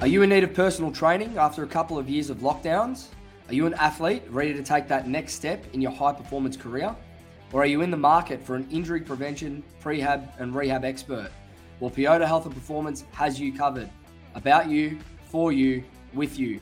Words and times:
Are 0.00 0.08
you 0.08 0.22
in 0.22 0.30
need 0.30 0.44
of 0.44 0.54
personal 0.54 0.92
training 0.92 1.38
after 1.38 1.64
a 1.64 1.66
couple 1.66 1.98
of 1.98 2.08
years 2.08 2.30
of 2.30 2.38
lockdowns? 2.38 3.06
Are 3.48 3.54
you 3.54 3.66
an 3.66 3.74
athlete 3.74 4.22
ready 4.28 4.54
to 4.54 4.62
take 4.62 4.86
that 4.88 5.08
next 5.08 5.34
step 5.34 5.64
in 5.72 5.80
your 5.80 5.90
high 5.90 6.12
performance 6.12 6.56
career? 6.56 6.94
Or 7.52 7.62
are 7.62 7.66
you 7.66 7.80
in 7.80 7.90
the 7.90 7.96
market 7.96 8.42
for 8.42 8.54
an 8.56 8.68
injury 8.70 9.00
prevention, 9.00 9.62
prehab, 9.82 10.28
and 10.38 10.54
rehab 10.54 10.84
expert? 10.84 11.30
Well, 11.80 11.90
Pioda 11.90 12.26
Health 12.26 12.46
and 12.46 12.54
Performance 12.54 13.04
has 13.12 13.40
you 13.40 13.52
covered. 13.52 13.90
About 14.34 14.68
you, 14.68 14.98
for 15.30 15.52
you, 15.52 15.82
with 16.12 16.38
you. 16.38 16.60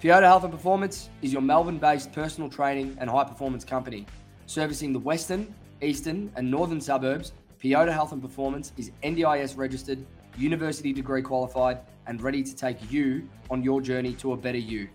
Pioda 0.00 0.22
Health 0.22 0.44
and 0.44 0.52
Performance 0.52 1.10
is 1.22 1.32
your 1.32 1.42
Melbourne 1.42 1.78
based 1.78 2.12
personal 2.12 2.48
training 2.48 2.96
and 3.00 3.10
high 3.10 3.24
performance 3.24 3.64
company. 3.64 4.06
Servicing 4.46 4.92
the 4.92 4.98
western, 4.98 5.52
eastern, 5.82 6.32
and 6.36 6.50
northern 6.50 6.80
suburbs, 6.80 7.32
Pioda 7.62 7.92
Health 7.92 8.12
and 8.12 8.22
Performance 8.22 8.72
is 8.76 8.92
NDIS 9.02 9.56
registered, 9.56 9.98
university 10.36 10.92
degree 10.92 11.22
qualified, 11.22 11.80
and 12.06 12.22
ready 12.22 12.42
to 12.42 12.54
take 12.54 12.90
you 12.90 13.28
on 13.50 13.64
your 13.64 13.80
journey 13.80 14.12
to 14.14 14.32
a 14.32 14.36
better 14.36 14.58
you. 14.58 14.88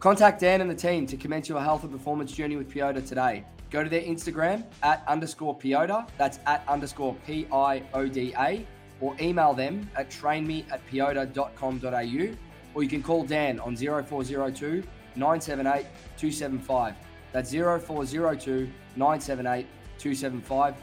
Contact 0.00 0.40
Dan 0.40 0.60
and 0.60 0.68
the 0.68 0.74
team 0.74 1.06
to 1.06 1.16
commence 1.16 1.48
your 1.48 1.60
health 1.60 1.84
and 1.84 1.92
performance 1.92 2.32
journey 2.32 2.56
with 2.56 2.68
Pioda 2.68 3.00
today. 3.00 3.44
Go 3.70 3.84
to 3.84 3.88
their 3.88 4.02
Instagram 4.02 4.64
at 4.82 5.04
underscore 5.06 5.56
Pioda, 5.56 6.08
that's 6.18 6.40
at 6.46 6.64
underscore 6.68 7.14
P 7.26 7.46
I 7.52 7.82
O 7.94 8.06
D 8.08 8.34
A, 8.38 8.66
or 9.00 9.16
email 9.20 9.54
them 9.54 9.88
at 9.96 10.10
trainme 10.10 10.70
at 10.72 10.84
pioda.com.au, 10.88 12.36
or 12.74 12.82
you 12.82 12.88
can 12.88 13.02
call 13.02 13.24
Dan 13.24 13.60
on 13.60 13.76
0402 13.76 14.82
978 15.14 15.86
275. 16.16 16.94
That's 17.32 17.52
0402 17.52 18.68
978 18.96 19.66
275. 19.98 20.74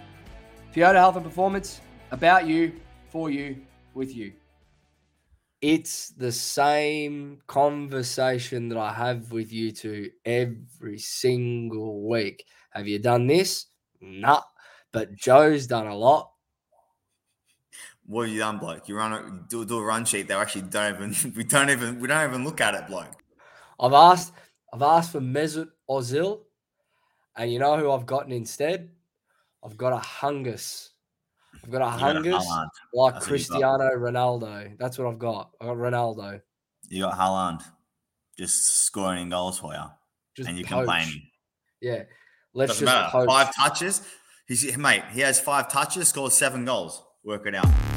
Pioda 0.74 0.96
Health 0.96 1.18
and 1.18 1.24
Performance, 1.24 1.82
about 2.10 2.48
you, 2.48 2.74
for 3.12 3.30
you, 3.30 3.58
with 3.94 4.16
you. 4.16 4.34
It's 5.62 6.10
the 6.10 6.32
same 6.32 7.38
conversation 7.46 8.70
that 8.70 8.80
I 8.80 8.92
have 8.92 9.32
with 9.32 9.54
you 9.54 9.72
two 9.72 10.10
every 10.26 10.98
single 10.98 12.10
week. 12.10 12.46
Have 12.72 12.88
you 12.88 12.98
done 12.98 13.28
this? 13.28 13.68
Nah. 14.02 14.42
But 14.92 15.16
Joe's 15.16 15.68
done 15.68 15.86
a 15.86 15.96
lot. 15.96 16.32
What 18.08 18.24
have 18.24 18.34
you 18.34 18.40
done, 18.40 18.58
bloke? 18.58 18.90
You 18.90 18.98
run 18.98 19.14
a, 19.14 19.48
do, 19.48 19.66
do 19.66 19.78
a 19.78 19.84
run 19.84 20.06
sheet. 20.06 20.28
They 20.28 20.34
actually 20.34 20.64
don't 20.64 20.96
even 20.96 21.34
we 21.38 21.44
don't 21.44 21.70
even 21.70 22.00
we 22.00 22.08
don't 22.08 22.28
even 22.28 22.44
look 22.44 22.62
at 22.62 22.74
it, 22.74 22.88
bloke. 22.88 23.24
I've 23.80 23.94
asked 23.94 24.34
I've 24.74 24.82
asked 24.82 25.12
for 25.12 25.22
Mesut 25.22 25.70
Ozil, 25.88 26.40
and 27.38 27.52
you 27.52 27.60
know 27.60 27.78
who 27.78 27.92
I've 27.92 28.08
gotten 28.08 28.32
instead? 28.32 28.90
I've 29.66 29.78
got 29.78 29.94
a 29.94 29.98
Hungus. 30.06 30.90
I've 31.64 31.72
got 31.72 31.82
a 31.82 31.94
You 31.96 32.00
got 32.00 32.16
Hungus 32.16 32.46
Haaland. 32.46 32.68
like 32.94 33.14
That's 33.14 33.26
you 33.26 33.30
got. 33.30 33.30
Cristiano 33.30 33.90
Ronaldo. 33.96 34.78
That's 34.78 34.98
what 34.98 35.08
I've 35.08 35.20
got. 35.20 35.52
I 35.62 35.66
got 35.66 35.78
Ronaldo. 35.78 36.42
You 36.90 37.04
got 37.04 37.18
Haaland 37.18 37.64
just 38.38 38.86
scoring 38.86 39.30
goals 39.30 39.60
for 39.60 39.74
you, 39.74 39.84
Just 40.36 40.50
and 40.50 40.58
you're 40.58 40.68
poach. 40.68 40.86
complaining. 40.86 41.22
Yeah. 41.82 42.04
Let's 42.54 42.74
Doesn't 42.74 42.86
just 42.88 42.96
matter. 42.96 43.12
poach. 43.12 43.28
Five 43.28 43.56
touches. 43.56 44.02
He's 44.48 44.78
mate. 44.78 45.04
He 45.14 45.22
has 45.22 45.40
five 45.40 45.72
touches, 45.72 46.10
scores 46.10 46.34
seven 46.34 46.66
goals. 46.66 47.02
Work 47.24 47.46
it 47.48 47.56
out. 47.56 47.93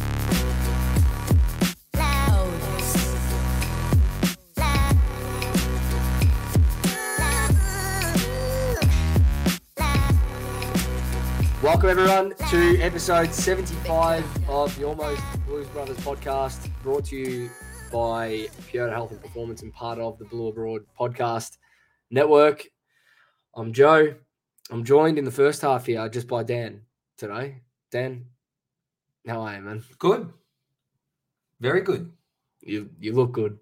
Welcome 11.86 12.02
everyone 12.02 12.50
to 12.50 12.80
episode 12.80 13.32
75 13.32 14.48
of 14.48 14.76
the 14.76 14.84
Almost 14.84 15.22
Blues 15.46 15.68
Brothers 15.68 15.96
podcast, 15.98 16.68
brought 16.82 17.04
to 17.04 17.16
you 17.16 17.48
by 17.92 18.48
Pure 18.66 18.90
Health 18.90 19.12
and 19.12 19.22
Performance 19.22 19.62
and 19.62 19.72
part 19.72 20.00
of 20.00 20.18
the 20.18 20.24
Blue 20.24 20.48
Abroad 20.48 20.84
podcast 20.98 21.58
network. 22.10 22.66
I'm 23.54 23.72
Joe. 23.72 24.16
I'm 24.68 24.82
joined 24.82 25.16
in 25.16 25.24
the 25.24 25.30
first 25.30 25.62
half 25.62 25.86
here 25.86 26.08
just 26.08 26.26
by 26.26 26.42
Dan 26.42 26.80
today. 27.18 27.62
Dan, 27.92 28.24
how 29.24 29.42
are 29.42 29.54
you, 29.54 29.62
man? 29.62 29.84
Good. 30.00 30.32
Very 31.60 31.82
good. 31.82 32.10
You 32.62 32.90
you 32.98 33.12
look 33.12 33.30
good. 33.30 33.60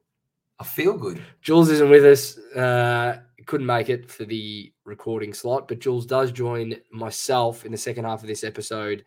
I 0.58 0.64
feel 0.64 0.96
good. 0.96 1.20
Jules 1.42 1.68
isn't 1.68 1.90
with 1.90 2.06
us. 2.06 2.38
Uh, 2.38 3.18
couldn't 3.46 3.66
make 3.66 3.88
it 3.88 4.10
for 4.10 4.24
the 4.24 4.72
recording 4.84 5.32
slot, 5.32 5.68
but 5.68 5.78
Jules 5.78 6.06
does 6.06 6.32
join 6.32 6.76
myself 6.90 7.64
in 7.64 7.72
the 7.72 7.78
second 7.78 8.04
half 8.04 8.22
of 8.22 8.28
this 8.28 8.44
episode 8.44 9.04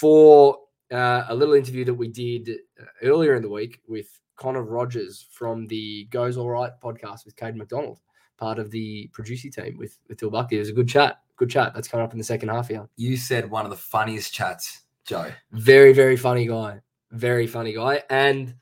for 0.00 0.58
uh, 0.92 1.24
a 1.28 1.34
little 1.34 1.54
interview 1.54 1.84
that 1.84 1.94
we 1.94 2.08
did 2.08 2.50
uh, 2.80 2.84
earlier 3.02 3.34
in 3.34 3.42
the 3.42 3.48
week 3.48 3.80
with 3.86 4.20
Connor 4.36 4.62
Rogers 4.62 5.26
from 5.30 5.66
the 5.66 6.04
Goes 6.10 6.38
Alright 6.38 6.72
podcast 6.82 7.24
with 7.24 7.36
Caden 7.36 7.56
McDonald, 7.56 7.98
part 8.38 8.58
of 8.58 8.70
the 8.70 9.10
producing 9.12 9.50
team 9.50 9.76
with 9.76 9.98
with 10.08 10.18
Dill 10.18 10.30
Buckley. 10.30 10.58
It 10.58 10.60
was 10.60 10.68
a 10.70 10.74
good 10.74 10.88
chat. 10.88 11.20
Good 11.36 11.50
chat. 11.50 11.72
That's 11.74 11.88
coming 11.88 12.04
up 12.04 12.12
in 12.12 12.18
the 12.18 12.24
second 12.24 12.48
half 12.48 12.68
here. 12.68 12.88
You 12.96 13.16
said 13.16 13.50
one 13.50 13.64
of 13.64 13.70
the 13.70 13.76
funniest 13.76 14.32
chats, 14.32 14.82
Joe. 15.04 15.30
Very, 15.52 15.92
very 15.92 16.16
funny 16.16 16.46
guy. 16.46 16.80
Very 17.10 17.46
funny 17.46 17.72
guy. 17.72 18.02
And 18.10 18.54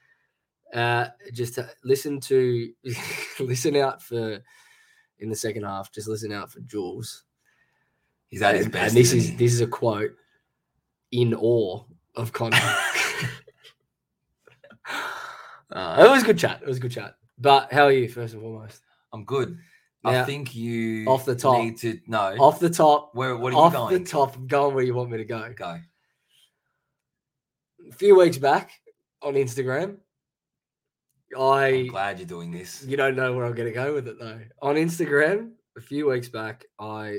uh, 0.74 1.08
just 1.32 1.54
to 1.54 1.68
listen 1.84 2.20
to 2.20 2.72
listen 3.40 3.76
out 3.76 4.02
for 4.02 4.40
in 5.18 5.28
the 5.28 5.36
second 5.36 5.64
half. 5.64 5.92
Just 5.92 6.08
listen 6.08 6.32
out 6.32 6.50
for 6.50 6.60
Jules. 6.60 7.24
He's 8.28 8.42
at 8.42 8.54
his 8.56 8.68
best. 8.68 8.88
and 8.88 8.96
this 8.96 9.12
isn't 9.12 9.38
this 9.38 9.52
is 9.52 9.60
a 9.60 9.66
quote 9.66 10.12
in 11.12 11.34
awe 11.34 11.82
of 12.14 12.32
Connor. 12.32 12.56
uh, 15.72 16.04
it 16.06 16.10
was 16.10 16.22
a 16.22 16.26
good 16.26 16.38
chat. 16.38 16.60
It 16.62 16.68
was 16.68 16.78
a 16.78 16.80
good 16.80 16.92
chat. 16.92 17.16
But 17.38 17.72
how 17.72 17.84
are 17.84 17.92
you 17.92 18.08
first 18.08 18.34
and 18.34 18.42
foremost? 18.42 18.82
I'm 19.12 19.24
good. 19.24 19.58
I 20.04 20.22
think 20.24 20.54
you 20.54 21.06
off 21.06 21.24
the 21.24 21.34
top- 21.34 21.58
need 21.62 21.78
to 21.78 21.98
know 22.06 22.36
Off 22.38 22.60
the 22.60 22.70
top, 22.70 23.10
where 23.14 23.36
what 23.36 23.52
are 23.52 23.56
you 23.56 23.58
off 23.58 23.72
going? 23.72 23.84
Off 23.84 23.90
the 23.90 24.08
top, 24.08 24.36
I'm 24.36 24.46
going 24.46 24.74
where 24.74 24.84
you 24.84 24.94
want 24.94 25.10
me 25.10 25.18
to 25.18 25.24
go. 25.24 25.52
Go. 25.56 25.80
A 27.88 27.92
few 27.92 28.16
weeks 28.16 28.38
back 28.38 28.70
on 29.22 29.34
Instagram, 29.34 29.96
I 31.38 31.68
I'm 31.68 31.86
glad 31.88 32.18
you're 32.18 32.26
doing 32.26 32.50
this. 32.50 32.84
You 32.86 32.96
don't 32.96 33.16
know 33.16 33.32
where 33.32 33.44
I'm 33.44 33.54
going 33.54 33.68
to 33.68 33.74
go 33.74 33.94
with 33.94 34.08
it 34.08 34.18
though. 34.18 34.40
On 34.62 34.76
Instagram, 34.76 35.52
a 35.76 35.80
few 35.80 36.08
weeks 36.08 36.28
back, 36.28 36.64
I 36.78 37.18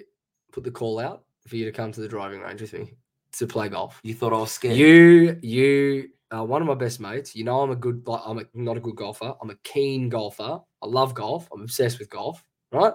put 0.52 0.64
the 0.64 0.72
call 0.72 1.00
out 1.00 1.24
for 1.48 1.56
you 1.56 1.66
to 1.66 1.72
come 1.72 1.92
to 1.92 2.02
the 2.02 2.08
driving 2.08 2.42
range 2.42 2.62
with 2.62 2.74
me 2.74 2.94
to 3.34 3.48
play 3.48 3.70
golf. 3.70 4.00
You 4.04 4.14
thought 4.14 4.34
I 4.34 4.38
was 4.38 4.52
scared. 4.52 4.76
You, 4.76 5.38
you 5.42 6.10
are 6.32 6.46
one 6.46 6.62
of 6.62 6.68
my 6.68 6.76
best 6.76 7.00
mates. 7.00 7.36
You 7.36 7.44
know 7.44 7.62
I'm 7.62 7.72
a 7.72 7.76
good, 7.76 8.04
I'm 8.08 8.40
a, 8.40 8.44
not 8.54 8.78
a 8.78 8.82
good 8.82 8.96
golfer. 8.96 9.34
I'm 9.42 9.50
a 9.50 9.56
keen 9.64 10.10
golfer. 10.10 10.60
I 10.82 10.86
love 10.86 11.14
golf. 11.14 11.48
I'm 11.54 11.62
obsessed 11.62 12.00
with 12.00 12.10
golf, 12.10 12.44
right? 12.72 12.94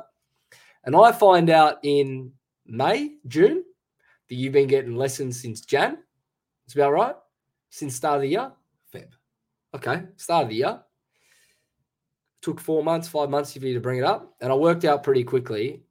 And 0.84 0.96
I 0.96 1.12
find 1.12 1.48
out 1.48 1.78
in 1.82 2.32
May, 2.66 3.16
June, 3.28 3.64
that 4.28 4.34
you've 4.34 4.52
been 4.52 4.66
getting 4.66 4.96
lessons 4.96 5.40
since 5.40 5.60
Jan. 5.60 5.98
It's 6.64 6.74
about 6.74 6.92
right. 6.92 7.14
Since 7.70 7.94
start 7.94 8.16
of 8.16 8.22
the 8.22 8.28
year. 8.28 8.50
Feb. 8.92 9.08
Okay, 9.74 10.02
start 10.16 10.44
of 10.44 10.48
the 10.50 10.56
year. 10.56 10.80
Took 12.42 12.60
four 12.60 12.82
months, 12.82 13.08
five 13.08 13.30
months 13.30 13.52
for 13.52 13.64
you 13.66 13.74
to 13.74 13.80
bring 13.80 13.98
it 13.98 14.04
up. 14.04 14.34
And 14.40 14.52
I 14.52 14.54
worked 14.54 14.84
out 14.84 15.02
pretty 15.02 15.24
quickly 15.24 15.82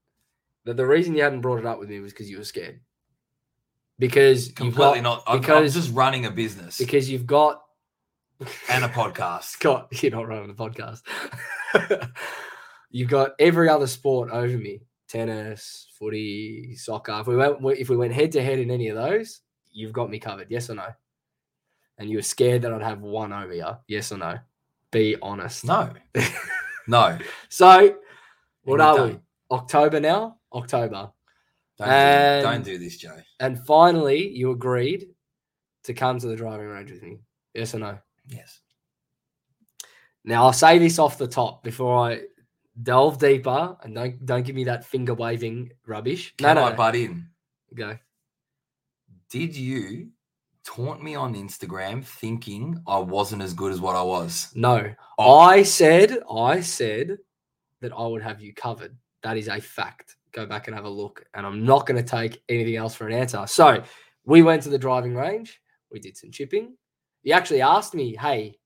that 0.66 0.78
the 0.78 0.86
reason 0.86 1.16
you 1.16 1.24
hadn't 1.24 1.42
brought 1.42 1.60
it 1.60 1.66
up 1.66 1.80
with 1.80 1.90
me 1.90 2.00
was 2.00 2.12
because 2.12 2.30
you 2.30 2.38
were 2.38 2.44
scared. 2.44 2.82
Because 3.98 4.52
Completely 4.52 5.02
got, 5.02 5.04
not. 5.04 5.24
I'm, 5.28 5.36
I'm 5.36 5.42
because- 5.42 5.74
just 5.74 5.94
running 5.94 6.26
a 6.26 6.32
business 6.32 6.78
because 6.78 7.10
you've 7.10 7.28
got 7.28 7.62
and 8.70 8.84
a 8.84 8.90
podcast. 8.90 9.60
got 9.60 9.88
you're 10.04 10.12
not 10.12 10.28
running 10.28 10.50
a 10.50 10.54
podcast. 10.54 11.02
you've 12.90 13.10
got 13.10 13.32
every 13.40 13.70
other 13.70 13.88
sport 13.88 14.30
over 14.32 14.58
me. 14.58 14.82
Tennis, 15.08 15.88
footy, 16.00 16.76
soccer. 16.76 17.20
If 17.20 17.28
we 17.28 17.36
went 17.36 17.58
if 17.80 17.90
we 17.90 17.98
went 17.98 18.14
head 18.14 18.32
to 18.34 18.44
head 18.44 18.60
in 18.60 18.72
any 18.72 18.88
of 18.88 18.96
those, 18.96 19.42
you've 19.72 19.94
got 19.94 20.10
me 20.10 20.20
covered. 20.20 20.48
Yes 20.50 20.70
or 20.70 20.76
no? 20.76 20.88
And 21.98 22.10
you 22.10 22.18
were 22.18 22.24
scared 22.24 22.64
that 22.64 22.74
I'd 22.74 22.82
have 22.82 23.02
one 23.02 23.32
over 23.32 23.54
you. 23.54 23.68
Yes 23.88 24.12
or 24.12 24.18
no? 24.18 24.40
Be 24.92 25.16
honest. 25.22 25.66
No. 25.66 25.90
No. 26.88 27.18
So, 27.48 27.96
what 28.64 28.82
are 28.82 28.98
don't. 28.98 29.14
we? 29.14 29.20
October 29.52 30.00
now? 30.00 30.38
October. 30.52 31.12
Don't, 31.78 31.88
And- 31.88 32.44
do, 32.44 32.50
don't 32.52 32.64
do 32.66 32.78
this, 32.78 32.98
Joe. 32.98 33.18
And 33.40 33.66
finally, 33.66 34.28
you 34.30 34.52
agreed 34.52 35.10
to 35.84 35.94
come 35.94 36.20
to 36.20 36.28
the 36.28 36.36
driving 36.36 36.68
range 36.68 36.92
with 36.92 37.02
me. 37.04 37.20
Yes 37.54 37.74
or 37.76 37.80
no? 37.80 38.00
Yes. 38.28 38.60
Now, 40.24 40.46
I'll 40.46 40.54
say 40.54 40.80
this 40.80 41.00
off 41.00 41.18
the 41.18 41.28
top 41.28 41.64
before 41.64 42.12
I 42.12 42.22
delve 42.82 43.20
deeper 43.20 43.78
and 43.84 43.96
don't, 43.96 44.26
don't 44.26 44.44
give 44.46 44.56
me 44.56 44.64
that 44.66 44.84
finger 44.86 45.14
waving 45.14 45.72
rubbish. 45.86 46.34
Can 46.38 46.56
no, 46.56 46.64
I 46.64 46.70
no, 46.72 46.76
butt 46.76 46.96
in? 46.96 47.28
Go. 47.74 47.98
Did 49.30 49.56
you 49.56 50.10
taunt 50.66 51.04
me 51.04 51.16
on 51.16 51.34
Instagram 51.36 52.04
thinking 52.04 52.82
I 52.88 53.00
wasn't 53.00 53.42
as 53.42 53.54
good 53.54 53.72
as 53.72 53.82
what 53.82 53.96
I 53.96 54.02
was? 54.02 54.52
No. 54.56 54.92
Oh. 55.18 55.40
I 55.40 55.64
said, 55.64 56.20
I 56.32 56.62
said 56.62 57.18
that 57.82 57.94
I 57.94 58.06
would 58.06 58.22
have 58.22 58.42
you 58.42 58.54
covered. 58.54 58.96
That 59.24 59.38
is 59.38 59.48
a 59.48 59.60
fact. 59.60 60.18
Go 60.32 60.46
back 60.46 60.68
and 60.68 60.76
have 60.76 60.86
a 60.86 60.90
look. 60.90 61.26
And 61.34 61.46
I'm 61.46 61.66
not 61.66 61.86
going 61.86 62.02
to 62.02 62.10
take 62.10 62.42
anything 62.50 62.76
else 62.76 62.96
for 62.96 63.08
an 63.08 63.14
answer. 63.14 63.46
So, 63.48 63.84
We 64.24 64.44
went 64.44 64.62
to 64.64 64.70
the 64.70 64.78
driving 64.78 65.16
range. 65.16 65.60
We 65.92 66.00
did 66.00 66.16
some 66.16 66.32
chipping. 66.32 66.78
He 67.24 67.34
actually 67.34 67.62
asked 67.62 67.94
me, 67.94 68.16
"Hey, 68.16 68.58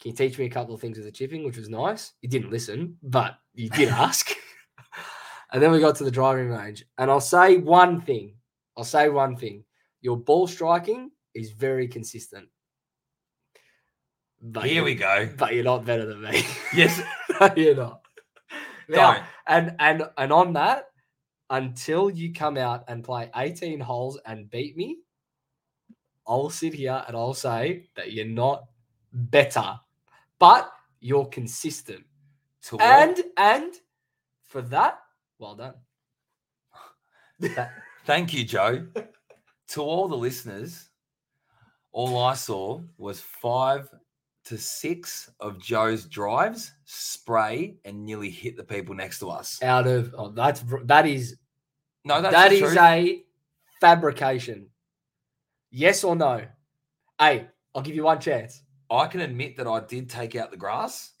can 0.00 0.12
you 0.12 0.16
teach 0.16 0.38
me 0.38 0.46
a 0.46 0.50
couple 0.50 0.74
of 0.74 0.80
things 0.80 0.96
with 0.96 1.06
the 1.06 1.12
chipping?" 1.12 1.44
Which 1.44 1.56
was 1.56 1.68
nice. 1.68 2.12
He 2.20 2.28
didn't 2.28 2.50
listen, 2.50 2.96
but 3.02 3.36
he 3.54 3.68
did 3.68 3.88
ask. 4.06 4.30
and 5.52 5.62
then 5.62 5.72
we 5.72 5.80
got 5.80 5.96
to 5.96 6.04
the 6.04 6.10
driving 6.10 6.48
range, 6.48 6.84
and 6.98 7.10
I'll 7.10 7.20
say 7.20 7.58
one 7.58 8.00
thing. 8.00 8.34
I'll 8.76 8.84
say 8.84 9.08
one 9.08 9.36
thing. 9.36 9.64
Your 10.00 10.16
ball 10.16 10.46
striking 10.46 11.10
is 11.34 11.52
very 11.52 11.88
consistent. 11.88 12.48
But 14.42 14.64
Here 14.64 14.82
we 14.82 14.94
go. 14.94 15.28
But 15.36 15.54
you're 15.54 15.64
not 15.64 15.84
better 15.84 16.06
than 16.06 16.22
me. 16.22 16.44
Yes. 16.74 17.00
No, 17.40 17.50
you're 17.56 17.74
not. 17.74 18.00
Now, 18.88 19.12
Don't. 19.14 19.24
and 19.46 19.76
and 19.78 20.02
and 20.16 20.32
on 20.32 20.52
that, 20.54 20.86
until 21.50 22.10
you 22.10 22.32
come 22.32 22.56
out 22.56 22.84
and 22.88 23.04
play 23.04 23.30
18 23.34 23.80
holes 23.80 24.18
and 24.24 24.50
beat 24.50 24.76
me, 24.76 24.98
I'll 26.26 26.50
sit 26.50 26.74
here 26.74 27.04
and 27.06 27.16
I'll 27.16 27.34
say 27.34 27.88
that 27.96 28.12
you're 28.12 28.26
not 28.26 28.64
better, 29.12 29.78
but 30.38 30.72
you're 31.00 31.26
consistent. 31.26 32.04
To 32.64 32.78
And 32.78 33.20
and 33.36 33.74
for 34.44 34.62
that, 34.62 34.98
well 35.38 35.54
done. 35.54 35.74
Thank 38.04 38.34
you, 38.34 38.44
Joe. 38.44 38.86
to 39.68 39.82
all 39.82 40.08
the 40.08 40.16
listeners, 40.16 40.89
all 41.92 42.18
I 42.22 42.34
saw 42.34 42.80
was 42.98 43.20
five 43.20 43.88
to 44.44 44.56
six 44.58 45.30
of 45.40 45.58
Joe's 45.60 46.06
drives 46.06 46.72
spray 46.84 47.76
and 47.84 48.04
nearly 48.04 48.30
hit 48.30 48.56
the 48.56 48.64
people 48.64 48.94
next 48.94 49.18
to 49.20 49.30
us. 49.30 49.62
Out 49.62 49.86
of 49.86 50.14
oh, 50.16 50.30
that's 50.30 50.64
that 50.84 51.06
is 51.06 51.36
No, 52.04 52.20
that's 52.22 52.34
that 52.34 52.48
truth. 52.58 52.76
a 52.78 53.22
fabrication. 53.80 54.68
Yes 55.70 56.02
or 56.04 56.16
no? 56.16 56.42
Hey, 57.18 57.48
I'll 57.74 57.82
give 57.82 57.94
you 57.94 58.04
one 58.04 58.20
chance. 58.20 58.62
I 58.90 59.06
can 59.06 59.20
admit 59.20 59.56
that 59.58 59.66
I 59.68 59.80
did 59.80 60.08
take 60.10 60.34
out 60.34 60.50
the 60.50 60.56
grass. 60.56 61.12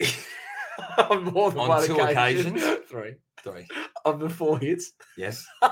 on 1.10 1.24
more 1.24 1.50
than 1.50 1.60
On 1.60 1.68
one 1.68 1.86
two 1.86 1.94
occasion. 1.98 2.56
occasions? 2.56 2.78
Three 2.88 3.14
Sorry. 3.44 3.68
of 4.04 4.18
the 4.18 4.28
four 4.28 4.58
hits. 4.58 4.92
Yes. 5.16 5.44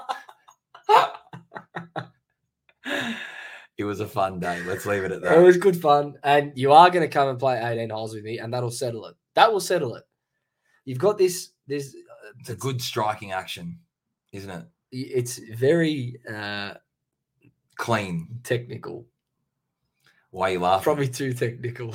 it 3.78 3.84
was 3.84 4.00
a 4.00 4.08
fun 4.08 4.40
day. 4.40 4.60
Let's 4.64 4.84
leave 4.86 5.04
it 5.04 5.12
at 5.12 5.22
that. 5.22 5.38
It 5.38 5.40
was 5.42 5.56
good 5.56 5.80
fun, 5.80 6.18
and 6.24 6.52
you 6.56 6.72
are 6.72 6.90
going 6.90 7.08
to 7.08 7.08
come 7.08 7.28
and 7.28 7.38
play 7.38 7.60
18 7.62 7.90
holes 7.90 8.12
with 8.12 8.24
me, 8.24 8.38
and 8.38 8.52
that'll 8.52 8.72
settle 8.72 9.06
it. 9.06 9.14
That 9.34 9.52
will 9.52 9.60
settle 9.60 9.94
it. 9.94 10.02
You've 10.84 10.98
got 10.98 11.16
this. 11.16 11.50
This 11.68 11.94
uh, 11.94 12.32
It's 12.40 12.50
a 12.50 12.56
good 12.56 12.82
striking 12.82 13.30
action, 13.30 13.78
isn't 14.32 14.50
it? 14.50 14.64
It's 14.90 15.38
very 15.38 16.18
uh, 16.28 16.74
Clean. 17.76 18.40
technical. 18.42 19.06
Why 20.30 20.50
are 20.50 20.52
you 20.54 20.60
laughing? 20.60 20.82
Probably 20.82 21.08
too 21.08 21.32
technical. 21.32 21.90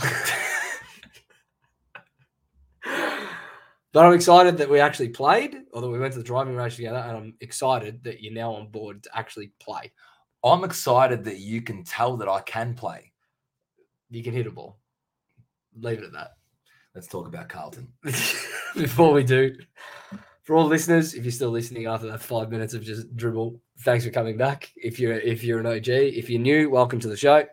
but 3.92 4.06
I'm 4.06 4.14
excited 4.14 4.58
that 4.58 4.70
we 4.70 4.80
actually 4.80 5.10
played, 5.10 5.64
or 5.74 5.82
that 5.82 5.90
we 5.90 6.00
went 6.00 6.14
to 6.14 6.20
the 6.20 6.26
driving 6.26 6.56
range 6.56 6.78
together, 6.78 6.98
and 7.00 7.18
I'm 7.18 7.34
excited 7.42 8.06
that 8.06 8.22
you're 8.22 8.34
now 8.34 8.54
on 8.54 8.68
board 8.68 9.04
to 9.04 9.10
actually 9.18 9.52
play. 9.60 9.92
I'm 10.44 10.64
excited 10.64 11.24
that 11.24 11.38
you 11.38 11.62
can 11.62 11.84
tell 11.84 12.18
that 12.18 12.28
I 12.28 12.42
can 12.42 12.74
play. 12.74 13.12
You 14.10 14.24
can 14.24 14.34
hit 14.34 14.48
a 14.48 14.52
ball. 14.52 14.78
Leave 15.80 16.00
it 16.00 16.06
at 16.06 16.14
that. 16.14 16.32
Let's 16.94 17.08
talk 17.08 17.28
about 17.28 17.50
Carlton. 17.50 17.92
before 18.04 19.14
we 19.14 19.24
do, 19.24 19.56
for 20.44 20.56
all 20.56 20.66
listeners, 20.66 21.14
if 21.14 21.24
you're 21.24 21.32
still 21.32 21.50
listening 21.50 21.88
after 21.88 22.08
that 22.08 22.22
five 22.22 22.52
minutes 22.52 22.74
of 22.74 22.84
just 22.84 23.16
dribble, 23.16 23.60
thanks 23.80 24.06
for 24.06 24.12
coming 24.12 24.38
back. 24.38 24.72
If 24.76 25.00
you're 25.00 25.14
if 25.14 25.44
you're 25.44 25.60
an 25.60 25.66
OG, 25.66 25.88
if 25.88 26.30
you're 26.30 26.42
new, 26.42 26.70
welcome 26.70 27.00
to 27.00 27.08
the 27.08 27.18
show. 27.18 27.46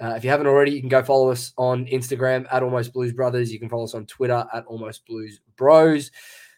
Uh, 0.00 0.14
if 0.16 0.24
you 0.24 0.30
haven't 0.30 0.48
already, 0.48 0.72
you 0.72 0.80
can 0.80 0.88
go 0.88 1.04
follow 1.04 1.30
us 1.30 1.52
on 1.56 1.86
Instagram 1.86 2.46
at 2.50 2.62
Almost 2.62 2.92
Blues 2.92 3.12
Brothers. 3.12 3.52
You 3.52 3.60
can 3.60 3.68
follow 3.68 3.84
us 3.84 3.94
on 3.94 4.06
Twitter 4.06 4.44
at 4.52 4.64
Almost 4.66 5.06
Blues 5.06 5.40
Bros. 5.56 6.10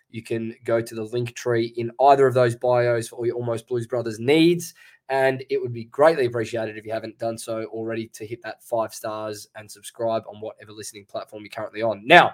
You 0.08 0.22
can 0.22 0.54
go 0.64 0.80
to 0.80 0.94
the 0.94 1.02
link 1.02 1.34
tree 1.34 1.74
in 1.76 1.90
either 2.00 2.26
of 2.26 2.32
those 2.32 2.56
bios 2.56 3.08
for 3.08 3.16
all 3.16 3.26
your 3.26 3.36
Almost 3.36 3.66
Blues 3.68 3.86
Brothers 3.86 4.18
needs. 4.18 4.72
And 5.08 5.44
it 5.50 5.60
would 5.62 5.72
be 5.72 5.84
greatly 5.84 6.26
appreciated 6.26 6.76
if 6.76 6.84
you 6.84 6.92
haven't 6.92 7.18
done 7.18 7.38
so 7.38 7.64
already 7.66 8.08
to 8.08 8.26
hit 8.26 8.42
that 8.42 8.64
five 8.64 8.92
stars 8.92 9.48
and 9.54 9.70
subscribe 9.70 10.24
on 10.28 10.40
whatever 10.40 10.72
listening 10.72 11.04
platform 11.04 11.42
you're 11.42 11.50
currently 11.50 11.82
on. 11.82 12.02
Now, 12.04 12.32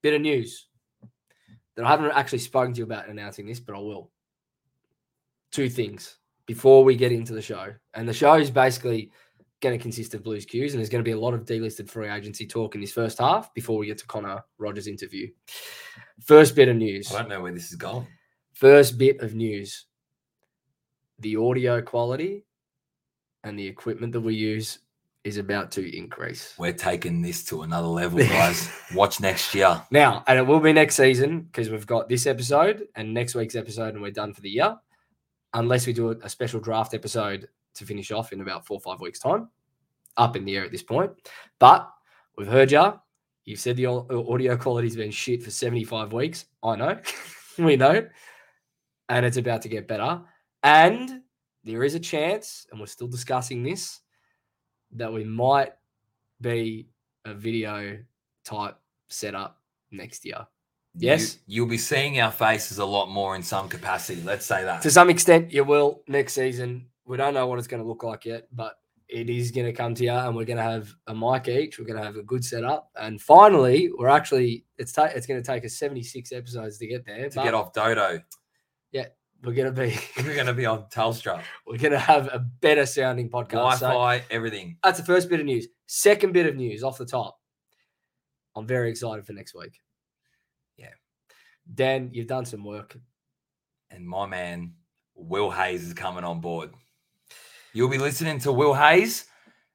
bit 0.00 0.14
of 0.14 0.22
news 0.22 0.68
that 1.74 1.84
I 1.84 1.90
haven't 1.90 2.12
actually 2.12 2.38
spoken 2.38 2.72
to 2.72 2.78
you 2.78 2.84
about 2.84 3.08
announcing 3.08 3.46
this, 3.46 3.60
but 3.60 3.74
I 3.74 3.78
will. 3.78 4.10
Two 5.52 5.68
things 5.68 6.16
before 6.46 6.82
we 6.82 6.96
get 6.96 7.12
into 7.12 7.34
the 7.34 7.42
show. 7.42 7.74
And 7.94 8.08
the 8.08 8.14
show 8.14 8.34
is 8.34 8.50
basically 8.50 9.10
going 9.60 9.76
to 9.76 9.82
consist 9.82 10.14
of 10.14 10.22
Blues 10.22 10.44
Cues, 10.46 10.72
and 10.72 10.80
there's 10.80 10.88
going 10.88 11.02
to 11.02 11.08
be 11.08 11.12
a 11.12 11.18
lot 11.18 11.34
of 11.34 11.44
delisted 11.44 11.88
free 11.90 12.08
agency 12.08 12.46
talk 12.46 12.74
in 12.74 12.80
this 12.80 12.92
first 12.92 13.18
half 13.18 13.52
before 13.54 13.78
we 13.78 13.86
get 13.86 13.98
to 13.98 14.06
Connor 14.06 14.42
Rogers' 14.58 14.86
interview. 14.86 15.28
First 16.22 16.54
bit 16.54 16.68
of 16.68 16.76
news. 16.76 17.12
I 17.12 17.20
don't 17.20 17.28
know 17.28 17.40
where 17.40 17.52
this 17.52 17.70
is 17.70 17.76
going. 17.76 18.06
First 18.52 18.98
bit 18.98 19.20
of 19.20 19.34
news. 19.34 19.86
The 21.18 21.36
audio 21.36 21.80
quality 21.82 22.44
and 23.44 23.58
the 23.58 23.66
equipment 23.66 24.12
that 24.12 24.20
we 24.20 24.34
use 24.34 24.80
is 25.24 25.38
about 25.38 25.70
to 25.72 25.96
increase. 25.96 26.54
We're 26.56 26.72
taking 26.72 27.20
this 27.20 27.44
to 27.46 27.62
another 27.62 27.88
level, 27.88 28.18
guys. 28.28 28.70
Watch 28.94 29.20
next 29.20 29.54
year. 29.54 29.82
Now, 29.90 30.22
and 30.26 30.38
it 30.38 30.46
will 30.46 30.60
be 30.60 30.72
next 30.72 30.94
season 30.94 31.40
because 31.40 31.68
we've 31.68 31.86
got 31.86 32.08
this 32.08 32.26
episode 32.26 32.86
and 32.94 33.12
next 33.12 33.34
week's 33.34 33.56
episode, 33.56 33.94
and 33.94 34.02
we're 34.02 34.12
done 34.12 34.32
for 34.32 34.40
the 34.40 34.50
year. 34.50 34.76
Unless 35.54 35.86
we 35.86 35.92
do 35.92 36.10
a, 36.10 36.16
a 36.22 36.28
special 36.28 36.60
draft 36.60 36.94
episode 36.94 37.48
to 37.76 37.84
finish 37.84 38.10
off 38.10 38.32
in 38.32 38.40
about 38.40 38.66
four 38.66 38.76
or 38.76 38.80
five 38.80 39.00
weeks' 39.00 39.18
time. 39.18 39.48
Up 40.16 40.36
in 40.36 40.44
the 40.44 40.56
air 40.56 40.64
at 40.64 40.72
this 40.72 40.82
point. 40.82 41.12
But 41.58 41.90
we've 42.38 42.48
heard 42.48 42.72
you. 42.72 42.94
You've 43.44 43.60
said 43.60 43.76
the 43.76 43.86
audio 43.86 44.56
quality's 44.56 44.96
been 44.96 45.10
shit 45.10 45.42
for 45.42 45.50
75 45.50 46.12
weeks. 46.12 46.46
I 46.62 46.76
know. 46.76 46.98
we 47.58 47.76
know. 47.76 48.06
And 49.08 49.26
it's 49.26 49.36
about 49.36 49.62
to 49.62 49.68
get 49.68 49.86
better. 49.86 50.20
And 50.62 51.22
there 51.64 51.84
is 51.84 51.94
a 51.94 52.00
chance, 52.00 52.66
and 52.70 52.80
we're 52.80 52.86
still 52.86 53.08
discussing 53.08 53.62
this, 53.62 54.00
that 54.92 55.12
we 55.12 55.24
might 55.24 55.72
be 56.40 56.88
a 57.24 57.34
video 57.34 57.98
type 58.44 58.76
setup 59.08 59.60
next 59.90 60.24
year. 60.24 60.46
Yes. 60.94 61.38
You, 61.46 61.62
will 61.62 61.70
be 61.70 61.78
seeing 61.78 62.20
our 62.20 62.32
faces 62.32 62.78
a 62.78 62.84
lot 62.84 63.10
more 63.10 63.36
in 63.36 63.42
some 63.42 63.68
capacity. 63.68 64.22
Let's 64.22 64.46
say 64.46 64.64
that. 64.64 64.82
To 64.82 64.90
some 64.90 65.10
extent, 65.10 65.52
you 65.52 65.64
will 65.64 66.02
next 66.08 66.32
season. 66.32 66.86
We 67.04 67.16
don't 67.16 67.34
know 67.34 67.46
what 67.46 67.58
it's 67.58 67.68
going 67.68 67.82
to 67.82 67.88
look 67.88 68.02
like 68.02 68.24
yet, 68.24 68.48
but 68.52 68.78
it 69.08 69.30
is 69.30 69.50
going 69.50 69.66
to 69.66 69.72
come 69.72 69.94
to 69.94 70.04
you, 70.04 70.10
and 70.10 70.34
we're 70.34 70.44
going 70.44 70.56
to 70.56 70.62
have 70.62 70.92
a 71.06 71.14
mic 71.14 71.48
each. 71.48 71.78
We're 71.78 71.84
going 71.84 71.98
to 71.98 72.04
have 72.04 72.16
a 72.16 72.22
good 72.22 72.44
setup, 72.44 72.90
and 72.96 73.20
finally, 73.20 73.90
we're 73.96 74.08
actually 74.08 74.64
it's 74.78 74.92
ta- 74.92 75.04
it's 75.14 75.26
going 75.26 75.40
to 75.40 75.46
take 75.46 75.64
us 75.64 75.74
seventy 75.74 76.02
six 76.02 76.32
episodes 76.32 76.78
to 76.78 76.88
get 76.88 77.06
there. 77.06 77.28
to 77.28 77.42
get 77.44 77.54
off 77.54 77.72
Dodo. 77.72 78.20
We're 79.42 79.54
going 79.54 79.72
to 79.72 79.80
be 79.80 79.98
We're 80.24 80.44
to 80.44 80.54
be 80.54 80.66
on 80.66 80.84
Telstra. 80.84 81.42
we're 81.66 81.78
going 81.78 81.92
to 81.92 81.98
have 81.98 82.28
a 82.32 82.38
better 82.38 82.86
sounding 82.86 83.28
podcast. 83.28 83.80
Wi-Fi, 83.80 84.24
everything. 84.30 84.76
that's 84.82 84.98
the 84.98 85.04
first 85.04 85.28
bit 85.28 85.40
of 85.40 85.46
news. 85.46 85.68
Second 85.86 86.32
bit 86.32 86.46
of 86.46 86.56
news 86.56 86.82
off 86.82 86.98
the 86.98 87.06
top. 87.06 87.38
I'm 88.56 88.66
very 88.66 88.90
excited 88.90 89.26
for 89.26 89.32
next 89.34 89.54
week. 89.54 89.80
Yeah. 90.76 90.90
Dan, 91.72 92.10
you've 92.12 92.26
done 92.26 92.44
some 92.46 92.64
work. 92.64 92.96
And 93.90 94.06
my 94.06 94.26
man, 94.26 94.72
Will 95.14 95.50
Hayes 95.50 95.84
is 95.84 95.94
coming 95.94 96.24
on 96.24 96.40
board. 96.40 96.70
You'll 97.72 97.90
be 97.90 97.98
listening 97.98 98.38
to 98.40 98.52
Will 98.52 98.74
Hayes 98.74 99.26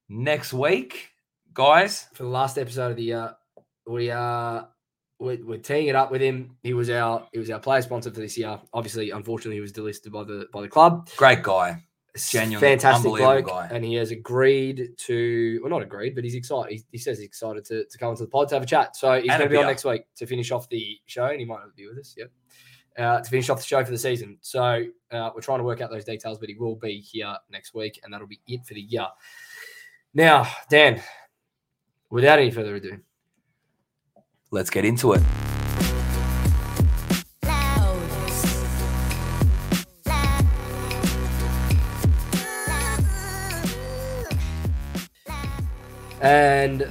next 0.10 0.51
week, 0.53 1.10
guys. 1.53 2.08
for 2.13 2.24
the 2.24 2.30
last 2.30 2.58
episode 2.58 2.91
of 2.91 2.98
the 2.98 3.03
year. 3.03 3.36
We 3.86 4.10
are 4.10 4.70
we're, 5.21 5.45
we're 5.45 5.57
teeing 5.59 5.87
it 5.87 5.95
up 5.95 6.11
with 6.11 6.21
him. 6.21 6.57
He 6.63 6.73
was 6.73 6.89
our 6.89 7.27
he 7.31 7.39
was 7.39 7.49
our 7.51 7.59
player 7.59 7.81
sponsor 7.81 8.11
for 8.11 8.19
this 8.19 8.37
year. 8.37 8.59
Obviously, 8.73 9.11
unfortunately, 9.11 9.55
he 9.55 9.61
was 9.61 9.71
delisted 9.71 10.11
by 10.11 10.23
the 10.23 10.47
by 10.51 10.61
the 10.61 10.67
club. 10.67 11.09
Great 11.15 11.43
guy. 11.43 11.83
Genuinely 12.17 12.67
fantastic 12.67 13.09
bloke, 13.09 13.47
guy. 13.47 13.69
and 13.71 13.85
he 13.85 13.93
has 13.93 14.11
agreed 14.11 14.89
to 14.97 15.59
well, 15.61 15.69
not 15.69 15.81
agreed, 15.81 16.13
but 16.13 16.25
he's 16.25 16.35
excited. 16.35 16.73
He, 16.73 16.83
he 16.91 16.97
says 16.97 17.19
he's 17.19 17.27
excited 17.27 17.63
to, 17.65 17.85
to 17.85 17.97
come 17.97 18.09
into 18.09 18.23
the 18.23 18.29
pod 18.29 18.49
to 18.49 18.55
have 18.55 18.63
a 18.63 18.65
chat. 18.65 18.97
So 18.97 19.21
he's 19.21 19.29
going 19.29 19.41
to 19.41 19.47
be 19.47 19.55
on 19.55 19.67
next 19.67 19.85
week 19.85 20.03
to 20.15 20.25
finish 20.25 20.51
off 20.51 20.67
the 20.67 20.99
show, 21.05 21.27
and 21.27 21.39
he 21.39 21.45
might 21.45 21.59
not 21.59 21.73
be 21.73 21.87
with 21.87 21.99
us. 21.99 22.13
Yep. 22.17 22.31
Uh, 22.97 23.21
to 23.21 23.29
finish 23.29 23.49
off 23.49 23.59
the 23.59 23.63
show 23.63 23.85
for 23.85 23.91
the 23.91 23.97
season. 23.97 24.37
So 24.41 24.83
uh, 25.11 25.29
we're 25.33 25.41
trying 25.41 25.59
to 25.59 25.63
work 25.63 25.79
out 25.79 25.89
those 25.89 26.03
details, 26.03 26.37
but 26.37 26.49
he 26.49 26.55
will 26.55 26.75
be 26.75 26.99
here 26.99 27.33
next 27.49 27.73
week, 27.73 28.01
and 28.03 28.13
that'll 28.13 28.27
be 28.27 28.41
it 28.45 28.65
for 28.65 28.73
the 28.73 28.81
year. 28.81 29.07
Now, 30.13 30.45
Dan, 30.69 31.01
without 32.09 32.39
any 32.39 32.51
further 32.51 32.75
ado, 32.75 32.99
Let's 34.53 34.70
get 34.70 34.84
into 34.84 35.13
it. 35.13 35.22
And 46.22 46.86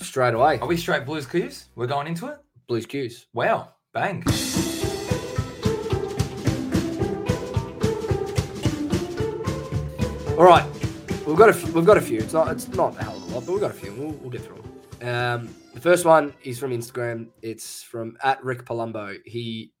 straight 0.00 0.34
away, 0.34 0.58
Are 0.58 0.66
we 0.66 0.76
straight 0.76 1.06
Blues 1.06 1.24
Clues? 1.24 1.66
We're 1.76 1.86
going 1.86 2.08
into 2.08 2.26
it? 2.26 2.38
Blues 2.66 2.84
Cues. 2.84 3.26
Wow. 3.32 3.68
Bang. 3.94 4.24
All 10.36 10.44
right, 10.44 10.64
we've 11.26 11.36
got 11.36 11.48
a 11.48 11.52
few. 11.52 11.72
We've 11.72 11.84
got 11.84 11.96
a 11.96 12.00
few. 12.00 12.18
It's 12.18 12.32
not. 12.32 12.48
It's 12.48 12.68
not 12.68 12.96
a 12.96 13.02
hell 13.02 13.16
of 13.16 13.22
a 13.22 13.34
lot, 13.34 13.46
but 13.46 13.52
we've 13.52 13.60
got 13.60 13.70
a 13.70 13.74
few. 13.74 13.92
We'll, 13.94 14.10
we'll 14.12 14.30
get 14.30 14.42
through 14.42 14.62
them. 15.00 15.08
Um, 15.08 15.54
the 15.78 15.90
first 15.90 16.04
one 16.04 16.34
is 16.42 16.58
from 16.58 16.72
Instagram. 16.72 17.28
It's 17.40 17.84
from 17.84 18.16
at 18.24 18.42
Rick 18.42 18.64
Palumbo. 18.64 19.16
He 19.24 19.72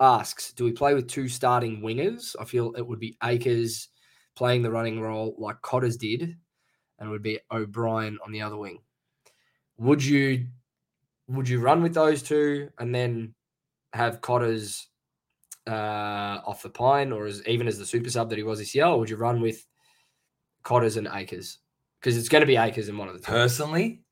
asks, 0.00 0.52
"Do 0.52 0.64
we 0.64 0.72
play 0.72 0.92
with 0.92 1.08
two 1.08 1.28
starting 1.28 1.80
wingers? 1.80 2.36
I 2.38 2.44
feel 2.44 2.74
it 2.74 2.86
would 2.86 3.00
be 3.00 3.16
Acres 3.24 3.88
playing 4.34 4.60
the 4.60 4.70
running 4.70 5.00
role 5.00 5.34
like 5.38 5.62
Cotters 5.62 5.96
did, 5.96 6.36
and 6.98 7.08
would 7.08 7.22
be 7.22 7.40
O'Brien 7.50 8.18
on 8.22 8.32
the 8.32 8.42
other 8.42 8.58
wing. 8.58 8.82
Would 9.78 10.04
you 10.04 10.46
would 11.26 11.48
you 11.48 11.60
run 11.60 11.82
with 11.82 11.94
those 11.94 12.22
two 12.22 12.68
and 12.78 12.94
then 12.94 13.34
have 13.94 14.20
Cotters 14.20 14.88
uh, 15.66 16.40
off 16.44 16.62
the 16.62 16.68
pine, 16.68 17.12
or 17.12 17.24
as 17.24 17.42
even 17.46 17.66
as 17.66 17.78
the 17.78 17.86
super 17.86 18.10
sub 18.10 18.28
that 18.28 18.36
he 18.36 18.44
was 18.44 18.58
this 18.58 18.74
year, 18.74 18.84
or 18.84 18.98
would 18.98 19.08
you 19.08 19.16
run 19.16 19.40
with 19.40 19.64
Cotters 20.64 20.98
and 20.98 21.08
Acres? 21.10 21.60
Because 21.98 22.18
it's 22.18 22.28
going 22.28 22.42
to 22.42 22.46
be 22.46 22.56
Acres 22.56 22.90
in 22.90 22.98
one 22.98 23.08
of 23.08 23.14
the 23.14 23.20
two. 23.20 23.32
Personally, 23.32 24.02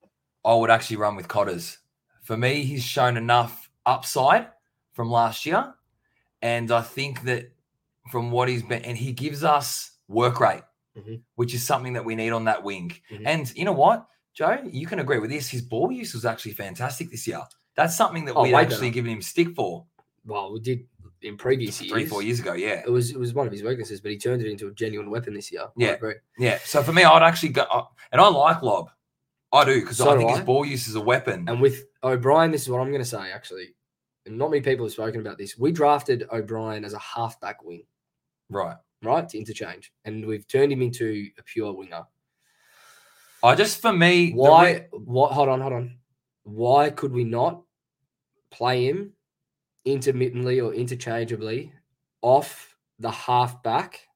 I 0.45 0.53
would 0.53 0.69
actually 0.69 0.97
run 0.97 1.15
with 1.15 1.27
Cotters. 1.27 1.79
For 2.23 2.37
me, 2.37 2.63
he's 2.63 2.83
shown 2.83 3.17
enough 3.17 3.69
upside 3.85 4.47
from 4.93 5.09
last 5.09 5.45
year. 5.45 5.73
And 6.41 6.71
I 6.71 6.81
think 6.81 7.23
that 7.23 7.51
from 8.11 8.31
what 8.31 8.47
he's 8.47 8.61
been, 8.63 8.83
and 8.83 8.95
he 8.97 9.11
gives 9.11 9.43
us 9.43 9.91
work 10.07 10.39
rate, 10.39 10.61
Mhm. 10.97 11.21
which 11.35 11.53
is 11.55 11.65
something 11.65 11.93
that 11.93 12.05
we 12.05 12.13
need 12.15 12.29
on 12.29 12.45
that 12.45 12.63
wing. 12.63 12.93
Mhm. 13.11 13.23
And 13.25 13.53
you 13.57 13.65
know 13.65 13.71
what, 13.73 14.07
Joe, 14.33 14.59
you 14.63 14.85
can 14.85 14.99
agree 14.99 15.17
with 15.17 15.31
this. 15.31 15.49
His 15.49 15.61
ball 15.63 15.91
use 15.91 16.13
was 16.13 16.25
actually 16.25 16.53
fantastic 16.53 17.09
this 17.09 17.25
year. 17.27 17.41
That's 17.75 17.95
something 17.97 18.25
that 18.25 18.35
Oh, 18.35 18.43
we'd 18.43 18.53
actually 18.53 18.91
given 18.91 19.11
him 19.11 19.21
stick 19.21 19.55
for 19.55 19.85
Well, 20.25 20.53
we 20.53 20.59
did 20.59 20.87
in 21.21 21.37
previous 21.37 21.81
years. 21.81 21.91
three, 21.91 22.05
four 22.05 22.21
years 22.21 22.39
ago. 22.39 22.53
Yeah. 22.53 22.83
It 22.85 22.91
was 22.91 23.09
it 23.11 23.17
was 23.19 23.33
one 23.33 23.47
of 23.47 23.53
his 23.53 23.63
weaknesses, 23.63 23.99
but 24.01 24.11
he 24.11 24.17
turned 24.17 24.41
it 24.43 24.49
into 24.49 24.67
a 24.67 24.71
genuine 24.71 25.09
weapon 25.09 25.33
this 25.33 25.51
year. 25.51 25.67
Yeah. 25.75 25.97
Yeah. 26.37 26.59
So 26.63 26.83
for 26.83 26.93
me, 26.93 27.03
I'd 27.03 27.23
actually 27.23 27.49
go, 27.49 27.65
and 28.11 28.21
I 28.21 28.27
like 28.27 28.61
Lob. 28.61 28.91
I 29.53 29.63
do 29.65 29.81
because 29.81 29.97
So 29.97 30.09
I 30.09 30.17
think 30.17 30.31
I. 30.31 30.37
his 30.37 30.45
ball 30.45 30.65
use 30.65 30.87
is 30.87 30.95
a 30.95 31.01
weapon. 31.01 31.45
And 31.47 31.61
with 31.61 31.85
O'Brien, 32.03 32.51
this 32.51 32.63
is 32.63 32.69
what 32.69 32.79
I'm 32.81 32.89
going 32.89 33.01
to 33.03 33.07
say. 33.09 33.31
Actually, 33.31 33.75
and 34.25 34.37
not 34.37 34.49
many 34.49 34.61
people 34.61 34.85
have 34.85 34.93
spoken 34.93 35.21
about 35.21 35.37
this. 35.37 35.57
We 35.57 35.71
drafted 35.71 36.25
O'Brien 36.31 36.83
as 36.83 36.93
a 36.93 36.99
halfback 36.99 37.63
wing, 37.63 37.83
right. 38.49 38.75
right, 39.03 39.27
to 39.29 39.37
interchange, 39.37 39.93
and 40.03 40.25
we've 40.25 40.47
turned 40.47 40.71
him 40.71 40.81
into 40.81 41.27
a 41.37 41.43
pure 41.43 41.71
winger. 41.73 42.03
I 43.43 43.53
just 43.55 43.81
for 43.81 43.93
me, 43.93 44.31
Why? 44.33 44.71
re- 44.71 44.87
What? 44.91 45.31
Hold 45.31 45.49
on, 45.49 45.61
hold 45.61 45.73
on. 45.73 45.97
Why 46.43 46.89
could 46.89 47.11
we 47.11 47.23
not 47.23 47.61
play 48.49 48.85
him 48.85 49.13
intermittently 49.85 50.59
or 50.59 50.73
interchangeably 50.73 51.71
off 52.21 52.75
the 52.99 53.11
halfback 53.11 54.07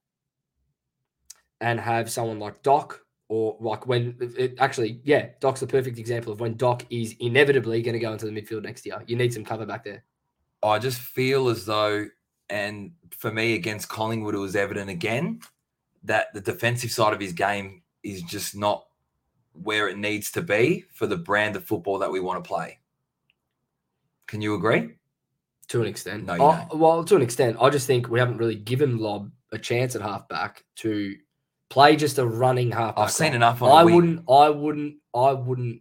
and 1.60 1.78
have 1.78 2.10
someone 2.10 2.38
like 2.40 2.62
Doc 2.62 3.00
or 3.30 3.56
like 3.60 3.86
when 3.86 4.16
it, 4.36 4.56
actually, 4.58 5.00
yeah, 5.04 5.28
Doc's 5.38 5.60
the 5.60 5.66
perfect 5.66 5.98
example 5.98 6.32
of 6.32 6.40
when 6.40 6.56
Doc 6.56 6.84
is 6.90 7.14
inevitably 7.20 7.80
going 7.80 7.92
to 7.92 8.00
go 8.00 8.12
into 8.12 8.26
the 8.26 8.32
midfield 8.32 8.64
next 8.64 8.84
year. 8.84 9.04
You 9.06 9.14
need 9.14 9.32
some 9.32 9.44
cover 9.44 9.64
back 9.64 9.84
there. 9.84 10.02
I 10.64 10.80
just 10.80 11.00
feel 11.00 11.48
as 11.48 11.64
though, 11.64 12.06
and 12.50 12.90
for 13.12 13.30
me 13.30 13.54
against 13.54 13.88
Collingwood, 13.88 14.34
it 14.34 14.38
was 14.38 14.56
evident 14.56 14.90
again 14.90 15.40
that 16.02 16.34
the 16.34 16.40
defensive 16.40 16.90
side 16.90 17.12
of 17.12 17.20
his 17.20 17.32
game 17.32 17.82
is 18.02 18.22
just 18.22 18.56
not 18.56 18.84
where 19.52 19.88
it 19.88 19.96
needs 19.96 20.32
to 20.32 20.42
be 20.42 20.84
for 20.92 21.06
the 21.06 21.16
brand 21.16 21.54
of 21.54 21.64
football 21.64 22.00
that 22.00 22.10
we 22.10 22.18
want 22.18 22.42
to 22.42 22.48
play. 22.48 22.80
Can 24.26 24.42
you 24.42 24.56
agree? 24.56 24.90
To 25.68 25.82
an 25.82 25.86
extent. 25.86 26.26
No, 26.26 26.36
don't. 26.36 26.76
well, 26.76 27.04
to 27.04 27.14
an 27.14 27.22
extent. 27.22 27.58
I 27.60 27.70
just 27.70 27.86
think 27.86 28.08
we 28.08 28.18
haven't 28.18 28.38
really 28.38 28.56
given 28.56 28.98
Lob 28.98 29.30
a 29.52 29.58
chance 29.58 29.94
at 29.94 30.02
halfback 30.02 30.64
to 30.76 31.14
play 31.70 31.96
just 31.96 32.18
a 32.18 32.26
running 32.26 32.72
half. 32.72 32.98
I've 32.98 33.10
seen 33.10 33.32
enough 33.32 33.62
on 33.62 33.70
I 33.70 33.84
wouldn't 33.84 34.28
I 34.28 34.50
wouldn't 34.50 34.96
I 35.14 35.32
wouldn't 35.32 35.80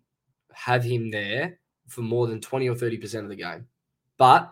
have 0.54 0.84
him 0.84 1.12
there 1.12 1.60
for 1.88 2.02
more 2.02 2.28
than 2.28 2.40
20 2.40 2.70
or 2.70 2.76
30% 2.76 3.24
of 3.24 3.30
the 3.30 3.36
game. 3.36 3.68
But 4.18 4.52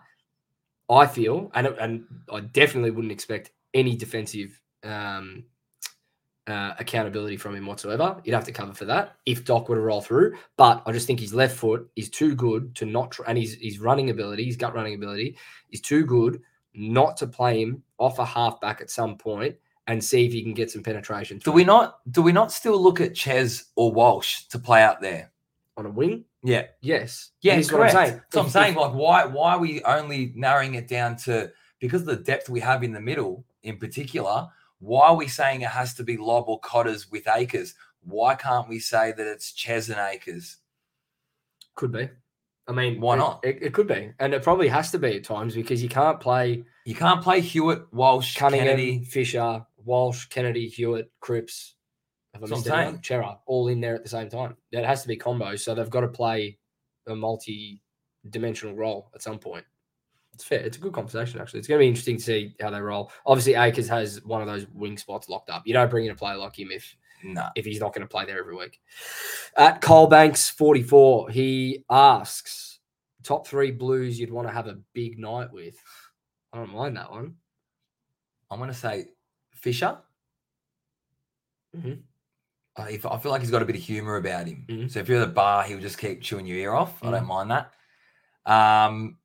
I 0.90 1.06
feel 1.06 1.50
and 1.54 1.66
and 1.66 2.04
I 2.30 2.40
definitely 2.40 2.90
wouldn't 2.90 3.12
expect 3.12 3.52
any 3.72 3.96
defensive 3.96 4.60
um 4.84 5.44
uh, 6.48 6.74
accountability 6.78 7.36
from 7.36 7.54
him 7.54 7.66
whatsoever. 7.66 8.20
You'd 8.24 8.32
have 8.32 8.46
to 8.46 8.52
cover 8.52 8.72
for 8.72 8.86
that 8.86 9.16
if 9.26 9.44
Doc 9.44 9.68
were 9.68 9.76
to 9.76 9.82
roll 9.82 10.00
through. 10.00 10.34
But 10.56 10.82
I 10.86 10.92
just 10.92 11.06
think 11.06 11.20
his 11.20 11.34
left 11.34 11.54
foot 11.54 11.90
is 11.94 12.08
too 12.08 12.34
good 12.34 12.74
to 12.76 12.86
not, 12.86 13.10
tr- 13.10 13.24
and 13.26 13.36
his 13.36 13.58
his 13.60 13.78
running 13.78 14.08
ability, 14.08 14.46
his 14.46 14.56
gut 14.56 14.74
running 14.74 14.94
ability, 14.94 15.36
is 15.72 15.82
too 15.82 16.06
good 16.06 16.40
not 16.72 17.18
to 17.18 17.26
play 17.26 17.60
him 17.60 17.82
off 17.98 18.18
a 18.18 18.24
halfback 18.24 18.80
at 18.80 18.88
some 18.88 19.18
point 19.18 19.56
and 19.88 20.04
see 20.04 20.24
if 20.26 20.32
he 20.32 20.42
can 20.42 20.54
get 20.54 20.70
some 20.70 20.82
penetration. 20.84 21.38
Do 21.38 21.50
we 21.50 21.64
not? 21.64 21.98
Do 22.12 22.22
we 22.22 22.30
not 22.30 22.52
still 22.52 22.80
look 22.80 23.00
at 23.00 23.14
Ches 23.16 23.64
or 23.74 23.90
Walsh 23.92 24.42
to 24.50 24.58
play 24.58 24.82
out 24.82 25.00
there? 25.00 25.32
on 25.76 25.86
a 25.86 25.90
wing? 25.90 26.24
Yeah, 26.42 26.64
Yes. 26.80 27.30
yeah, 27.40 27.54
This 27.54 27.66
is 27.66 27.70
correct. 27.70 27.94
what 27.94 28.00
I'm 28.02 28.08
saying. 28.08 28.20
So 28.32 28.40
I'm 28.42 28.48
saying, 28.48 28.74
like, 28.74 28.92
why 28.94 29.24
why 29.26 29.52
are 29.54 29.58
we 29.60 29.80
only 29.84 30.32
narrowing 30.34 30.74
it 30.74 30.88
down 30.88 31.14
to 31.18 31.52
because 31.78 32.00
of 32.00 32.08
the 32.08 32.16
depth 32.16 32.48
we 32.48 32.58
have 32.60 32.82
in 32.82 32.92
the 32.92 33.00
middle, 33.00 33.44
in 33.62 33.76
particular? 33.78 34.48
Why 34.80 35.06
are 35.08 35.14
we 35.16 35.28
saying 35.28 35.60
it 35.62 35.68
has 35.70 35.94
to 35.94 36.02
be 36.04 36.16
Lob 36.16 36.48
or 36.48 36.58
Cotters 36.60 37.10
with 37.12 37.28
Acres? 37.28 37.74
Why 38.02 38.34
can't 38.34 38.68
we 38.68 38.80
say 38.80 39.12
that 39.12 39.24
it's 39.26 39.52
Ches 39.52 39.88
and 39.88 39.98
Acres? 40.00 40.56
could 41.76 41.92
be. 41.92 42.08
I 42.66 42.72
mean, 42.72 43.00
Why 43.00 43.16
not? 43.16 43.40
It, 43.44 43.58
it 43.62 43.72
could 43.72 43.86
be, 43.86 44.12
and 44.18 44.34
it 44.34 44.42
probably 44.42 44.68
has 44.68 44.90
to 44.90 44.98
be 44.98 45.16
at 45.16 45.24
times 45.24 45.54
because 45.54 45.80
you 45.82 45.88
can't 45.88 46.18
play 46.20 46.64
You 46.84 46.94
can't 46.96 47.22
play 47.22 47.40
Hewitt, 47.40 47.86
Walsh, 47.92 48.36
Cunningham, 48.36 48.66
Kennedy. 48.76 49.04
Fisher, 49.04 49.64
Walsh, 49.88 50.26
Kennedy, 50.26 50.68
Hewitt, 50.68 51.10
Cripps. 51.20 51.74
Have 52.34 52.42
I 52.42 52.46
That's 52.46 52.50
what 52.50 52.58
missed 52.58 52.70
I'm 52.70 52.80
anyone? 52.80 53.02
Cerra, 53.02 53.38
all 53.46 53.68
in 53.68 53.80
there 53.80 53.94
at 53.94 54.02
the 54.04 54.08
same 54.08 54.28
time. 54.28 54.54
It 54.70 54.84
has 54.84 55.02
to 55.02 55.08
be 55.08 55.16
combos, 55.16 55.60
so 55.60 55.74
they've 55.74 55.90
got 55.90 56.02
to 56.02 56.08
play 56.08 56.58
a 57.06 57.16
multi-dimensional 57.16 58.76
role 58.76 59.10
at 59.14 59.22
some 59.22 59.38
point. 59.38 59.64
It's 60.34 60.44
fair. 60.44 60.60
It's 60.60 60.76
a 60.76 60.80
good 60.80 60.92
conversation, 60.92 61.40
actually. 61.40 61.58
It's 61.58 61.68
going 61.68 61.78
to 61.78 61.82
be 61.82 61.88
interesting 61.88 62.18
to 62.18 62.22
see 62.22 62.54
how 62.60 62.70
they 62.70 62.80
roll. 62.80 63.10
Obviously, 63.26 63.54
Acres 63.54 63.88
has 63.88 64.22
one 64.24 64.40
of 64.42 64.46
those 64.46 64.66
wing 64.72 64.98
spots 64.98 65.28
locked 65.28 65.50
up. 65.50 65.62
You 65.66 65.72
don't 65.72 65.90
bring 65.90 66.04
in 66.04 66.12
a 66.12 66.14
player 66.14 66.36
like 66.36 66.56
him 66.56 66.68
if 66.70 66.94
if 67.56 67.64
he's 67.64 67.80
not 67.80 67.92
going 67.92 68.06
to 68.06 68.08
play 68.08 68.24
there 68.24 68.38
every 68.38 68.54
week. 68.54 68.80
At 69.56 69.80
Colebanks 69.80 70.50
44, 70.50 71.30
he 71.30 71.84
asks 71.90 72.78
top 73.24 73.46
three 73.46 73.72
blues 73.72 74.20
you'd 74.20 74.30
want 74.30 74.46
to 74.46 74.54
have 74.54 74.68
a 74.68 74.78
big 74.92 75.18
night 75.18 75.52
with. 75.52 75.74
I 76.52 76.58
don't 76.58 76.72
mind 76.72 76.96
that 76.96 77.10
one. 77.10 77.34
I'm 78.50 78.58
going 78.58 78.70
to 78.70 78.76
say 78.76 79.06
Fisher. 79.68 79.98
Mhm. 81.76 82.00
Uh, 82.74 82.86
if, 82.90 83.04
I 83.04 83.18
feel 83.18 83.30
like 83.32 83.42
he's 83.42 83.50
got 83.50 83.60
a 83.60 83.66
bit 83.66 83.76
of 83.76 83.82
humor 83.82 84.16
about 84.16 84.46
him. 84.46 84.64
Mhm. 84.66 84.90
So 84.90 85.00
if 85.00 85.08
you're 85.08 85.20
at 85.20 85.26
the 85.28 85.32
bar, 85.34 85.62
he'll 85.64 85.78
just 85.80 85.98
keep 85.98 86.22
chewing 86.22 86.46
your 86.46 86.56
ear 86.56 86.72
off. 86.72 87.02
I 87.04 87.10
don't 87.10 87.24
Mhm. 87.24 87.26
mind 87.26 87.50
that. 87.50 87.74
Um, 88.50 89.18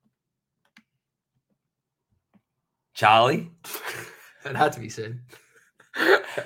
Charlie. 2.94 3.52
it 4.46 4.56
had 4.56 4.74
to 4.74 4.80
be 4.82 4.90
said. 4.90 5.22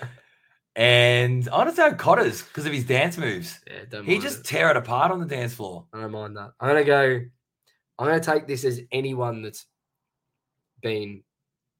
And 0.80 1.50
I 1.50 1.74
say 1.74 1.92
Cotters 1.96 2.44
because 2.44 2.68
of 2.68 2.72
his 2.72 2.86
dance 2.86 3.18
moves. 3.18 3.60
yeah, 3.66 3.86
don't 3.89 4.06
He 4.06 4.20
just 4.20 4.42
it. 4.42 4.46
tear 4.46 4.70
it 4.70 4.77
apart 4.77 5.12
on 5.12 5.20
the 5.20 5.25
dance 5.25 5.56
floor. 5.56 5.88
I 5.92 6.01
don't 6.01 6.12
mind 6.12 6.38
that. 6.38 6.51
I'm 6.60 6.68
gonna 6.70 6.84
go. 6.84 7.20
I'm 7.98 8.06
gonna 8.08 8.20
take 8.20 8.46
this 8.46 8.63
as 8.63 8.80
anyone 8.92 9.42
that's 9.42 9.66
been 10.84 11.24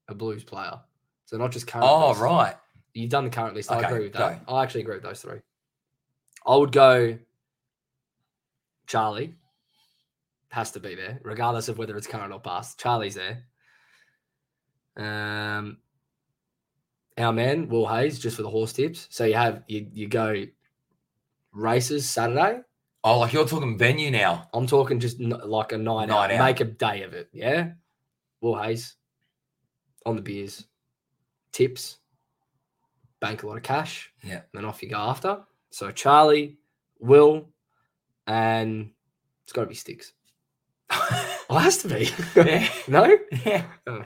a 0.08 0.16
blues 0.16 0.44
player. 0.44 0.80
So 1.28 1.38
not 1.38 1.52
just 1.52 1.68
current. 1.68 1.86
Oh, 1.88 2.10
list. 2.10 2.22
right. 2.22 2.56
You've 2.94 3.12
done 3.12 3.26
the 3.26 3.30
current 3.30 3.54
list. 3.54 3.72
I 3.72 3.80
agree 3.82 4.06
with 4.06 4.14
that. 4.14 4.46
go. 4.48 4.54
I 4.56 4.64
actually 4.64 4.82
agree 4.82 4.96
with 4.96 5.04
those 5.04 5.22
three. 5.22 5.40
I 6.46 6.56
would 6.56 6.72
go 6.72 7.20
Charlie. 8.88 9.36
Has 10.50 10.72
to 10.72 10.80
be 10.80 10.96
there, 10.96 11.20
regardless 11.24 11.68
of 11.68 11.78
whether 11.78 11.96
it's 11.98 12.08
current 12.08 12.34
or 12.34 12.40
past. 12.40 12.80
Charlie's 12.80 13.16
there. 13.16 13.44
Um, 14.96 15.78
our 17.18 17.34
man 17.34 17.68
Will 17.68 17.86
Hayes, 17.88 18.18
just 18.18 18.38
for 18.38 18.44
the 18.44 18.50
horse 18.50 18.72
tips. 18.74 19.08
So 19.12 19.26
you 19.26 19.34
have 19.36 19.64
you 19.68 19.88
you 19.92 20.08
go 20.08 20.46
races 21.52 22.10
Saturday. 22.10 22.62
Oh, 23.04 23.20
like 23.20 23.34
you're 23.34 23.46
talking 23.48 23.78
venue 23.78 24.10
now. 24.10 24.48
I'm 24.54 24.66
talking 24.68 25.00
just 25.00 25.20
n- 25.20 25.30
like 25.46 25.74
a 25.74 25.78
night, 25.78 26.08
Night 26.08 26.32
out. 26.32 26.40
out. 26.40 26.46
Make 26.46 26.62
a 26.62 26.66
day 26.66 27.04
of 27.04 27.14
it. 27.14 27.30
Yeah. 27.34 27.72
Will 28.42 28.56
Hayes 28.62 28.96
on 30.06 30.16
the 30.16 30.22
beers, 30.22 30.66
tips, 31.51 31.98
bank 33.20 33.44
a 33.44 33.48
lot 33.48 33.58
of 33.58 33.63
cash. 33.63 34.12
Yeah. 34.24 34.36
And 34.36 34.44
then 34.54 34.66
off 34.66 34.82
you 34.82 34.89
go 34.89 34.98
after. 34.98 35.39
So 35.70 35.92
Charlie, 35.92 36.58
Will, 37.00 37.50
and 38.25 38.92
it's 39.44 39.54
got 39.54 39.62
to 39.62 39.68
be 39.68 39.75
Sticks. 39.75 40.13
Oh, 41.50 41.58
it 41.58 41.62
has 41.62 41.77
to 41.77 41.88
be. 41.88 42.10
yeah. 42.36 42.68
no? 42.89 43.18
yeah. 43.46 43.63
Oh. 43.88 44.04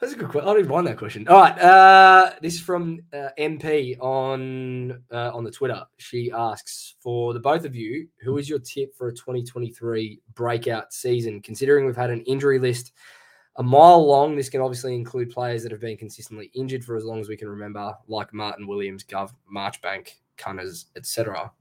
That's 0.00 0.14
a 0.14 0.16
good 0.16 0.30
question. 0.30 0.50
I 0.50 0.54
didn't 0.54 0.68
mind 0.68 0.88
that 0.88 0.98
question. 0.98 1.28
All 1.28 1.40
right. 1.40 1.56
Uh, 1.56 2.32
this 2.42 2.54
is 2.54 2.60
from 2.60 2.98
uh, 3.12 3.28
MP 3.38 3.96
on 4.00 5.00
uh, 5.12 5.30
on 5.32 5.44
the 5.44 5.52
Twitter. 5.52 5.80
She 5.98 6.32
asks 6.32 6.96
for 6.98 7.32
the 7.32 7.38
both 7.38 7.64
of 7.64 7.76
you, 7.76 8.08
who 8.20 8.38
is 8.38 8.48
your 8.48 8.58
tip 8.58 8.96
for 8.96 9.06
a 9.06 9.12
2023 9.12 10.20
breakout 10.34 10.92
season? 10.92 11.40
Considering 11.40 11.86
we've 11.86 11.94
had 11.94 12.10
an 12.10 12.22
injury 12.22 12.58
list 12.58 12.90
A 13.56 13.62
mile 13.62 14.06
long, 14.06 14.34
this 14.34 14.48
can 14.48 14.60
obviously 14.62 14.94
include 14.94 15.30
players 15.30 15.62
that 15.62 15.72
have 15.72 15.80
been 15.80 15.96
consistently 15.98 16.50
injured 16.54 16.84
for 16.84 16.96
as 16.96 17.04
long 17.04 17.20
as 17.20 17.28
we 17.28 17.36
can 17.36 17.48
remember, 17.48 17.94
like 18.08 18.32
Martin 18.32 18.66
Williams, 18.66 19.04
Gov, 19.04 19.32
Marchbank, 19.54 20.08
Cunners, 20.38 20.86
etc. 20.96 21.52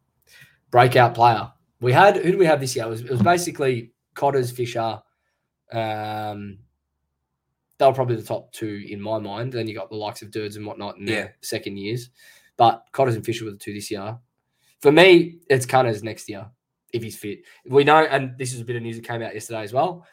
Breakout 0.69 1.13
player. 1.13 1.51
We 1.81 1.91
had 1.91 2.15
who 2.17 2.31
do 2.31 2.37
we 2.37 2.45
have 2.45 2.61
this 2.61 2.75
year? 2.75 2.85
It 2.85 2.89
was, 2.89 3.01
it 3.01 3.09
was 3.09 3.21
basically 3.21 3.91
Cotters, 4.13 4.51
Fisher. 4.51 5.01
Um, 5.71 6.59
they 7.77 7.85
were 7.87 7.93
probably 7.93 8.15
the 8.15 8.21
top 8.23 8.51
two 8.53 8.85
in 8.87 9.01
my 9.01 9.17
mind. 9.17 9.51
Then 9.51 9.67
you 9.67 9.73
got 9.75 9.89
the 9.89 9.95
likes 9.95 10.21
of 10.21 10.31
Durds 10.31 10.55
and 10.55 10.65
whatnot 10.65 10.97
in 10.97 11.07
Yeah. 11.07 11.15
their 11.15 11.35
second 11.41 11.77
years. 11.77 12.09
But 12.55 12.85
Cotters 12.91 13.15
and 13.15 13.25
Fisher 13.25 13.45
were 13.45 13.51
the 13.51 13.57
two 13.57 13.73
this 13.73 13.89
year. 13.91 14.17
For 14.81 14.91
me, 14.91 15.39
it's 15.49 15.65
Cunners 15.65 16.03
next 16.03 16.29
year 16.29 16.45
if 16.93 17.01
he's 17.03 17.17
fit. 17.17 17.39
We 17.65 17.83
know, 17.83 18.03
and 18.05 18.37
this 18.37 18.53
is 18.53 18.61
a 18.61 18.65
bit 18.65 18.75
of 18.75 18.83
news 18.83 18.97
that 18.97 19.05
came 19.07 19.21
out 19.21 19.33
yesterday 19.33 19.63
as 19.63 19.73
well. 19.73 20.05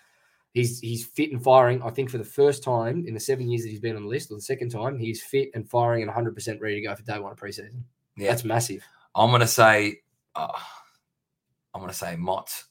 He's 0.58 0.80
he's 0.80 1.06
fit 1.06 1.30
and 1.32 1.42
firing. 1.42 1.82
I 1.82 1.90
think 1.90 2.10
for 2.10 2.18
the 2.18 2.24
first 2.24 2.62
time 2.62 3.04
in 3.06 3.14
the 3.14 3.20
seven 3.20 3.48
years 3.48 3.62
that 3.62 3.68
he's 3.68 3.80
been 3.80 3.96
on 3.96 4.02
the 4.02 4.08
list, 4.08 4.30
or 4.30 4.34
the 4.34 4.40
second 4.40 4.70
time, 4.70 4.98
he's 4.98 5.22
fit 5.22 5.50
and 5.54 5.68
firing 5.68 6.02
and 6.02 6.08
100 6.08 6.34
percent 6.34 6.60
ready 6.60 6.80
to 6.80 6.86
go 6.86 6.94
for 6.94 7.02
day 7.02 7.18
one 7.18 7.32
of 7.32 7.38
preseason. 7.38 7.82
Yeah. 8.16 8.30
That's 8.30 8.44
massive. 8.44 8.82
I'm 9.14 9.30
gonna 9.30 9.46
say, 9.46 10.00
uh, 10.34 10.52
I'm 11.74 11.80
gonna 11.80 11.92
say 11.92 12.16
Mott 12.16 12.64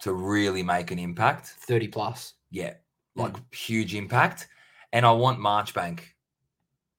to 0.00 0.12
really 0.12 0.62
make 0.62 0.90
an 0.90 0.98
impact. 0.98 1.46
30 1.60 1.88
plus. 1.88 2.34
Yeah, 2.50 2.74
like 3.16 3.36
huge 3.54 3.94
impact. 3.94 4.48
And 4.92 5.06
I 5.06 5.12
want 5.12 5.38
Marchbank. 5.38 6.00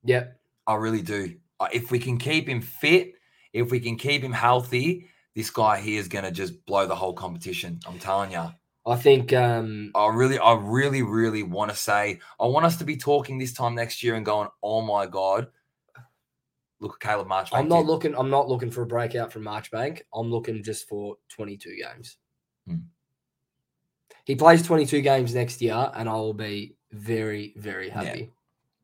Yep. 0.03 0.39
I 0.67 0.75
really 0.75 1.01
do. 1.01 1.35
Uh, 1.59 1.67
If 1.71 1.91
we 1.91 1.99
can 1.99 2.17
keep 2.17 2.47
him 2.47 2.61
fit, 2.61 3.13
if 3.53 3.71
we 3.71 3.79
can 3.79 3.97
keep 3.97 4.21
him 4.21 4.33
healthy, 4.33 5.09
this 5.35 5.49
guy 5.49 5.79
here 5.79 5.99
is 5.99 6.07
gonna 6.07 6.31
just 6.31 6.65
blow 6.65 6.87
the 6.87 6.95
whole 6.95 7.13
competition. 7.13 7.79
I'm 7.85 7.99
telling 7.99 8.31
you. 8.31 8.49
I 8.85 8.95
think 8.97 9.31
um, 9.31 9.91
I 9.95 10.07
really, 10.07 10.37
I 10.39 10.55
really, 10.55 11.03
really 11.03 11.43
want 11.43 11.71
to 11.71 11.77
say, 11.77 12.19
I 12.39 12.45
want 12.45 12.65
us 12.65 12.75
to 12.77 12.83
be 12.83 12.97
talking 12.97 13.37
this 13.37 13.53
time 13.53 13.75
next 13.75 14.03
year 14.03 14.15
and 14.15 14.25
going, 14.25 14.49
oh 14.61 14.81
my 14.81 15.05
god, 15.07 15.47
look 16.81 16.95
at 16.95 16.99
Caleb 16.99 17.27
Marchbank. 17.29 17.53
I'm 17.59 17.69
not 17.69 17.81
did." 17.81 17.87
looking. 17.87 18.15
I'm 18.15 18.29
not 18.29 18.49
looking 18.49 18.69
for 18.71 18.81
a 18.81 18.85
breakout 18.85 19.31
from 19.31 19.43
Marchbank. 19.43 20.01
I'm 20.13 20.29
looking 20.29 20.61
just 20.63 20.87
for 20.89 21.15
22 21.29 21.77
games. 21.81 22.17
Hmm. 22.67 22.75
He 24.25 24.35
plays 24.35 24.63
22 24.63 25.01
games 25.01 25.33
next 25.35 25.61
year, 25.61 25.91
and 25.95 26.07
I 26.09 26.13
will 26.13 26.33
be 26.33 26.75
very, 26.91 27.53
very 27.57 27.87
Yeah. 27.87 28.03
happy. 28.03 28.31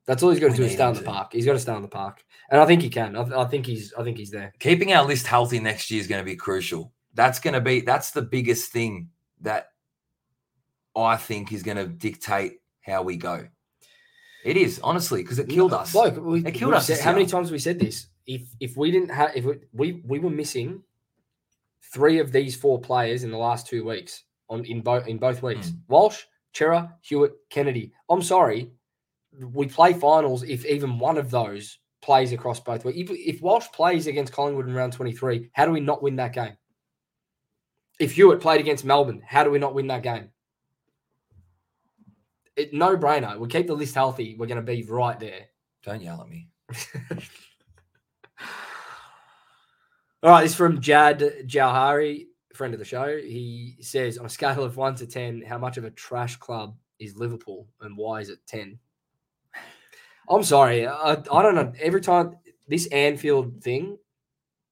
That's 0.05 0.23
all 0.23 0.31
he's 0.31 0.39
got 0.39 0.51
to 0.51 0.57
do 0.57 0.63
is 0.63 0.71
stay 0.73 0.83
on 0.83 0.95
the 0.95 1.01
to. 1.01 1.05
park. 1.05 1.33
He's 1.33 1.45
got 1.45 1.53
to 1.53 1.59
stay 1.59 1.71
on 1.71 1.81
the 1.83 1.87
park, 1.87 2.23
and 2.49 2.59
I 2.59 2.65
think 2.65 2.81
he 2.81 2.89
can. 2.89 3.15
I, 3.15 3.41
I 3.41 3.45
think 3.45 3.65
he's. 3.65 3.93
I 3.93 4.03
think 4.03 4.17
he's 4.17 4.31
there. 4.31 4.53
keeping 4.59 4.91
our 4.93 5.05
list 5.05 5.27
healthy 5.27 5.59
next 5.59 5.91
year 5.91 5.99
is 6.01 6.07
going 6.07 6.19
to 6.21 6.25
be 6.25 6.35
crucial. 6.35 6.91
That's 7.13 7.39
going 7.39 7.53
to 7.53 7.61
be 7.61 7.81
that's 7.81 8.11
the 8.11 8.21
biggest 8.23 8.71
thing 8.71 9.09
that 9.41 9.68
I 10.99 11.17
think 11.17 11.51
is 11.51 11.63
going 11.63 11.77
to 11.77 11.87
dictate 11.87 12.59
how 12.81 13.01
we 13.01 13.17
go. 13.17 13.47
It 14.43 14.57
is 14.57 14.79
honestly 14.83 15.21
because 15.21 15.39
it 15.39 15.49
killed 15.49 15.73
us. 15.73 15.91
Bloke, 15.91 16.17
we, 16.17 16.45
It 16.45 16.53
killed 16.53 16.73
us 16.73 16.87
said- 16.87 16.99
how 16.99 17.11
many 17.11 17.25
times 17.25 17.47
have 17.47 17.51
we 17.53 17.59
said 17.59 17.79
this? 17.79 18.07
If 18.25 18.43
if 18.59 18.77
we 18.77 18.91
didn't 18.91 19.09
have, 19.09 19.35
if 19.35 19.45
we, 19.45 19.55
we 19.73 19.91
we 20.05 20.19
were 20.19 20.29
missing 20.29 20.83
three 21.93 22.19
of 22.19 22.31
these 22.31 22.55
four 22.55 22.79
players 22.79 23.23
in 23.23 23.31
the 23.31 23.37
last 23.37 23.67
two 23.67 23.83
weeks 23.83 24.23
on 24.49 24.63
in 24.65 24.81
both 24.81 25.07
in 25.07 25.17
both 25.17 25.41
weeks. 25.41 25.69
Mm. 25.69 25.79
Walsh, 25.87 26.23
Cerra, 26.53 26.93
Hewitt, 27.01 27.33
Kennedy. 27.49 27.91
I'm 28.09 28.21
sorry, 28.21 28.69
we 29.39 29.67
play 29.67 29.93
finals 29.93 30.43
if 30.43 30.65
even 30.65 30.99
one 30.99 31.17
of 31.17 31.31
those 31.31 31.79
plays 32.01 32.31
across 32.31 32.59
both 32.59 32.85
weeks. 32.85 32.97
If, 32.97 33.11
if 33.11 33.41
Walsh 33.41 33.67
plays 33.73 34.07
against 34.07 34.33
Collingwood 34.33 34.67
in 34.67 34.73
round 34.73 34.93
23, 34.93 35.49
how 35.53 35.65
do 35.65 35.71
we 35.71 35.79
not 35.79 36.01
win 36.01 36.15
that 36.17 36.33
game? 36.33 36.55
If 37.99 38.13
Hewitt 38.13 38.39
played 38.39 38.61
against 38.61 38.85
Melbourne, 38.85 39.21
how 39.25 39.43
do 39.43 39.51
we 39.51 39.59
not 39.59 39.73
win 39.73 39.87
that 39.87 40.03
game? 40.03 40.29
It, 42.59 42.73
no 42.73 42.97
brainer. 42.97 43.37
We 43.37 43.47
keep 43.47 43.67
the 43.67 43.73
list 43.73 43.95
healthy. 43.95 44.35
We're 44.37 44.47
going 44.47 44.57
to 44.57 44.61
be 44.61 44.83
right 44.83 45.19
there. 45.19 45.45
Don't 45.83 46.01
yell 46.01 46.21
at 46.21 46.27
me. 46.29 46.49
All 50.21 50.31
right, 50.31 50.41
this 50.43 50.51
is 50.51 50.57
from 50.57 50.81
Jad 50.81 51.19
Jauhari, 51.45 52.25
friend 52.53 52.73
of 52.73 52.79
the 52.79 52.85
show. 52.85 53.17
He 53.17 53.77
says, 53.79 54.17
on 54.17 54.25
a 54.25 54.29
scale 54.29 54.63
of 54.63 54.75
one 54.75 54.95
to 54.95 55.07
10, 55.07 55.43
how 55.47 55.57
much 55.57 55.77
of 55.77 55.85
a 55.85 55.91
trash 55.91 56.35
club 56.35 56.75
is 56.99 57.15
Liverpool 57.15 57.67
and 57.79 57.95
why 57.95 58.19
is 58.19 58.29
it 58.29 58.39
10? 58.47 58.77
I'm 60.29 60.43
sorry. 60.43 60.85
I, 60.85 61.11
I 61.13 61.41
don't 61.41 61.55
know. 61.55 61.71
Every 61.79 62.01
time 62.01 62.35
this 62.67 62.87
Anfield 62.87 63.63
thing, 63.63 63.97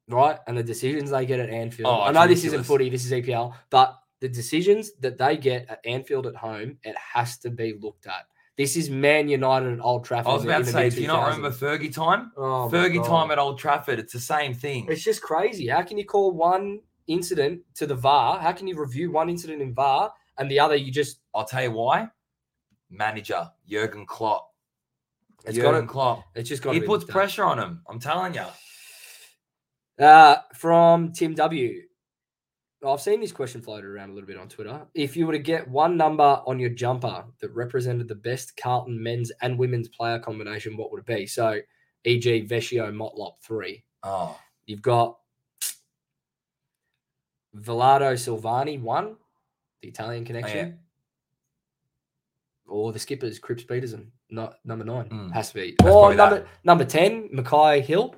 right, 0.09 0.37
and 0.47 0.57
the 0.57 0.63
decisions 0.63 1.11
they 1.11 1.25
get 1.25 1.39
at 1.39 1.49
Anfield, 1.49 1.87
Oh, 1.89 2.01
I 2.01 2.11
know 2.11 2.27
this 2.27 2.39
isn't 2.39 2.51
ridiculous. 2.59 2.67
footy, 2.67 2.89
this 2.89 3.05
is 3.05 3.11
EPL, 3.13 3.53
but 3.69 3.97
the 4.19 4.29
decisions 4.29 4.93
that 4.99 5.17
they 5.17 5.37
get 5.37 5.69
at 5.69 5.79
Anfield 5.85 6.27
at 6.27 6.35
home, 6.35 6.77
it 6.83 6.95
has 6.97 7.37
to 7.39 7.49
be 7.49 7.77
looked 7.79 8.07
at. 8.07 8.25
This 8.57 8.75
is 8.75 8.89
Man 8.89 9.29
United 9.29 9.73
at 9.73 9.79
Old 9.79 10.03
Trafford. 10.03 10.31
I 10.31 10.33
was 10.33 10.43
about 10.43 10.65
to 10.65 10.71
say, 10.71 10.89
do 10.89 11.01
you 11.01 11.07
not 11.07 11.27
remember 11.27 11.51
Fergie 11.51 11.93
time? 11.93 12.31
Oh 12.35 12.67
Fergie 12.71 13.05
time 13.05 13.29
at 13.29 13.37
Old 13.37 13.59
Trafford. 13.59 13.99
It's 13.99 14.13
the 14.13 14.19
same 14.19 14.55
thing. 14.55 14.87
It's 14.89 15.03
just 15.03 15.21
crazy. 15.21 15.67
How 15.67 15.83
can 15.83 15.97
you 15.97 16.05
call 16.05 16.31
one 16.31 16.79
incident 17.05 17.61
to 17.75 17.85
the 17.85 17.93
VAR? 17.93 18.39
How 18.39 18.51
can 18.51 18.65
you 18.65 18.79
review 18.79 19.11
one 19.11 19.29
incident 19.29 19.61
in 19.61 19.75
VAR 19.75 20.11
and 20.39 20.49
the 20.49 20.59
other 20.59 20.75
you 20.75 20.91
just 20.91 21.19
I'll 21.35 21.45
tell 21.45 21.61
you 21.61 21.71
why. 21.71 22.07
Manager 22.89 23.47
Jurgen 23.67 24.07
Klopp. 24.07 24.51
it's 25.45 25.57
got 25.57 25.71
Jurgen 25.71 25.87
to, 25.87 25.93
Klopp. 25.93 26.23
it's 26.33 26.49
just 26.49 26.63
got 26.63 26.73
He 26.73 26.81
puts 26.81 27.05
pressure 27.05 27.43
on 27.43 27.59
him. 27.59 27.81
I'm 27.87 27.99
telling 27.99 28.33
you. 28.33 28.45
Uh, 30.03 30.37
from 30.55 31.11
Tim 31.11 31.35
W. 31.35 31.81
I've 32.93 33.01
seen 33.01 33.19
this 33.19 33.31
question 33.31 33.61
floated 33.61 33.85
around 33.87 34.09
a 34.09 34.13
little 34.13 34.27
bit 34.27 34.37
on 34.37 34.47
Twitter. 34.47 34.81
If 34.93 35.17
you 35.17 35.25
were 35.25 35.33
to 35.33 35.39
get 35.39 35.67
one 35.67 35.97
number 35.97 36.41
on 36.45 36.59
your 36.59 36.69
jumper 36.69 37.25
that 37.39 37.53
represented 37.53 38.07
the 38.07 38.15
best 38.15 38.55
Carlton 38.57 39.01
men's 39.01 39.31
and 39.41 39.57
women's 39.57 39.87
player 39.89 40.19
combination, 40.19 40.77
what 40.77 40.91
would 40.91 41.01
it 41.01 41.05
be? 41.05 41.25
So, 41.25 41.59
e.g., 42.03 42.47
Vescio 42.47 42.91
Motlop 42.93 43.33
three. 43.41 43.83
Oh, 44.03 44.39
You've 44.65 44.81
got 44.81 45.17
Velado 47.55 48.13
Silvagni 48.13 48.79
one, 48.81 49.15
the 49.81 49.87
Italian 49.87 50.25
connection. 50.25 50.79
Or 52.67 52.91
the 52.91 52.99
skippers, 52.99 53.39
Cripps 53.39 53.63
Peterson, 53.63 54.11
not 54.29 54.55
number 54.65 54.83
nine. 54.83 55.07
Mm. 55.09 55.31
Has 55.31 55.49
to 55.49 55.55
be. 55.55 55.75
That's 55.79 55.89
or 55.89 56.13
probably 56.13 56.17
that. 56.17 56.29
number 56.29 56.47
number 56.65 56.85
ten, 56.85 57.29
Mackay 57.31 57.81
Hill. 57.81 58.13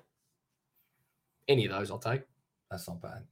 Any 1.48 1.66
of 1.66 1.72
those 1.72 1.92
I'll 1.92 2.00
take. 2.00 2.24
that's 2.70 2.88
not 2.88 3.02
bad. 3.02 3.24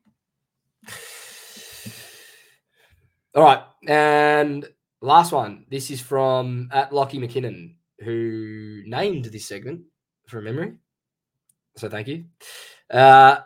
All 3.38 3.44
right. 3.44 3.62
And 3.88 4.68
last 5.00 5.32
one. 5.32 5.68
This 5.70 5.92
is 5.92 6.02
from 6.02 6.70
at 6.72 6.92
Lockie 6.92 7.20
McKinnon, 7.20 7.76
who 8.00 8.82
named 8.88 9.26
this 9.26 9.46
segment 9.46 9.82
from 10.26 10.46
memory. 10.46 10.74
So 11.76 11.88
thank 11.88 12.08
you. 12.08 12.26
Uh, 12.90 13.42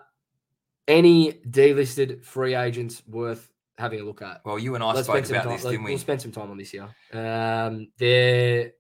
any 0.87 1.33
delisted 1.33 2.23
free 2.23 2.55
agents 2.55 3.03
worth 3.05 3.51
having 3.77 3.99
a 3.99 4.03
look 4.03 4.21
at? 4.21 4.39
Well, 4.45 4.57
you 4.57 4.75
and 4.75 4.83
I 4.83 4.93
Let's 4.93 5.09
spoke 5.09 5.29
about 5.29 5.43
time. 5.43 5.51
this, 5.51 5.63
didn't 5.63 5.83
we? 5.83 5.91
We'll 5.91 5.99
spend 5.99 6.21
some 6.21 6.31
time 6.31 6.49
on 6.51 6.57
this 6.57 6.71
here. 6.71 6.87
Um, 7.11 7.89
there. 7.97 8.71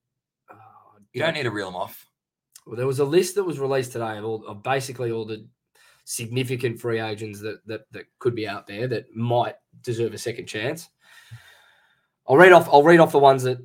oh, 0.49 0.55
You 1.11 1.23
don't 1.23 1.33
need 1.33 1.43
to 1.43 1.51
reel 1.51 1.65
them 1.65 1.75
off. 1.75 2.07
Well, 2.65 2.77
there 2.77 2.87
was 2.87 2.99
a 2.99 3.05
list 3.05 3.35
that 3.35 3.43
was 3.43 3.59
released 3.59 3.91
today 3.91 4.17
of, 4.17 4.23
all, 4.23 4.47
of 4.47 4.63
basically 4.63 5.11
all 5.11 5.25
the 5.25 5.45
significant 6.05 6.79
free 6.79 7.01
agents 7.01 7.41
that, 7.41 7.59
that 7.67 7.81
that 7.91 8.05
could 8.19 8.33
be 8.33 8.47
out 8.47 8.65
there 8.65 8.87
that 8.87 9.13
might 9.13 9.55
deserve 9.81 10.13
a 10.13 10.17
second 10.17 10.45
chance. 10.45 10.87
I'll 12.31 12.37
read 12.37 12.53
off. 12.53 12.69
I'll 12.71 12.81
read 12.83 12.99
off 13.01 13.11
the 13.11 13.19
ones 13.19 13.43
that 13.43 13.59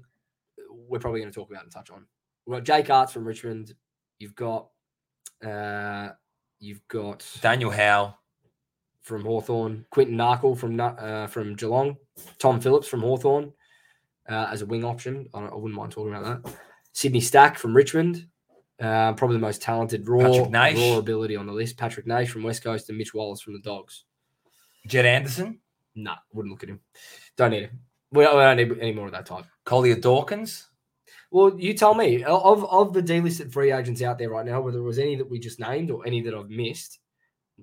we're 0.71 0.99
probably 0.99 1.21
going 1.21 1.33
to 1.33 1.35
talk 1.39 1.51
about 1.51 1.63
and 1.63 1.71
touch 1.73 1.91
on. 1.91 2.05
We've 2.47 2.57
got 2.57 2.65
Jake 2.65 2.87
Aarts 2.89 3.11
from 3.11 3.25
Richmond. 3.25 3.73
You've 4.19 4.35
got, 4.35 4.69
uh, 5.45 6.09
you've 6.59 6.87
got 6.89 7.25
Daniel 7.43 7.71
Howe. 7.71 8.17
from 9.03 9.25
Hawthorn, 9.25 9.87
Quinton 9.91 10.17
Narkle 10.17 10.59
from 10.59 10.79
uh, 10.81 11.29
from 11.29 11.55
Geelong, 11.55 11.97
Tom 12.39 12.61
Phillips 12.61 12.89
from 12.89 13.01
Hawthorn 13.03 13.53
uh, 14.29 14.49
as 14.51 14.63
a 14.63 14.67
wing 14.67 14.85
option. 14.85 15.29
I, 15.33 15.41
don't- 15.41 15.53
I 15.53 15.57
wouldn't 15.57 15.75
mind 15.75 15.93
talking 15.93 16.13
about 16.15 16.43
that. 16.43 16.55
Sydney 16.93 17.21
Stack 17.21 17.59
from 17.59 17.77
Richmond, 17.77 18.27
uh, 18.81 19.13
probably 19.13 19.37
the 19.37 19.41
most 19.43 19.63
talented 19.63 20.09
raw, 20.09 20.23
raw 20.77 20.97
ability 20.99 21.37
on 21.37 21.47
the 21.47 21.53
list. 21.53 21.77
Patrick 21.77 22.07
Nash 22.07 22.31
from 22.31 22.43
West 22.43 22.65
Coast 22.65 22.89
and 22.89 22.99
Mitch 22.99 23.15
Wallace 23.15 23.43
from 23.43 23.53
the 23.53 23.61
Dogs. 23.61 24.05
Jed 24.89 25.05
Anderson. 25.07 25.61
Nah, 25.95 26.17
wouldn't 26.33 26.53
look 26.53 26.63
at 26.63 26.69
him. 26.69 26.81
Don't 27.37 27.51
need 27.51 27.65
him. 27.65 27.81
We 28.17 28.25
don't, 28.25 28.57
need 28.57 28.79
any 28.81 28.93
more 28.93 29.07
of 29.07 29.13
that 29.13 29.27
type. 29.27 29.45
Collier 29.65 29.97
Dawkins. 29.97 30.69
Well, 31.31 31.59
you 31.59 31.75
tell 31.75 31.95
me 31.95 32.23
of 32.25 32.65
of 32.65 32.93
the 32.93 33.03
delisted 33.03 33.53
free 33.53 33.73
agents 33.73 34.03
out 34.03 34.19
there 34.19 34.31
right 34.31 34.47
now, 34.47 34.61
whether 34.61 34.79
it 34.79 34.83
was 34.83 34.99
any 34.99 35.17
that 35.17 35.29
we 35.29 35.39
just 35.39 35.61
named 35.61 35.91
or 35.91 36.07
any 36.07 36.21
that 36.23 36.35
I've 36.35 36.51
missed. 36.51 37.01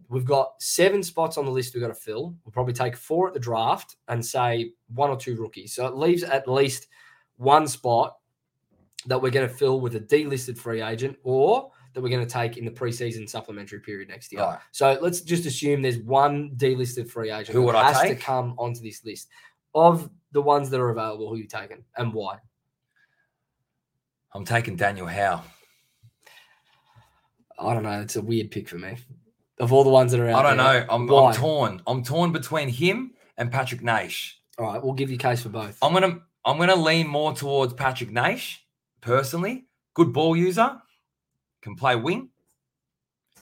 We've 0.10 0.26
got 0.26 0.54
seven 0.60 1.04
spots 1.04 1.38
on 1.38 1.46
the 1.46 1.52
list 1.52 1.74
we've 1.74 1.82
got 1.82 1.89
to 1.89 1.94
fill. 1.94 2.36
We'll 2.44 2.52
probably 2.52 2.74
take 2.74 2.96
four 2.96 3.28
at 3.28 3.34
the 3.34 3.39
draft 3.39 3.96
and 4.08 4.26
say 4.26 4.72
one 4.94 5.10
or 5.10 5.18
two 5.18 5.36
rookies. 5.36 5.74
So 5.74 5.86
it 5.86 5.96
leaves 5.96 6.24
at 6.24 6.48
least 6.48 6.88
one 7.38 7.68
spot 7.68 8.18
that 9.06 9.22
we're 9.22 9.32
going 9.32 9.48
to 9.48 9.54
fill 9.54 9.80
with 9.80 9.96
a 9.96 10.00
delisted 10.00 10.58
free 10.58 10.82
agent 10.82 11.18
or 11.24 11.70
that 11.94 12.02
we're 12.02 12.10
going 12.10 12.26
to 12.26 12.32
take 12.32 12.58
in 12.58 12.66
the 12.66 12.72
preseason 12.72 13.30
supplementary 13.30 13.80
period 13.80 14.10
next 14.10 14.32
year. 14.32 14.42
Right. 14.42 14.60
So 14.72 14.98
let's 15.02 15.22
just 15.22 15.46
assume 15.46 15.82
there's 15.82 16.00
one 16.00 16.52
delisted 16.56 17.10
free 17.10 17.30
agent 17.30 17.56
Who 17.56 17.62
would 17.63 17.76
I 17.76 17.92
has 17.92 18.02
to 18.02 18.16
come 18.16 18.56
onto 18.58 18.82
this 18.82 19.06
list. 19.06 19.30
Of 19.76 20.10
the 20.34 20.41
ones 20.41 20.69
that 20.72 20.80
are 20.80 20.89
available, 20.89 21.30
who 21.30 21.38
you 21.38 21.48
taking 21.48 21.84
and 21.96 22.13
why? 22.13 22.39
I'm 24.34 24.46
taking 24.46 24.76
Daniel 24.76 25.08
Howe. 25.08 25.43
I 27.60 27.74
don't 27.74 27.84
know. 27.84 28.02
It's 28.02 28.15
a 28.15 28.22
weird 28.22 28.52
pick 28.52 28.67
for 28.67 28.78
me. 28.78 28.98
Of 29.60 29.72
all 29.72 29.84
the 29.84 29.89
ones 29.91 30.12
that 30.12 30.19
are 30.19 30.28
out 30.28 30.43
there, 30.43 30.46
I 30.46 30.56
don't 30.56 30.58
there, 30.58 30.86
know. 30.86 30.93
I'm. 30.93 31.10
I'm 31.10 31.34
torn. 31.36 31.82
I'm 31.86 32.04
torn 32.04 32.32
between 32.32 32.67
him 32.67 33.13
and 33.38 33.52
Patrick 33.52 33.82
Naish. 33.82 34.34
All 34.58 34.65
right, 34.65 34.84
we'll 34.84 34.93
give 34.93 35.10
you 35.10 35.17
case 35.17 35.43
for 35.43 35.50
both. 35.50 35.78
I'm 35.82 35.93
gonna 35.93 36.19
I'm 36.43 36.58
gonna 36.58 36.76
lean 36.76 37.08
more 37.08 37.34
towards 37.34 37.74
Patrick 37.74 38.12
Naish 38.12 38.58
personally. 39.02 39.65
Good 39.93 40.12
ball 40.12 40.36
user, 40.36 40.82
can 41.62 41.76
play 41.76 41.96
wing. 41.96 42.30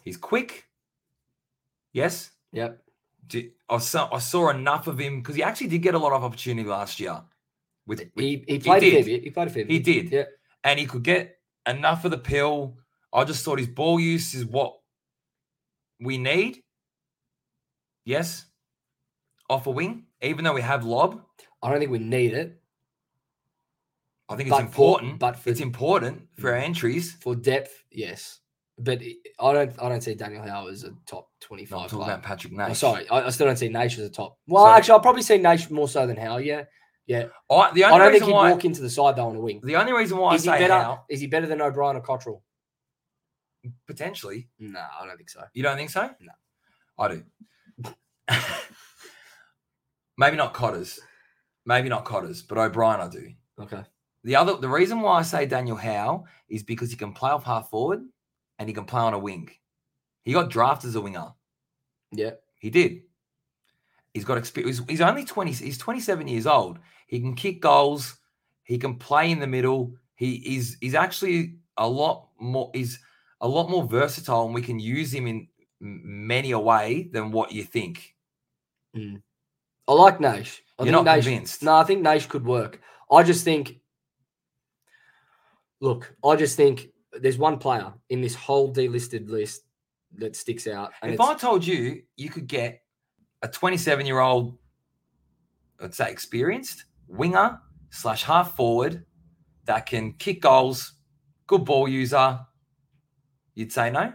He's 0.03 0.17
quick. 0.17 0.65
Yes, 1.93 2.31
Yep. 2.51 2.81
Di- 3.27 3.51
I 3.69 3.77
saw 3.77 4.09
I 4.13 4.19
saw 4.19 4.49
enough 4.49 4.87
of 4.87 4.99
him 4.99 5.19
because 5.19 5.35
he 5.35 5.43
actually 5.43 5.67
did 5.67 5.79
get 5.81 5.93
a 5.95 5.99
lot 5.99 6.13
of 6.13 6.23
opportunity 6.23 6.67
last 6.67 6.99
year. 6.99 7.21
With, 7.87 7.99
with- 8.15 8.23
He, 8.25 8.43
he 8.47 8.59
played 8.59 8.83
a 8.83 8.85
did. 8.91 8.93
fair 8.93 9.03
bit. 9.05 9.23
He 9.23 9.29
played 9.31 9.47
a 9.47 9.51
fair 9.51 9.65
bit. 9.65 9.71
He 9.71 9.79
did. 9.79 10.11
Yeah. 10.11 10.23
and 10.63 10.79
he 10.79 10.85
could 10.85 11.03
get 11.03 11.37
enough 11.67 12.05
of 12.05 12.11
the 12.11 12.17
pill. 12.17 12.77
I 13.13 13.23
just 13.23 13.43
thought 13.43 13.59
his 13.59 13.67
ball 13.67 13.99
use 13.99 14.33
is 14.33 14.45
what 14.45 14.77
we 15.99 16.17
need. 16.17 16.63
Yes, 18.05 18.45
off 19.49 19.67
a 19.67 19.71
wing, 19.71 20.05
even 20.21 20.43
though 20.43 20.53
we 20.53 20.61
have 20.61 20.83
lob, 20.85 21.21
I 21.61 21.69
don't 21.69 21.79
think 21.79 21.91
we 21.91 21.99
need 21.99 22.33
it 22.33 22.57
I 24.29 24.35
think 24.37 24.47
it's 24.47 24.57
But 24.57 24.71
for- 24.71 24.99
important. 25.01 25.19
but 25.19 25.35
for- 25.37 25.49
it's 25.49 25.59
important 25.59 26.27
for 26.39 26.51
our 26.51 26.55
entries. 26.55 27.13
for 27.21 27.35
depth. 27.35 27.83
Yes, 27.91 28.39
but 28.83 29.01
I 29.39 29.53
don't. 29.53 29.71
I 29.81 29.89
don't 29.89 30.01
see 30.01 30.15
Daniel 30.15 30.43
Howe 30.43 30.67
as 30.67 30.83
a 30.83 30.93
top 31.05 31.29
twenty-five. 31.39 31.79
I'm 31.83 31.89
talking 31.89 31.99
player. 32.05 32.13
about 32.13 32.23
Patrick 32.23 32.53
Oh, 32.53 32.57
Nash. 32.57 32.79
sorry, 32.79 33.09
I, 33.09 33.27
I 33.27 33.29
still 33.29 33.47
don't 33.47 33.57
see 33.57 33.69
Nash 33.69 33.97
as 33.97 34.05
a 34.05 34.09
top. 34.09 34.37
Well, 34.47 34.65
So- 34.65 34.71
actually, 34.71 34.91
I'll 34.93 34.99
probably 35.01 35.21
see 35.23 35.37
Nash 35.37 35.69
more 35.69 35.87
so 35.87 36.05
than 36.07 36.17
Howe. 36.17 36.37
Yeah, 36.37 36.63
yeah. 37.05 37.27
I, 37.49 37.71
the 37.73 37.83
I 37.83 37.91
only 37.91 37.99
don't 38.05 38.11
think 38.13 38.23
he'd 38.25 38.31
why 38.33 38.51
walk 38.51 38.65
into 38.65 38.81
the 38.81 38.89
side 38.89 39.15
though 39.15 39.27
on 39.29 39.35
a 39.35 39.39
wing. 39.39 39.61
the 39.63 39.75
only 39.75 39.93
reason 39.93 40.17
why 40.17 40.35
Is 40.35 40.47
I 40.47 40.57
say 40.57 40.63
better? 40.67 40.81
Howe, 40.81 41.03
Is 41.09 41.19
he 41.21 41.27
better 41.27 41.47
than 41.47 41.61
O'Brien 41.61 41.95
or 41.95 42.01
Cottrell? 42.01 42.43
potentially, 43.85 44.49
No, 44.57 44.79
I 44.79 45.05
don't 45.05 45.17
think 45.17 45.29
so. 45.29 45.43
you 45.53 45.61
don't 45.63 45.77
think 45.77 45.91
so? 45.91 46.09
No. 46.19 46.31
I 46.97 47.07
do. 47.09 47.23
Maybe 50.17 50.37
not 50.37 50.53
Cotters. 50.53 50.99
Maybe 51.65 51.89
not 51.89 52.05
Cotters, 52.05 52.41
but 52.41 52.57
O'Brien 52.57 52.99
I 53.01 53.07
do. 53.09 53.29
Okay. 53.59 53.83
The 54.23 54.35
other 54.35 54.55
the 54.57 54.69
reason 54.69 55.01
why 55.01 55.19
I 55.19 55.21
say 55.23 55.45
Daniel 55.45 55.77
Howe 55.77 56.25
is 56.49 56.63
because 56.63 56.91
he 56.91 56.97
can 56.97 57.13
play 57.13 57.31
off 57.31 57.43
half 57.43 57.69
forward 57.69 58.01
and 58.61 58.69
he 58.69 58.75
can 58.75 58.85
play 58.85 59.01
on 59.01 59.15
a 59.15 59.17
wing. 59.17 59.49
He 60.23 60.33
got 60.33 60.51
drafted 60.51 60.89
as 60.89 60.95
a 60.95 61.01
winger. 61.01 61.29
Yeah. 62.11 62.33
He 62.59 62.69
did. 62.69 63.01
He's 64.13 64.23
got 64.23 64.37
experience. 64.37 64.79
He's, 64.87 65.01
only 65.01 65.25
20, 65.25 65.51
he's 65.51 65.79
27 65.79 66.27
years 66.27 66.45
old. 66.45 66.77
He 67.07 67.19
can 67.19 67.33
kick 67.33 67.59
goals. 67.59 68.17
He 68.61 68.77
can 68.77 68.97
play 68.97 69.31
in 69.31 69.39
the 69.39 69.47
middle. 69.47 69.95
He 70.13 70.57
is 70.57 70.77
he's 70.79 70.93
actually 70.93 71.55
a 71.77 71.87
lot 71.87 72.27
more 72.39 72.69
he's 72.75 72.99
a 73.41 73.47
lot 73.47 73.71
more 73.71 73.83
versatile 73.83 74.45
and 74.45 74.53
we 74.53 74.61
can 74.61 74.79
use 74.79 75.11
him 75.11 75.25
in 75.25 75.47
many 75.79 76.51
a 76.51 76.59
way 76.59 77.09
than 77.11 77.31
what 77.31 77.51
you 77.51 77.63
think. 77.63 78.13
Mm. 78.95 79.23
I 79.87 79.93
like 79.93 80.19
Nash. 80.19 80.61
I 80.77 80.83
You're 80.83 80.93
think 80.93 81.05
not 81.05 81.15
Nash, 81.15 81.23
convinced. 81.23 81.63
No, 81.63 81.73
I 81.73 81.83
think 81.83 82.03
Nash 82.03 82.27
could 82.27 82.45
work. 82.45 82.79
I 83.11 83.23
just 83.23 83.43
think. 83.43 83.79
Look, 85.79 86.15
I 86.23 86.35
just 86.35 86.55
think 86.55 86.91
there's 87.21 87.37
one 87.37 87.57
player 87.57 87.93
in 88.09 88.21
this 88.21 88.35
whole 88.35 88.73
delisted 88.73 89.29
list 89.29 89.63
that 90.17 90.35
sticks 90.35 90.67
out, 90.67 90.91
and 91.01 91.13
if 91.13 91.21
I 91.21 91.35
told 91.35 91.65
you 91.65 92.01
you 92.17 92.29
could 92.29 92.47
get 92.47 92.81
a 93.41 93.47
27 93.47 94.05
year 94.05 94.19
old, 94.19 94.57
let's 95.79 95.97
say 95.97 96.11
experienced 96.11 96.85
winger 97.07 97.59
slash 97.89 98.23
half 98.23 98.55
forward 98.55 99.05
that 99.65 99.85
can 99.85 100.13
kick 100.13 100.41
goals, 100.41 100.93
good 101.47 101.65
ball 101.65 101.87
user, 101.87 102.39
you'd 103.55 103.71
say 103.71 103.89
no. 103.89 104.13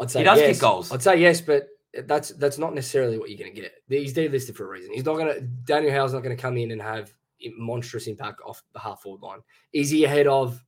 I'd 0.00 0.10
say 0.10 0.20
he 0.20 0.24
does 0.24 0.38
kick 0.38 0.48
yes. 0.48 0.60
goals. 0.60 0.92
I'd 0.92 1.02
say 1.02 1.20
yes, 1.20 1.40
but 1.40 1.68
that's 2.04 2.30
that's 2.30 2.58
not 2.58 2.74
necessarily 2.74 3.18
what 3.18 3.30
you're 3.30 3.38
going 3.38 3.54
to 3.54 3.60
get. 3.60 3.72
He's 3.88 4.14
delisted 4.14 4.54
for 4.54 4.64
a 4.66 4.68
reason. 4.68 4.92
He's 4.92 5.04
not 5.04 5.16
going 5.16 5.34
to. 5.34 5.40
Daniel 5.40 5.92
Howe's 5.92 6.12
not 6.12 6.22
going 6.22 6.36
to 6.36 6.40
come 6.40 6.56
in 6.56 6.70
and 6.70 6.80
have 6.80 7.12
monstrous 7.56 8.06
impact 8.06 8.40
off 8.44 8.62
the 8.72 8.78
half 8.78 9.02
forward 9.02 9.22
line. 9.22 9.40
Is 9.72 9.90
he 9.90 10.04
ahead 10.04 10.26
of 10.26 10.62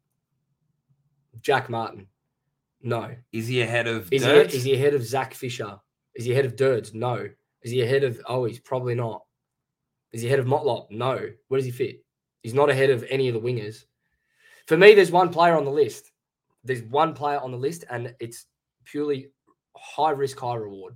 Jack 1.41 1.71
Martin? 1.71 2.07
No. 2.83 3.15
Is 3.33 3.47
he 3.47 3.63
ahead 3.63 3.87
of 3.87 4.13
Is 4.13 4.25
he 4.25 4.31
is 4.31 4.65
he 4.65 4.75
ahead 4.75 4.95
of 4.95 5.05
Zac 5.05 5.35
Fisher? 5.35 5.79
Is 6.15 6.25
he 6.25 6.33
ahead 6.33 6.47
of 6.47 6.57
Dirds? 6.57 6.95
No. 6.95 7.29
Is 7.63 7.71
he 7.71 7.83
ahead 7.83 8.05
of 8.05 8.21
oh 8.27 8.45
he's 8.45 8.61
probably 8.61 8.95
not. 8.95 9.25
Is 10.13 10.23
he 10.23 10.29
ahead 10.29 10.41
of 10.41 10.47
Motlop? 10.47 10.91
No. 10.91 11.31
Where 11.49 11.59
does 11.59 11.67
he 11.67 11.71
fit? 11.71 12.05
He's 12.43 12.55
not 12.55 12.71
ahead 12.71 12.91
of 12.91 13.05
any 13.11 13.29
of 13.29 13.35
the 13.35 13.41
wingers. 13.41 13.85
For 14.67 14.77
me, 14.77 14.95
there's 14.95 15.11
one 15.11 15.31
player 15.31 15.57
on 15.57 15.65
the 15.65 15.71
list. 15.71 16.11
There's 16.65 16.83
one 16.83 17.15
player 17.15 17.39
on 17.39 17.51
the 17.51 17.59
list, 17.59 17.85
and 17.91 18.15
it's 18.19 18.47
purely 18.85 19.31
high 19.77 20.11
risk, 20.11 20.39
high 20.39 20.55
reward. 20.55 20.95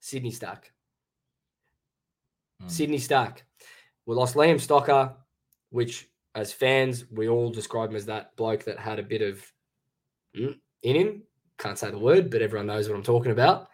Sydney 0.00 0.30
Stack. 0.30 0.72
Mm. 2.62 2.70
Sydney 2.70 2.98
Stack. 2.98 3.44
We 4.06 4.14
lost 4.14 4.34
Liam 4.34 4.56
Stocker, 4.56 5.14
which 5.70 6.09
as 6.34 6.52
fans, 6.52 7.04
we 7.10 7.28
all 7.28 7.50
describe 7.50 7.90
him 7.90 7.96
as 7.96 8.06
that 8.06 8.36
bloke 8.36 8.64
that 8.64 8.78
had 8.78 8.98
a 8.98 9.02
bit 9.02 9.22
of 9.22 9.44
mm, 10.36 10.56
in 10.82 10.96
him. 10.96 11.22
Can't 11.58 11.78
say 11.78 11.90
the 11.90 11.98
word, 11.98 12.30
but 12.30 12.42
everyone 12.42 12.66
knows 12.66 12.88
what 12.88 12.96
I'm 12.96 13.02
talking 13.02 13.32
about. 13.32 13.68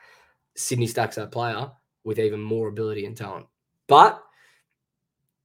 Sydney 0.56 0.86
Stack's 0.86 1.16
that 1.16 1.30
player 1.30 1.70
with 2.04 2.18
even 2.18 2.40
more 2.40 2.68
ability 2.68 3.04
and 3.04 3.16
talent. 3.16 3.46
But 3.86 4.22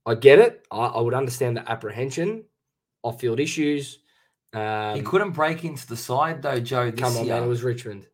I 0.05 0.15
get 0.15 0.39
it. 0.39 0.65
I, 0.71 0.77
I 0.77 1.01
would 1.01 1.13
understand 1.13 1.57
the 1.57 1.69
apprehension, 1.69 2.45
off 3.03 3.19
field 3.19 3.39
issues. 3.39 3.99
Um, 4.53 4.95
he 4.95 5.01
couldn't 5.01 5.31
break 5.31 5.63
into 5.63 5.87
the 5.87 5.97
side 5.97 6.41
though, 6.41 6.59
Joe. 6.59 6.91
This 6.91 6.99
Come 6.99 7.17
on, 7.17 7.25
year. 7.25 7.35
man. 7.35 7.43
It 7.43 7.47
was 7.47 7.63
Richmond. 7.63 8.07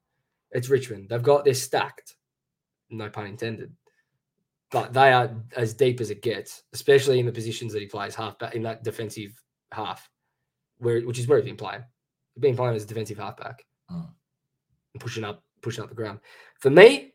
It's 0.51 0.69
Richmond. 0.69 1.09
They've 1.09 1.23
got 1.23 1.45
this 1.45 1.61
stacked. 1.61 2.15
No 2.89 3.09
pun 3.09 3.27
intended. 3.27 3.73
But 4.71 4.93
they 4.93 5.13
are 5.13 5.31
as 5.55 5.73
deep 5.73 6.01
as 6.01 6.09
it 6.09 6.21
gets, 6.21 6.63
especially 6.73 7.19
in 7.19 7.25
the 7.25 7.31
positions 7.31 7.71
that 7.73 7.81
he 7.81 7.87
plays 7.87 8.15
half 8.15 8.37
back 8.37 8.53
in 8.53 8.63
that 8.63 8.83
defensive 8.83 9.31
half, 9.71 10.09
where 10.79 11.01
which 11.01 11.19
is 11.19 11.27
where 11.27 11.37
he's 11.37 11.45
been 11.45 11.55
playing. 11.55 11.83
He's 12.35 12.41
been 12.41 12.55
playing 12.55 12.75
as 12.75 12.83
a 12.83 12.87
defensive 12.87 13.17
halfback 13.17 13.63
Mm. 13.89 14.09
and 14.93 15.01
pushing 15.01 15.23
up, 15.23 15.43
pushing 15.61 15.83
up 15.83 15.89
the 15.89 15.95
ground. 15.95 16.19
For 16.59 16.69
me, 16.69 17.13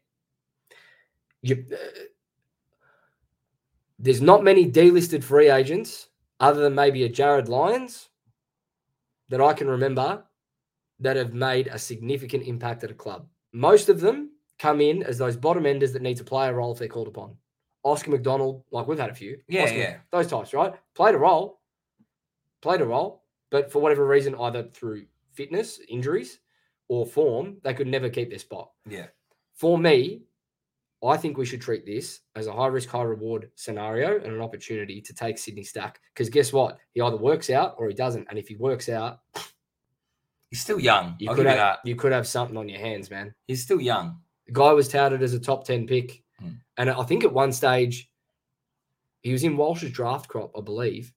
you 1.42 1.66
uh, 1.72 1.76
there's 3.98 4.22
not 4.22 4.42
many 4.42 4.70
delisted 4.70 5.22
free 5.22 5.50
agents 5.50 6.08
other 6.40 6.60
than 6.62 6.74
maybe 6.74 7.04
a 7.04 7.08
Jarryd 7.10 7.48
Lyons 7.48 8.08
that 9.28 9.40
I 9.40 9.52
can 9.52 9.68
remember 9.68 10.24
that 11.00 11.16
have 11.16 11.34
made 11.34 11.68
a 11.68 11.78
significant 11.78 12.44
impact 12.44 12.82
at 12.84 12.90
a 12.90 12.94
club. 12.94 13.28
Most 13.52 13.88
of 13.88 14.00
them 14.00 14.31
come 14.62 14.80
in 14.80 15.02
as 15.02 15.18
those 15.18 15.36
bottom 15.36 15.66
enders 15.66 15.92
that 15.92 16.02
need 16.02 16.16
to 16.18 16.24
play 16.24 16.46
a 16.48 16.52
role 16.52 16.72
if 16.72 16.78
they're 16.78 16.86
called 16.86 17.08
upon. 17.08 17.36
Oscar 17.82 18.12
McDonald, 18.12 18.62
like 18.70 18.86
we've 18.86 18.98
had 18.98 19.10
a 19.10 19.14
few. 19.14 19.38
Yeah, 19.48 19.64
Oscar- 19.64 19.76
yeah. 19.78 19.96
Those 20.12 20.28
types, 20.28 20.54
right? 20.54 20.72
Played 20.94 21.16
a 21.16 21.18
role, 21.18 21.60
played 22.60 22.80
a 22.80 22.86
role, 22.86 23.24
but 23.50 23.72
for 23.72 23.80
whatever 23.80 24.06
reason, 24.06 24.36
either 24.36 24.68
through 24.72 25.06
fitness, 25.32 25.80
injuries, 25.88 26.38
or 26.88 27.04
form, 27.04 27.56
they 27.64 27.74
could 27.74 27.88
never 27.88 28.08
keep 28.08 28.30
their 28.30 28.38
spot. 28.38 28.70
Yeah. 28.88 29.06
For 29.54 29.76
me, 29.76 30.22
I 31.04 31.16
think 31.16 31.36
we 31.36 31.44
should 31.44 31.60
treat 31.60 31.84
this 31.84 32.20
as 32.36 32.46
a 32.46 32.52
high 32.52 32.68
risk, 32.68 32.88
high 32.88 33.02
reward 33.02 33.50
scenario 33.56 34.16
and 34.22 34.32
an 34.32 34.40
opportunity 34.40 35.00
to 35.00 35.12
take 35.12 35.36
Sydney 35.38 35.64
Stack. 35.64 36.00
Because 36.14 36.30
guess 36.30 36.52
what? 36.52 36.78
He 36.94 37.00
either 37.00 37.16
works 37.16 37.50
out 37.50 37.74
or 37.78 37.88
he 37.88 37.94
doesn't. 37.94 38.28
And 38.30 38.38
if 38.38 38.46
he 38.46 38.54
works 38.54 38.88
out, 38.88 39.18
He's 40.50 40.60
still 40.60 40.78
young. 40.78 41.16
you 41.18 41.30
I'll 41.30 41.34
could 41.34 41.46
have 41.46 41.78
you 41.84 41.96
could 41.96 42.12
have 42.12 42.26
something 42.28 42.56
on 42.58 42.68
your 42.68 42.78
hands, 42.78 43.10
man. 43.10 43.34
He's 43.48 43.62
still 43.62 43.80
young. 43.80 44.20
The 44.52 44.60
guy 44.60 44.72
was 44.72 44.88
touted 44.88 45.22
as 45.22 45.34
a 45.34 45.40
top 45.40 45.64
10 45.64 45.86
pick. 45.86 46.22
Hmm. 46.38 46.50
And 46.76 46.90
I 46.90 47.02
think 47.04 47.24
at 47.24 47.32
one 47.32 47.52
stage, 47.52 48.10
he 49.22 49.32
was 49.32 49.44
in 49.44 49.56
Walsh's 49.56 49.92
draft 49.92 50.28
crop, 50.28 50.52
I 50.56 50.60
believe. 50.60 51.12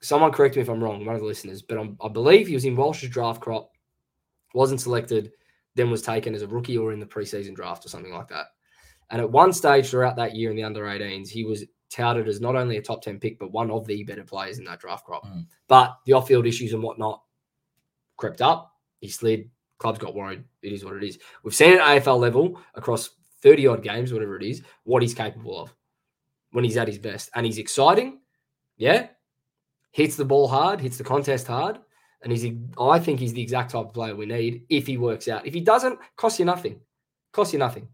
Someone 0.00 0.32
correct 0.32 0.56
me 0.56 0.62
if 0.62 0.68
I'm 0.68 0.82
wrong, 0.82 1.04
one 1.04 1.14
of 1.14 1.20
the 1.20 1.26
listeners, 1.26 1.62
but 1.62 1.78
I'm, 1.78 1.96
I 2.02 2.08
believe 2.08 2.46
he 2.46 2.54
was 2.54 2.64
in 2.64 2.76
Walsh's 2.76 3.08
draft 3.08 3.40
crop, 3.40 3.70
wasn't 4.54 4.80
selected, 4.80 5.32
then 5.74 5.90
was 5.90 6.02
taken 6.02 6.34
as 6.34 6.42
a 6.42 6.46
rookie 6.46 6.76
or 6.78 6.92
in 6.92 7.00
the 7.00 7.06
preseason 7.06 7.54
draft 7.54 7.84
or 7.84 7.88
something 7.88 8.12
like 8.12 8.28
that. 8.28 8.46
And 9.10 9.20
at 9.20 9.30
one 9.30 9.52
stage 9.52 9.88
throughout 9.88 10.16
that 10.16 10.34
year 10.34 10.50
in 10.50 10.56
the 10.56 10.64
under 10.64 10.84
18s, 10.84 11.28
he 11.28 11.44
was 11.44 11.64
touted 11.90 12.28
as 12.28 12.40
not 12.40 12.56
only 12.56 12.76
a 12.76 12.82
top 12.82 13.02
10 13.02 13.18
pick, 13.18 13.38
but 13.38 13.52
one 13.52 13.70
of 13.70 13.86
the 13.86 14.02
better 14.04 14.24
players 14.24 14.58
in 14.58 14.64
that 14.64 14.80
draft 14.80 15.06
crop. 15.06 15.26
Hmm. 15.26 15.40
But 15.68 15.96
the 16.04 16.12
off 16.12 16.28
field 16.28 16.46
issues 16.46 16.72
and 16.72 16.82
whatnot 16.82 17.22
crept 18.16 18.42
up. 18.42 18.72
He 19.00 19.08
slid. 19.08 19.50
Clubs 19.78 19.98
got 19.98 20.14
worried. 20.14 20.44
It 20.62 20.72
is 20.72 20.84
what 20.84 20.94
it 20.94 21.04
is. 21.04 21.18
We've 21.42 21.54
seen 21.54 21.74
at 21.74 21.80
AFL 21.80 22.18
level 22.18 22.60
across 22.74 23.10
30 23.42 23.66
odd 23.66 23.82
games, 23.82 24.12
whatever 24.12 24.36
it 24.36 24.42
is, 24.42 24.62
what 24.84 25.02
he's 25.02 25.14
capable 25.14 25.58
of 25.60 25.74
when 26.52 26.64
he's 26.64 26.76
at 26.76 26.88
his 26.88 26.98
best. 26.98 27.30
And 27.34 27.44
he's 27.44 27.58
exciting. 27.58 28.20
Yeah. 28.76 29.08
Hits 29.90 30.16
the 30.16 30.24
ball 30.24 30.48
hard, 30.48 30.80
hits 30.80 30.98
the 30.98 31.04
contest 31.04 31.46
hard. 31.46 31.78
And 32.22 32.32
he's, 32.32 32.50
I 32.80 32.98
think 32.98 33.20
he's 33.20 33.34
the 33.34 33.42
exact 33.42 33.70
type 33.70 33.86
of 33.86 33.94
player 33.94 34.16
we 34.16 34.26
need 34.26 34.64
if 34.68 34.86
he 34.86 34.96
works 34.96 35.28
out. 35.28 35.46
If 35.46 35.54
he 35.54 35.60
doesn't, 35.60 35.98
cost 36.16 36.38
you 36.38 36.44
nothing. 36.44 36.80
Cost 37.32 37.52
you 37.52 37.58
nothing. 37.58 37.88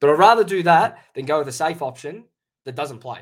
But 0.00 0.10
I'd 0.10 0.18
rather 0.18 0.42
do 0.42 0.64
that 0.64 0.98
than 1.14 1.24
go 1.24 1.38
with 1.38 1.48
a 1.48 1.52
safe 1.52 1.80
option 1.80 2.24
that 2.64 2.74
doesn't 2.74 2.98
play 2.98 3.20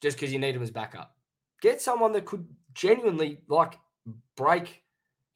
just 0.00 0.16
because 0.16 0.32
you 0.32 0.38
need 0.38 0.56
him 0.56 0.62
as 0.62 0.70
backup. 0.70 1.14
Get 1.62 1.80
someone 1.80 2.12
that 2.12 2.24
could 2.24 2.46
genuinely 2.74 3.38
like 3.48 3.78
break 4.36 4.82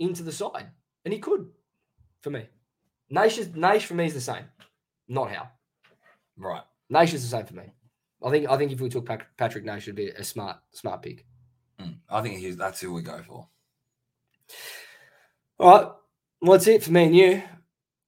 into 0.03 0.23
the 0.23 0.33
side. 0.33 0.67
And 1.05 1.13
he 1.13 1.21
could 1.21 1.49
for 2.21 2.31
me. 2.31 2.47
Naish, 3.13 3.39
is, 3.39 3.49
Naish 3.49 3.83
for 3.83 3.95
me 3.95 4.07
is 4.07 4.15
the 4.15 4.21
same. 4.21 4.45
Not 5.09 5.31
Howe. 5.31 5.49
Right. 6.37 6.63
Naish 6.93 7.15
is 7.15 7.29
the 7.29 7.37
same 7.37 7.47
for 7.47 7.55
me. 7.55 7.73
I 8.25 8.31
think 8.31 8.49
I 8.49 8.57
think 8.57 8.71
if 8.73 8.81
we 8.81 8.89
took 8.89 9.09
Patrick 9.37 9.65
Nash, 9.65 9.83
it'd 9.83 9.97
be 9.97 10.09
a 10.09 10.23
smart 10.23 10.59
smart 10.71 11.03
pick. 11.03 11.27
Mm, 11.81 11.97
I 12.09 12.23
think 12.23 12.39
he's, 12.39 12.57
that's 12.57 12.81
who 12.81 12.93
we 12.93 13.03
go 13.03 13.21
for. 13.27 13.49
All 15.59 15.71
right. 15.71 15.89
Well, 16.41 16.53
that's 16.53 16.69
it 16.69 16.85
for 16.85 16.93
me 16.93 17.05
and 17.05 17.17
you. 17.17 17.43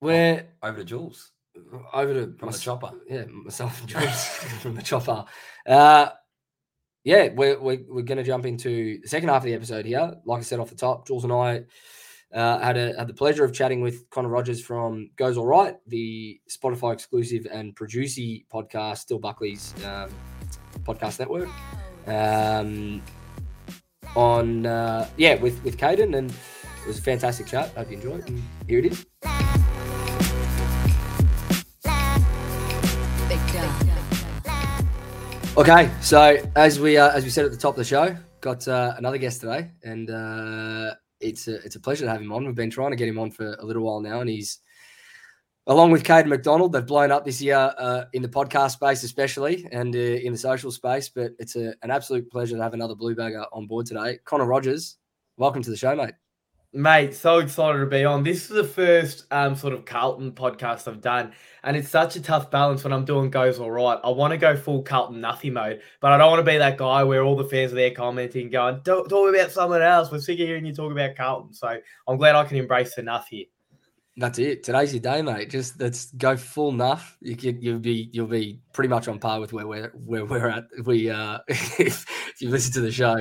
We're 0.00 0.46
Over 0.62 0.78
to 0.78 0.85
Jules 0.85 1.33
over 1.92 2.14
to 2.14 2.35
from 2.38 2.50
the 2.50 2.59
chopper. 2.59 2.90
yeah, 3.09 3.24
myself 3.26 3.80
and 3.80 3.88
James 3.88 4.24
from 4.61 4.74
the 4.74 4.83
chopper. 4.83 5.24
Uh, 5.66 6.09
yeah, 7.05 7.29
we're, 7.35 7.61
we're, 7.61 7.81
we're 7.88 8.03
going 8.03 8.19
to 8.19 8.25
jump 8.25 8.47
into 8.47 9.01
the 9.03 9.09
second 9.09 9.29
half 9.29 9.43
of 9.43 9.47
the 9.47 9.55
episode 9.55 9.85
here. 9.85 10.14
Like 10.25 10.40
I 10.40 10.43
said 10.43 10.59
off 10.59 10.71
the 10.71 10.77
top, 10.77 11.07
Jules 11.07 11.25
and 11.25 11.33
I 11.33 11.64
uh, 12.35 12.59
had 12.59 12.77
a, 12.77 12.97
had 12.99 13.07
the 13.07 13.14
pleasure 13.14 13.45
of 13.45 13.53
chatting 13.53 13.81
with 13.81 14.09
Connor 14.11 14.29
Rogers 14.29 14.62
from 14.62 15.11
Goes 15.17 15.37
Alright, 15.37 15.77
the 15.87 16.40
Spotify 16.51 16.95
exclusive 16.95 17.47
and 17.53 17.77
Producy 17.77 18.47
podcast, 18.53 19.07
Dill 19.07 19.19
Buckley's 19.19 19.75
um, 19.85 20.11
podcast 20.83 21.19
network. 21.21 21.49
Um, 22.07 23.03
on 24.17 24.67
uh, 24.67 25.09
yeah, 25.17 25.35
with 25.37 25.62
with 25.64 25.77
Caden, 25.77 26.17
and 26.17 26.31
it 26.31 26.87
was 26.87 26.99
a 26.99 27.03
fantastic 27.03 27.47
chat. 27.47 27.71
Hope 27.71 27.90
you 27.90 27.97
enjoyed. 27.97 28.29
And 28.29 28.43
here 28.69 28.79
it 28.79 28.87
is. 28.87 29.74
Okay, 35.57 35.88
so 36.01 36.37
as 36.57 36.81
we 36.81 36.97
uh, 36.97 37.11
as 37.11 37.23
we 37.23 37.31
said 37.31 37.45
at 37.45 37.53
the 37.53 37.57
top 37.57 37.75
of 37.75 37.77
the 37.77 37.85
show, 37.85 38.17
got 38.40 38.67
uh, 38.67 38.95
another 38.99 39.19
guest 39.19 39.40
today, 39.40 39.71
and 39.85 40.11
uh, 40.11 40.95
it's 41.21 41.47
a 41.47 41.64
it's 41.64 41.77
a 41.77 41.81
pleasure 41.81 42.05
to 42.05 42.11
have 42.11 42.21
him 42.21 42.33
on. 42.33 42.45
We've 42.45 42.57
been 42.57 42.71
trying 42.71 42.90
to 42.90 42.97
get 42.97 43.07
him 43.07 43.21
on 43.21 43.31
for 43.31 43.55
a 43.55 43.64
little 43.64 43.85
while 43.85 44.01
now, 44.01 44.21
and 44.21 44.29
he's 44.29 44.59
along 45.69 45.93
with 45.93 46.03
Caden 46.03 46.27
McDonald. 46.27 46.73
They've 46.73 46.85
blown 46.85 47.12
up 47.12 47.25
this 47.25 47.40
year 47.40 47.73
uh, 47.79 48.07
in 48.14 48.21
the 48.21 48.29
podcast 48.29 48.73
space, 48.73 49.05
especially, 49.05 49.64
and 49.71 49.95
uh, 49.95 49.99
in 49.99 50.33
the 50.33 50.38
social 50.38 50.73
space. 50.73 51.09
But 51.09 51.35
it's 51.38 51.55
a, 51.55 51.73
an 51.83 51.90
absolute 51.93 52.29
pleasure 52.33 52.57
to 52.57 52.62
have 52.62 52.75
another 52.75 52.97
blue 52.97 53.14
bagger 53.14 53.45
on 53.53 53.69
board 53.69 53.87
today. 53.87 54.19
Connor 54.25 54.47
Rogers, 54.47 54.97
welcome 55.37 55.62
to 55.62 55.71
the 55.71 55.77
show, 55.77 55.95
mate. 55.95 56.14
Mate, 56.77 57.15
so 57.15 57.39
excited 57.39 57.79
to 57.79 57.87
be 57.87 58.05
on. 58.05 58.25
This 58.25 58.43
is 58.43 58.49
the 58.49 58.65
first 58.65 59.27
um 59.31 59.55
sort 59.55 59.75
of 59.75 59.85
Carlton 59.85 60.33
podcast 60.33 60.89
I've 60.89 61.01
done, 61.01 61.33
and 61.63 61.77
it's 61.77 61.89
such 61.89 62.17
a 62.17 62.21
tough 62.21 62.51
balance 62.51 62.83
when 62.83 62.93
I'm 62.93 63.05
doing 63.05 63.31
goes 63.31 63.61
all 63.61 63.71
right. 63.71 63.97
I 64.03 64.11
want 64.11 64.33
to 64.33 64.37
go 64.37 64.57
full 64.57 64.83
Carlton 64.83 65.21
nothing 65.21 65.53
mode, 65.53 65.83
but 66.01 66.11
I 66.11 66.19
don't 66.19 66.33
want 66.33 66.45
to 66.45 66.51
be 66.51 66.59
that 66.59 66.77
guy 66.77 67.05
where 67.05 67.23
all 67.23 67.37
the 67.37 67.45
fans 67.45 67.71
are 67.71 67.77
there 67.77 67.93
commenting, 67.93 68.51
going, 68.51 68.81
"Don't 68.83 69.09
talk 69.09 69.33
about 69.33 69.53
someone 69.53 69.83
else." 69.83 70.11
We're 70.11 70.19
sick 70.19 70.41
of 70.41 70.49
hearing 70.49 70.67
you 70.67 70.75
talk 70.75 70.91
about 70.91 71.15
Carlton, 71.15 71.55
so 71.55 71.79
I'm 72.09 72.17
glad 72.17 72.35
I 72.35 72.43
can 72.43 72.57
embrace 72.57 72.97
the 72.97 73.03
Nuff 73.03 73.29
here. 73.29 73.45
That's 74.17 74.41
it. 74.41 74.65
Today's 74.65 74.93
your 74.93 75.01
day, 75.01 75.23
mate. 75.23 75.51
Just 75.51 75.79
let's 75.81 76.07
go 76.15 76.37
full 76.37 76.73
nuff. 76.73 77.17
You 77.21 77.37
can, 77.37 77.63
you'll 77.63 77.79
be 77.79 78.11
you'll 78.13 78.27
be 78.27 78.59
pretty 78.73 78.89
much 78.89 79.07
on 79.07 79.21
par 79.21 79.39
with 79.39 79.53
where 79.53 79.69
we're 79.69 79.91
where 79.91 80.25
we're 80.25 80.49
at. 80.49 80.65
We 80.85 81.09
uh, 81.09 81.39
if, 81.47 81.79
if 81.81 82.41
you 82.41 82.51
listen 82.51 82.73
to 82.73 82.81
the 82.81 82.91
show, 82.91 83.17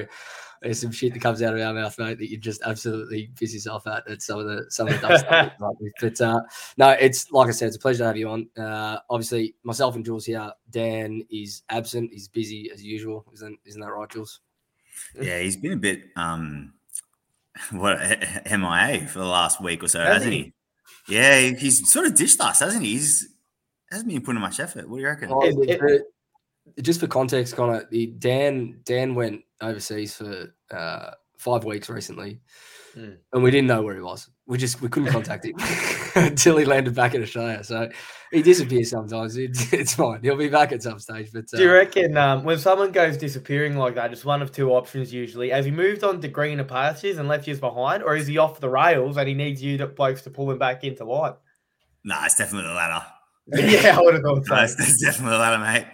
there's 0.64 0.82
some 0.82 0.92
shit 0.92 1.14
that 1.14 1.20
comes 1.22 1.42
out 1.42 1.54
of 1.54 1.62
our 1.62 1.74
mouth, 1.74 1.98
mate, 2.00 2.18
that 2.18 2.30
you 2.32 2.38
just 2.38 2.62
absolutely 2.64 3.30
piss 3.38 3.54
yourself 3.54 3.86
at. 3.88 4.08
At 4.10 4.22
some 4.22 4.40
of 4.40 4.46
the 4.46 4.66
some 4.70 4.88
of 4.88 4.94
the 5.00 5.08
dumb 5.08 5.18
stuff. 5.18 5.46
we 5.46 5.58
come 5.58 5.68
up 5.70 5.76
with. 5.80 5.94
But 6.00 6.22
uh, 6.22 6.42
no, 6.78 6.90
it's 6.92 7.32
like 7.32 7.50
I 7.50 7.52
said, 7.52 7.68
it's 7.68 7.78
a 7.78 7.80
pleasure 7.80 8.00
to 8.00 8.06
have 8.06 8.18
you 8.18 8.30
on. 8.30 8.48
Uh, 8.58 9.00
obviously, 9.10 9.56
myself 9.64 9.96
and 9.96 10.04
Jules 10.06 10.26
here. 10.26 10.52
Dan 10.72 11.22
is 11.30 11.64
absent. 11.70 12.12
He's 12.12 12.28
busy 12.28 12.72
as 12.74 12.84
usual. 12.84 13.26
Isn't 13.34 13.60
isn't 13.66 13.82
that 13.82 13.92
right, 13.92 14.10
Jules? 14.10 14.40
Yeah, 15.20 15.40
he's 15.40 15.58
been 15.58 15.74
a 15.74 15.78
bit 15.78 16.04
um 16.16 16.74
what 17.72 17.98
MIA 18.52 19.08
for 19.08 19.20
the 19.20 19.26
last 19.26 19.62
week 19.62 19.84
or 19.84 19.88
so, 19.88 20.00
Has 20.00 20.14
hasn't 20.16 20.34
he? 20.34 20.54
he? 21.08 21.16
Yeah, 21.16 21.40
he's 21.50 21.92
sort 21.92 22.06
of 22.06 22.16
dished 22.16 22.40
us, 22.42 22.60
hasn't 22.62 22.84
he? 22.84 22.92
He's 22.94 23.28
hasn't 23.92 24.10
been 24.10 24.22
putting 24.22 24.42
much 24.42 24.60
effort. 24.60 24.88
What 24.90 24.98
do 24.98 25.02
you 25.02 25.08
reckon? 25.08 25.30
Oh, 25.32 25.42
It- 25.44 25.70
it- 25.70 26.02
just 26.82 27.02
for 27.02 27.08
context, 27.08 27.56
Connor, 27.58 27.86
the 27.92 28.08
Dan 28.08 28.80
Dan 28.86 29.16
went 29.16 29.44
overseas 29.64 30.16
for 30.16 30.54
uh, 30.72 31.12
five 31.38 31.64
weeks 31.64 31.90
recently, 31.90 32.42
Mm. 32.98 33.18
and 33.34 33.42
we 33.42 33.50
didn't 33.50 33.66
know 33.66 33.82
where 33.82 33.96
he 33.96 34.02
was. 34.02 34.30
We 34.46 34.60
just 34.60 34.80
we 34.80 34.88
couldn't 34.88 35.10
contact 35.10 35.46
him 35.46 35.56
until 36.16 36.58
he 36.58 36.66
landed 36.66 36.94
back 36.94 37.16
in 37.16 37.24
Australia. 37.24 37.64
So 37.64 37.90
he 38.32 38.44
disappears 38.44 38.92
sometimes. 38.92 39.36
It's, 39.36 39.74
it's 39.74 39.96
fine. 39.96 40.20
He'll 40.22 40.36
be 40.36 40.48
back 40.48 40.72
at 40.72 40.84
some 40.84 41.00
stage. 41.00 41.32
But 41.34 41.46
uh, 41.54 41.58
Do 41.58 41.64
you 41.64 41.72
reckon 41.72 42.16
um, 42.18 42.44
when 42.44 42.60
someone 42.60 42.92
goes 42.92 43.18
disappearing 43.18 43.78
like 43.78 43.96
that, 43.96 44.12
it's 44.14 44.24
one 44.24 44.44
of 44.44 44.52
two 44.52 44.70
options 44.70 45.12
usually? 45.12 45.50
Has 45.50 45.66
he 45.66 45.72
moved 45.72 46.04
on 46.04 46.22
to 46.22 46.28
greener 46.28 46.66
pastures 46.66 47.18
and 47.18 47.28
left 47.28 47.48
you 47.48 47.56
behind, 47.56 48.04
or 48.04 48.16
is 48.16 48.28
he 48.28 48.38
off 48.38 48.60
the 48.60 48.70
rails 48.70 49.18
and 49.18 49.28
he 49.28 49.34
needs 49.34 49.64
you 49.64 49.76
to, 49.80 49.88
blokes 49.88 50.22
to 50.24 50.30
pull 50.30 50.52
him 50.52 50.60
back 50.60 50.84
into 50.84 51.04
line? 51.04 51.34
Nah, 52.04 52.26
it's 52.26 52.36
definitely 52.36 52.70
the 52.70 52.76
latter. 52.76 53.06
yeah, 53.48 53.98
I 53.98 54.02
would 54.02 54.14
have 54.14 54.24
thought 54.24 54.46
so. 54.46 54.56
No, 54.56 54.62
it's, 54.62 54.80
it's 54.80 55.02
definitely 55.02 55.32
the 55.32 55.40
latter, 55.40 55.58
mate. 55.58 55.88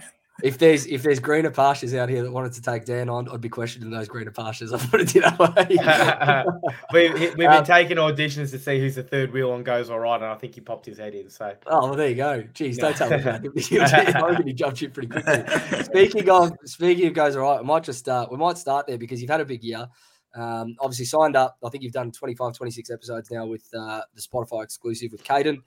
If 0.43 0.57
there's 0.57 0.85
if 0.85 1.03
there's 1.03 1.19
greener 1.19 1.51
pastures 1.51 1.93
out 1.93 2.09
here 2.09 2.23
that 2.23 2.31
wanted 2.31 2.53
to 2.53 2.61
take 2.61 2.85
Dan 2.85 3.09
on, 3.09 3.27
I'd 3.29 3.41
be 3.41 3.49
questioning 3.49 3.89
those 3.89 4.07
greener 4.07 4.31
pastures. 4.31 4.71
I 4.73 4.77
put 4.77 5.01
it 5.01 5.21
that 5.21 5.39
way. 5.39 6.45
we, 6.93 7.09
we've 7.11 7.35
been 7.35 7.47
Um, 7.47 7.63
taking 7.63 7.97
auditions 7.97 8.51
to 8.51 8.59
see 8.59 8.79
who's 8.79 8.95
the 8.95 9.03
third 9.03 9.31
wheel 9.31 9.51
on 9.51 9.63
goes 9.63 9.89
all 9.89 9.99
right, 9.99 10.15
and 10.15 10.25
I 10.25 10.35
think 10.35 10.55
he 10.55 10.61
popped 10.61 10.85
his 10.85 10.97
head 10.97 11.13
in. 11.15 11.29
So 11.29 11.53
Oh, 11.67 11.87
well, 11.87 11.95
there 11.95 12.09
you 12.09 12.15
go. 12.15 12.43
Jeez, 12.53 12.77
don't 12.77 12.95
tell 12.95 13.09
me 13.09 13.15
about 13.21 13.43
him. 13.43 13.53
I 13.55 14.29
reckon 14.29 14.47
he 14.47 14.53
jumped 14.53 14.77
ship 14.77 14.93
pretty 14.93 15.09
quickly. 15.09 15.43
speaking 15.83 16.29
of 16.29 16.51
speaking 16.65 17.07
of 17.07 17.13
goes 17.13 17.35
all 17.35 17.43
right, 17.43 17.61
we 17.61 17.67
might 17.67 17.83
just 17.83 17.99
start. 17.99 18.31
We 18.31 18.37
might 18.37 18.57
start 18.57 18.87
there 18.87 18.97
because 18.97 19.21
you've 19.21 19.31
had 19.31 19.41
a 19.41 19.45
big 19.45 19.63
year. 19.63 19.87
Um, 20.35 20.75
obviously 20.79 21.05
signed 21.05 21.35
up. 21.35 21.57
I 21.65 21.69
think 21.69 21.83
you've 21.83 21.93
done 21.93 22.11
25, 22.11 22.53
26 22.53 22.91
episodes 22.91 23.31
now 23.31 23.47
with 23.47 23.67
uh, 23.73 24.01
the 24.13 24.21
Spotify 24.21 24.63
exclusive 24.63 25.11
with 25.11 25.23
Caden. 25.23 25.57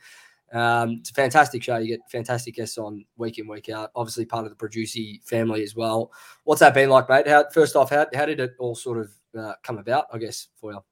Um, 0.53 0.99
it's 1.01 1.11
a 1.11 1.15
fantastic 1.15 1.63
show. 1.63 1.79
You 1.79 1.89
get 1.89 2.11
fantastic 2.11 2.57
guests 2.57 2.79
on 2.79 3.05
week 3.17 3.39
in, 3.39 3.49
week 3.49 3.69
out. 3.71 3.91
Obviously, 3.95 4.27
part 4.27 4.45
of 4.45 4.51
the 4.51 4.57
Producy 4.57 5.23
family 5.25 5.63
as 5.63 5.75
well. 5.75 6.13
What's 6.45 6.61
that 6.61 6.75
been 6.75 6.91
like, 6.91 7.09
mate? 7.09 7.27
How 7.27 7.49
first 7.51 7.75
off, 7.75 7.91
how, 7.91 8.07
how 8.15 8.27
did 8.27 8.41
it 8.41 8.55
all 8.59 8.75
sort 8.75 8.99
of 8.99 9.11
uh, 9.39 9.55
come 9.63 9.79
about? 9.79 10.07
I 10.13 10.19
guess 10.19 10.49
for 10.57 10.73
you. 10.73 10.85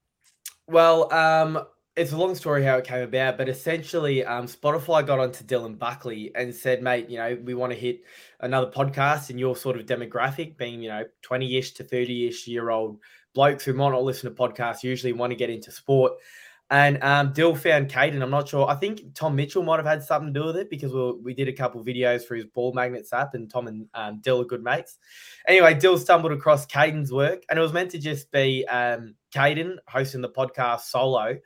Well, 0.66 1.12
um, 1.12 1.62
it's 1.96 2.12
a 2.12 2.16
long 2.16 2.34
story 2.34 2.64
how 2.64 2.78
it 2.78 2.84
came 2.84 3.02
about, 3.02 3.36
but 3.36 3.48
essentially, 3.48 4.24
um, 4.24 4.46
Spotify 4.46 5.06
got 5.06 5.18
onto 5.18 5.44
Dylan 5.44 5.78
Buckley 5.78 6.32
and 6.34 6.54
said, 6.54 6.82
"Mate, 6.82 7.10
you 7.10 7.18
know, 7.18 7.36
we 7.44 7.54
want 7.54 7.72
to 7.72 7.78
hit 7.78 8.02
another 8.40 8.70
podcast 8.70 9.28
in 9.28 9.38
your 9.38 9.56
sort 9.56 9.76
of 9.76 9.84
demographic, 9.84 10.56
being 10.56 10.82
you 10.82 10.88
know 10.88 11.04
twenty-ish 11.20 11.72
to 11.72 11.84
thirty-ish 11.84 12.46
year 12.46 12.70
old 12.70 12.98
blokes 13.34 13.64
who 13.64 13.74
might 13.74 13.90
not 13.90 14.04
listen 14.04 14.34
to 14.34 14.42
podcasts, 14.42 14.82
usually 14.82 15.12
want 15.12 15.32
to 15.32 15.36
get 15.36 15.50
into 15.50 15.70
sport." 15.70 16.12
And 16.70 17.02
um, 17.02 17.32
Dill 17.32 17.56
found 17.56 17.90
Caden. 17.90 18.22
I'm 18.22 18.30
not 18.30 18.48
sure. 18.48 18.68
I 18.68 18.76
think 18.76 19.14
Tom 19.14 19.34
Mitchell 19.34 19.64
might 19.64 19.78
have 19.78 19.86
had 19.86 20.04
something 20.04 20.32
to 20.32 20.40
do 20.40 20.46
with 20.46 20.56
it 20.56 20.70
because 20.70 20.92
we, 20.92 21.12
we 21.20 21.34
did 21.34 21.48
a 21.48 21.52
couple 21.52 21.84
videos 21.84 22.22
for 22.22 22.36
his 22.36 22.44
ball 22.44 22.72
magnets 22.72 23.12
app, 23.12 23.34
and 23.34 23.50
Tom 23.50 23.66
and 23.66 23.88
um, 23.94 24.20
Dill 24.22 24.40
are 24.40 24.44
good 24.44 24.62
mates. 24.62 24.98
Anyway, 25.48 25.74
Dill 25.74 25.98
stumbled 25.98 26.32
across 26.32 26.66
Caden's 26.66 27.12
work, 27.12 27.42
and 27.50 27.58
it 27.58 27.62
was 27.62 27.72
meant 27.72 27.90
to 27.90 27.98
just 27.98 28.30
be 28.30 28.64
um, 28.68 29.16
Caden 29.34 29.78
hosting 29.88 30.20
the 30.20 30.28
podcast 30.28 30.82
solo. 30.82 31.38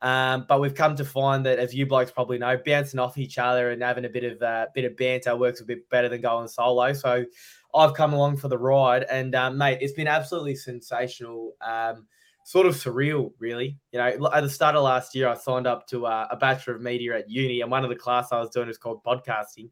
Um, 0.00 0.46
but 0.48 0.60
we've 0.60 0.74
come 0.74 0.96
to 0.96 1.04
find 1.04 1.44
that, 1.46 1.58
as 1.58 1.74
you 1.74 1.86
blokes 1.86 2.10
probably 2.10 2.38
know, 2.38 2.58
bouncing 2.64 2.98
off 2.98 3.18
each 3.18 3.36
other 3.38 3.70
and 3.70 3.82
having 3.82 4.06
a 4.06 4.08
bit 4.08 4.24
of 4.24 4.42
uh, 4.42 4.66
bit 4.74 4.86
of 4.86 4.96
banter 4.96 5.36
works 5.36 5.60
a 5.60 5.64
bit 5.64 5.88
better 5.90 6.08
than 6.08 6.22
going 6.22 6.48
solo. 6.48 6.94
So 6.94 7.26
I've 7.74 7.92
come 7.92 8.14
along 8.14 8.38
for 8.38 8.48
the 8.48 8.58
ride, 8.58 9.04
and 9.04 9.34
um, 9.34 9.58
mate, 9.58 9.78
it's 9.82 9.92
been 9.92 10.08
absolutely 10.08 10.56
sensational. 10.56 11.52
Um, 11.60 12.06
sort 12.44 12.66
of 12.66 12.74
surreal, 12.74 13.32
really. 13.38 13.78
You 13.92 13.98
know, 13.98 14.30
at 14.32 14.42
the 14.42 14.50
start 14.50 14.76
of 14.76 14.82
last 14.82 15.14
year, 15.14 15.28
I 15.28 15.34
signed 15.34 15.66
up 15.66 15.86
to 15.88 16.06
uh, 16.06 16.28
a 16.30 16.36
Bachelor 16.36 16.76
of 16.76 16.82
Media 16.82 17.18
at 17.18 17.30
uni, 17.30 17.60
and 17.60 17.70
one 17.70 17.84
of 17.84 17.90
the 17.90 17.96
class 17.96 18.32
I 18.32 18.40
was 18.40 18.50
doing 18.50 18.68
was 18.68 18.78
called 18.78 19.02
podcasting. 19.04 19.70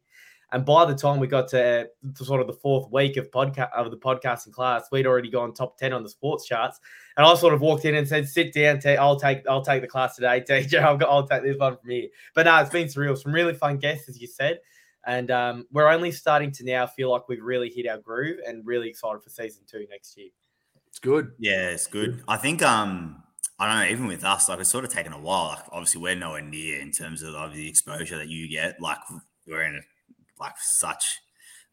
And 0.52 0.64
by 0.64 0.84
the 0.84 0.94
time 0.94 1.20
we 1.20 1.28
got 1.28 1.48
to, 1.48 1.88
to 2.16 2.24
sort 2.24 2.40
of 2.40 2.48
the 2.48 2.52
fourth 2.52 2.90
week 2.90 3.16
of 3.16 3.30
podcast 3.30 3.72
of 3.72 3.90
the 3.90 3.96
podcasting 3.96 4.52
class, 4.52 4.88
we'd 4.90 5.06
already 5.06 5.30
gone 5.30 5.54
top 5.54 5.78
ten 5.78 5.92
on 5.92 6.02
the 6.02 6.08
sports 6.08 6.44
charts. 6.44 6.80
And 7.16 7.24
I 7.24 7.34
sort 7.34 7.54
of 7.54 7.60
walked 7.60 7.84
in 7.84 7.94
and 7.94 8.06
said, 8.08 8.28
"Sit 8.28 8.52
down, 8.52 8.80
I'll 8.98 9.18
take 9.18 9.46
I'll 9.48 9.64
take 9.64 9.80
the 9.80 9.88
class 9.88 10.16
today, 10.16 10.42
TJ. 10.48 10.82
I'll, 10.82 10.98
I'll 11.08 11.26
take 11.26 11.42
this 11.42 11.56
one 11.56 11.76
from 11.76 11.90
here." 11.90 12.08
But 12.34 12.46
no, 12.46 12.56
it's 12.58 12.70
been 12.70 12.88
surreal. 12.88 13.16
Some 13.16 13.32
really 13.32 13.54
fun 13.54 13.78
guests, 13.78 14.08
as 14.08 14.20
you 14.20 14.26
said, 14.26 14.58
and 15.06 15.30
um, 15.30 15.66
we're 15.70 15.88
only 15.88 16.10
starting 16.10 16.50
to 16.52 16.64
now 16.64 16.86
feel 16.86 17.10
like 17.10 17.28
we've 17.28 17.42
really 17.42 17.70
hit 17.70 17.86
our 17.86 17.98
groove, 17.98 18.38
and 18.44 18.66
really 18.66 18.88
excited 18.88 19.22
for 19.22 19.30
season 19.30 19.62
two 19.70 19.86
next 19.88 20.16
year. 20.16 20.30
It's 20.90 20.98
good. 20.98 21.32
Yeah, 21.38 21.70
it's 21.70 21.86
good. 21.86 22.22
I 22.28 22.36
think 22.36 22.62
um 22.62 23.22
I 23.58 23.66
don't 23.66 23.78
know, 23.78 23.92
even 23.92 24.06
with 24.06 24.24
us, 24.24 24.48
like 24.48 24.60
it's 24.60 24.70
sort 24.70 24.84
of 24.84 24.92
taken 24.92 25.12
a 25.12 25.20
while. 25.20 25.48
Like 25.48 25.64
obviously 25.70 26.00
we're 26.00 26.14
nowhere 26.14 26.42
near 26.42 26.80
in 26.80 26.92
terms 26.92 27.22
of, 27.22 27.34
of 27.34 27.54
the 27.54 27.68
exposure 27.68 28.16
that 28.16 28.28
you 28.28 28.48
get. 28.48 28.80
Like 28.80 28.98
we're 29.46 29.62
in 29.62 29.82
like 30.38 30.54
such 30.58 31.20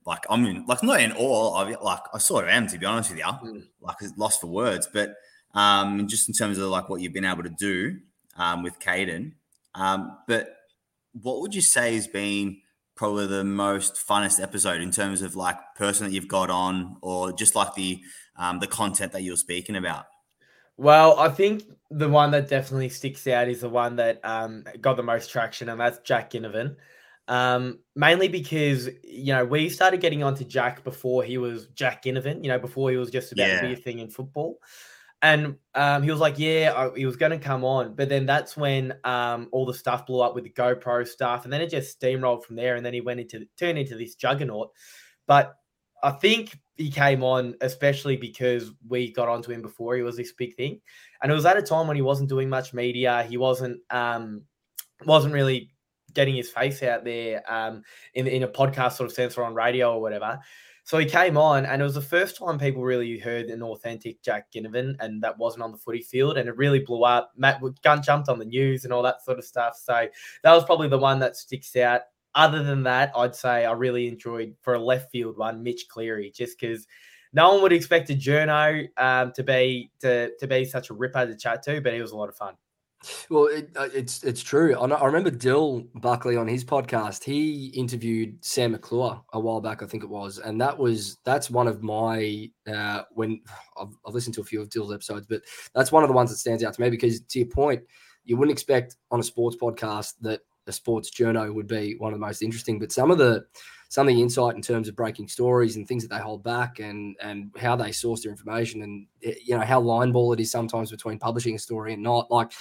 like 0.06 0.24
I'm 0.30 0.46
in 0.46 0.66
like 0.66 0.84
not 0.84 1.02
in 1.02 1.12
awe 1.14 1.62
of 1.62 1.70
it, 1.70 1.82
like 1.82 2.00
I 2.14 2.18
sort 2.20 2.46
of 2.46 2.50
am 2.50 2.68
to 2.68 2.78
be 2.78 2.86
honest 2.86 3.10
with 3.10 3.20
you. 3.20 3.26
Mm. 3.26 3.64
Like 3.82 3.98
it's 4.02 4.18
lost 4.18 4.42
for 4.42 4.48
words. 4.48 4.88
But 4.92 5.16
um 5.54 6.08
just 6.08 6.28
in 6.28 6.34
terms 6.34 6.58
of 6.58 6.70
like 6.70 6.90
what 6.90 7.02
you've 7.02 7.14
been 7.14 7.26
able 7.26 7.44
to 7.44 7.50
do 7.50 7.98
um 8.38 8.64
with 8.64 8.80
Caden. 8.80 9.34
Um, 9.78 10.18
but 10.28 10.58
what 11.22 11.42
would 11.42 11.54
you 11.54 11.62
say 11.62 11.96
has 11.96 12.08
been 12.08 12.62
probably 12.98 13.28
the 13.28 13.44
most 13.44 13.96
funnest 13.96 14.42
episode 14.42 14.82
in 14.82 14.92
terms 14.92 15.22
of 15.22 15.36
like 15.36 15.58
person 15.76 16.06
that 16.06 16.14
you've 16.14 16.28
got 16.28 16.50
on, 16.50 16.98
or 17.02 17.32
just 17.32 17.56
like 17.56 17.74
the 17.76 18.02
um, 18.36 18.60
the 18.60 18.68
content 18.68 19.14
that 19.14 19.24
you're 19.24 19.38
speaking 19.38 19.76
about? 19.76 20.06
Well, 20.76 21.18
I 21.18 21.30
think 21.30 21.64
the 21.90 22.10
one 22.10 22.32
that 22.32 22.50
definitely 22.50 22.90
sticks 22.90 23.26
out 23.28 23.48
is 23.48 23.62
the 23.62 23.70
one 23.70 23.96
that 23.96 24.20
um, 24.24 24.64
got 24.82 24.98
the 24.98 25.04
most 25.04 25.32
traction, 25.32 25.70
and 25.70 25.80
that's 25.80 26.00
Jack 26.00 26.32
Ginnivan. 26.32 26.76
Um, 27.30 27.80
mainly 27.96 28.30
because 28.30 28.88
you 29.04 29.34
know 29.34 29.44
we 29.44 29.70
started 29.70 30.00
getting 30.00 30.24
onto 30.24 30.46
Jack 30.46 30.84
before 30.84 31.24
he 31.24 31.38
was 31.38 31.68
Jack 31.68 32.04
Ginnivan, 32.04 32.44
you 32.44 32.50
know, 32.50 32.60
before 32.60 32.90
he 32.90 32.98
was 32.98 33.10
just 33.10 33.32
about 33.32 33.48
Yeah. 33.48 33.62
to 33.62 33.68
be 33.68 33.74
a 33.74 33.78
thing 33.78 34.00
in 34.00 34.10
football. 34.10 34.60
And 35.22 35.56
um, 35.74 36.04
he 36.04 36.12
was 36.12 36.20
like, 36.20 36.38
"Yeah, 36.38 36.74
I, 36.76 36.96
he 36.96 37.06
was 37.06 37.16
going 37.16 37.32
to 37.32 37.40
come 37.40 37.66
on," 37.66 37.96
but 37.96 38.08
then 38.08 38.28
that's 38.28 38.56
when 38.56 38.94
um, 39.04 39.50
all 39.52 39.66
the 39.66 39.74
stuff 39.74 40.06
blew 40.06 40.22
up 40.22 40.36
with 40.36 40.44
the 40.44 40.52
GoPro 40.52 41.08
stuff, 41.08 41.44
and 41.44 41.52
then 41.52 41.62
it 41.62 41.72
just 41.72 42.00
steamrolled 42.00 42.44
from 42.44 42.56
there. 42.56 42.76
And 42.76 42.86
then 42.86 42.94
he 42.94 43.02
went 43.02 43.20
into 43.20 43.48
turned 43.58 43.80
into 43.80 43.96
this 43.96 44.14
juggernaut. 44.14 44.72
But 45.26 45.56
I 46.04 46.12
think 46.12 46.60
he 46.76 46.92
came 46.92 47.24
on 47.24 47.56
especially 47.62 48.16
because 48.16 48.72
we 48.88 49.12
got 49.12 49.28
onto 49.28 49.52
him 49.52 49.64
before 49.64 49.96
he 49.96 50.04
was 50.04 50.16
this 50.16 50.34
big 50.34 50.56
thing, 50.56 50.82
and 51.24 51.32
it 51.32 51.36
was 51.36 51.48
at 51.48 51.58
a 51.58 51.64
time 51.64 51.88
when 51.88 51.96
he 51.96 52.04
wasn't 52.04 52.30
doing 52.30 52.48
much 52.48 52.74
media. 52.74 53.26
He 53.28 53.38
wasn't 53.38 53.82
um, 53.90 54.44
wasn't 55.06 55.34
really 55.34 55.72
getting 56.14 56.36
his 56.36 56.50
face 56.50 56.82
out 56.84 57.04
there 57.04 57.44
um, 57.52 57.82
in 58.14 58.28
in 58.28 58.44
a 58.44 58.48
podcast 58.48 58.94
sort 58.94 59.10
of 59.10 59.16
sense 59.16 59.36
or 59.38 59.44
on 59.44 59.56
radio 59.56 59.94
or 59.94 60.02
whatever. 60.02 60.40
So 60.88 60.98
he 60.98 61.06
came 61.06 61.36
on, 61.36 61.66
and 61.66 61.82
it 61.82 61.84
was 61.84 61.96
the 61.96 62.02
first 62.02 62.38
time 62.38 62.58
people 62.58 62.82
really 62.82 63.20
heard 63.20 63.48
an 63.48 63.62
authentic 63.62 64.22
Jack 64.22 64.50
Ginnivan, 64.54 64.96
and 65.02 65.22
that 65.22 65.38
wasn't 65.38 65.64
on 65.64 65.74
the 65.74 65.78
footy 65.78 66.02
field, 66.02 66.38
and 66.38 66.48
it 66.48 66.56
really 66.56 66.80
blew 66.80 67.04
up. 67.04 67.34
Matt 67.36 67.62
gun 67.84 68.02
jumped 68.02 68.30
on 68.30 68.40
the 68.40 68.46
news 68.46 68.86
and 68.86 68.94
all 68.94 69.04
that 69.04 69.22
sort 69.22 69.38
of 69.38 69.44
stuff. 69.44 69.78
So 69.78 70.08
that 70.44 70.54
was 70.54 70.64
probably 70.64 70.88
the 70.88 70.98
one 70.98 71.20
that 71.20 71.36
sticks 71.36 71.76
out. 71.76 72.04
Other 72.36 72.64
than 72.64 72.84
that, 72.84 73.12
I'd 73.18 73.36
say 73.36 73.66
I 73.66 73.74
really 73.74 74.08
enjoyed 74.08 74.56
for 74.62 74.76
a 74.76 74.80
left 74.80 75.12
field 75.12 75.38
one, 75.38 75.62
Mitch 75.62 75.90
Cleary, 75.90 76.32
just 76.34 76.58
because 76.58 76.88
no 77.34 77.52
one 77.52 77.64
would 77.64 77.74
expect 77.74 78.10
a 78.10 78.14
journo 78.14 78.88
um, 78.96 79.34
to 79.34 79.44
be 79.44 79.92
to 80.00 80.32
to 80.38 80.48
be 80.48 80.64
such 80.64 80.90
a 80.90 80.94
ripper 80.94 81.26
to 81.26 81.36
chat 81.36 81.64
to, 81.64 81.82
but 81.82 81.94
it 81.96 82.02
was 82.02 82.12
a 82.12 82.16
lot 82.16 82.30
of 82.30 82.38
fun. 82.38 82.54
Well, 83.30 83.46
it, 83.46 83.70
uh, 83.76 83.90
it's 83.94 84.24
it's 84.24 84.42
true. 84.42 84.76
I, 84.76 85.06
remember 85.06 85.30
Dill 85.30 85.86
Buckley 85.96 86.36
on 86.36 86.48
his 86.48 86.66
podcast. 86.66 87.24
He 87.24 87.68
interviewed 87.68 88.44
Sam 88.44 88.72
McClure 88.72 89.22
a 89.34 89.40
while 89.40 89.62
back, 89.62 89.84
I 89.84 89.86
think 89.86 90.04
it 90.04 90.10
was, 90.10 90.40
and 90.40 90.60
that 90.62 90.78
was 90.78 91.18
that's 91.24 91.50
one 91.50 91.68
of 91.68 91.84
my 91.84 92.50
uh, 92.68 93.04
when 93.12 93.42
I've, 93.80 93.96
I've 94.06 94.14
listened 94.14 94.34
to 94.36 94.42
a 94.42 94.46
few 94.46 94.62
of 94.62 94.70
Dill's 94.70 94.92
episodes, 94.92 95.28
but 95.28 95.44
that's 95.76 95.92
one 95.92 96.04
of 96.04 96.10
the 96.10 96.16
ones 96.16 96.32
that 96.32 96.38
stands 96.38 96.64
out 96.64 96.74
to 96.74 96.82
me 96.82 96.90
because, 96.90 97.22
to 97.22 97.40
your 97.40 97.48
point, 97.48 97.84
you 98.24 98.36
wouldn't 98.36 98.54
expect 98.54 98.96
on 99.12 99.20
a 99.20 99.24
sports 99.24 99.56
podcast 99.62 100.14
that 100.22 100.42
a 100.66 100.72
sports 100.72 101.12
journo 101.12 101.54
would 101.54 101.68
be 101.68 101.96
one 102.00 102.14
of 102.14 102.20
the 102.20 102.26
most 102.26 102.42
interesting, 102.42 102.80
but 102.80 102.92
some 102.92 103.12
of 103.12 103.20
the 103.20 103.46
some 103.90 104.08
of 104.08 104.14
the 104.14 104.22
insight 104.22 104.56
in 104.56 104.62
terms 104.62 104.88
of 104.88 104.96
breaking 104.96 105.28
stories 105.28 105.76
and 105.76 105.88
things 105.88 106.04
that 106.06 106.14
they 106.14 106.22
hold 106.22 106.44
back 106.44 106.80
and 106.80 107.16
and 107.22 107.52
how 107.58 107.76
they 107.76 107.92
source 107.92 108.24
their 108.24 108.32
information 108.32 108.82
and 108.84 109.08
eh, 109.24 109.34
you 109.44 109.56
know 109.58 109.64
how 109.64 109.80
line 109.80 110.12
ball 110.12 110.34
it 110.34 110.40
is 110.40 110.52
sometimes 110.52 110.92
between 110.92 111.20
publishing 111.20 111.56
a 111.56 111.60
story 111.60 111.94
and 111.94 112.04
not 112.04 112.30
like 112.32 112.52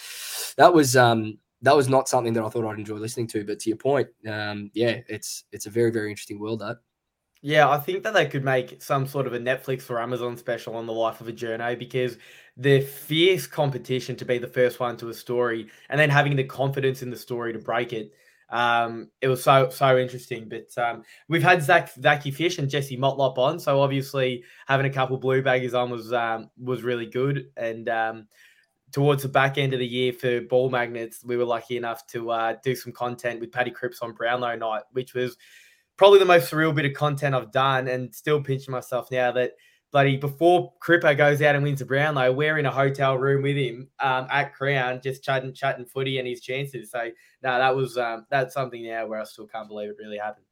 that 0.57 0.73
was 0.73 0.97
um 0.97 1.39
that 1.63 1.77
was 1.77 1.89
not 1.89 2.09
something 2.09 2.33
that 2.33 2.45
I 2.45 2.49
thought 2.49 2.67
I'd 2.67 2.79
enjoy 2.79 2.97
listening 2.97 3.27
to 3.29 3.45
but 3.45 3.59
to 3.61 3.71
your 3.71 3.79
point 3.79 4.09
um 4.29 4.71
yeah 4.75 5.01
it's 5.09 5.45
it's 5.53 5.67
a 5.67 5.71
very 5.71 5.91
very 5.91 6.11
interesting 6.11 6.39
world 6.39 6.61
that 6.61 6.79
Yeah, 7.43 7.69
I 7.69 7.79
think 7.79 8.03
that 8.03 8.15
they 8.15 8.27
could 8.27 8.45
make 8.45 8.83
some 8.83 9.07
sort 9.07 9.27
of 9.27 9.35
a 9.35 9.39
Netflix 9.39 9.89
or 9.91 10.01
Amazon 10.01 10.37
special 10.37 10.75
on 10.75 10.87
the 10.87 10.93
life 10.93 11.21
of 11.21 11.29
a 11.29 11.33
journo 11.33 11.79
because 11.79 12.19
the 12.57 12.81
fierce 12.81 13.47
competition 13.47 14.17
to 14.17 14.25
be 14.25 14.39
the 14.39 14.49
first 14.49 14.81
one 14.81 14.97
to 14.97 15.11
a 15.11 15.15
story 15.15 15.69
and 15.89 16.01
then 16.01 16.11
having 16.11 16.35
the 16.35 16.45
confidence 16.45 17.03
in 17.03 17.11
the 17.11 17.17
story 17.17 17.53
to 17.53 17.59
break 17.59 17.93
it. 17.93 18.13
Um, 18.49 19.11
it 19.21 19.29
was 19.29 19.43
so 19.43 19.69
so 19.71 19.99
interesting. 19.99 20.49
But 20.49 20.77
um, 20.83 21.03
we've 21.29 21.43
had 21.43 21.63
Zach 21.63 21.91
Zachy 22.01 22.31
Fish 22.31 22.59
and 22.59 22.71
Jesse 22.71 22.97
Motlop 22.97 23.39
on, 23.39 23.59
so 23.59 23.81
obviously 23.81 24.45
having 24.67 24.87
a 24.87 24.91
couple 24.91 25.17
blue 25.17 25.43
baggers 25.43 25.75
on 25.75 25.91
was 25.91 26.13
um, 26.13 26.51
was 26.59 26.83
really 26.83 27.07
good. 27.07 27.47
And 27.57 27.89
um, 27.89 28.29
towards 28.93 29.23
the 29.23 29.29
back 29.29 29.59
end 29.59 29.73
of 29.73 29.81
the 29.81 29.87
year 29.87 30.13
for 30.13 30.41
ball 30.43 30.71
magnets, 30.71 31.25
we 31.25 31.37
were 31.37 31.45
lucky 31.45 31.77
enough 31.77 32.07
to 32.09 32.31
uh, 32.31 32.57
do 32.63 32.75
some 32.77 32.93
content 32.93 33.41
with 33.41 33.53
Paddy 33.53 33.71
Cripps 33.71 34.01
on 34.01 34.13
Brownlow 34.13 34.57
night, 34.57 34.83
which 34.93 35.15
was 35.15 35.37
probably 35.97 36.19
the 36.19 36.25
most 36.25 36.51
surreal 36.51 36.75
bit 36.75 36.85
of 36.85 36.93
content 36.93 37.35
I've 37.35 37.53
done, 37.53 37.89
and 37.89 38.15
still 38.15 38.43
pinching 38.43 38.73
myself 38.73 39.11
now 39.11 39.33
that 39.33 39.53
bloody 39.93 40.17
before 40.17 40.73
Cripper 40.83 41.17
goes 41.17 41.43
out 41.43 41.55
and 41.55 41.65
wins 41.65 41.79
the 41.79 41.85
Brownlow, 41.85 42.33
we're 42.33 42.59
in 42.59 42.67
a 42.67 42.71
hotel 42.71 43.17
room 43.17 43.43
with 43.43 43.57
him 43.57 43.89
um, 44.01 44.27
at 44.31 44.55
Crown, 44.55 45.01
just 45.03 45.23
chatting, 45.23 45.53
chatting 45.55 45.87
footy 45.87 46.19
and 46.19 46.29
his 46.29 46.41
chances. 46.41 46.91
So 46.91 47.11
no, 47.43 47.59
that 47.59 47.75
was 47.75 47.97
um, 47.97 48.27
that's 48.31 48.55
something 48.55 48.85
now 48.85 49.07
where 49.07 49.21
I 49.21 49.25
still 49.25 49.47
can't 49.47 49.69
believe 49.69 49.91
it 49.91 49.97
really 49.99 50.19
happened. 50.19 50.47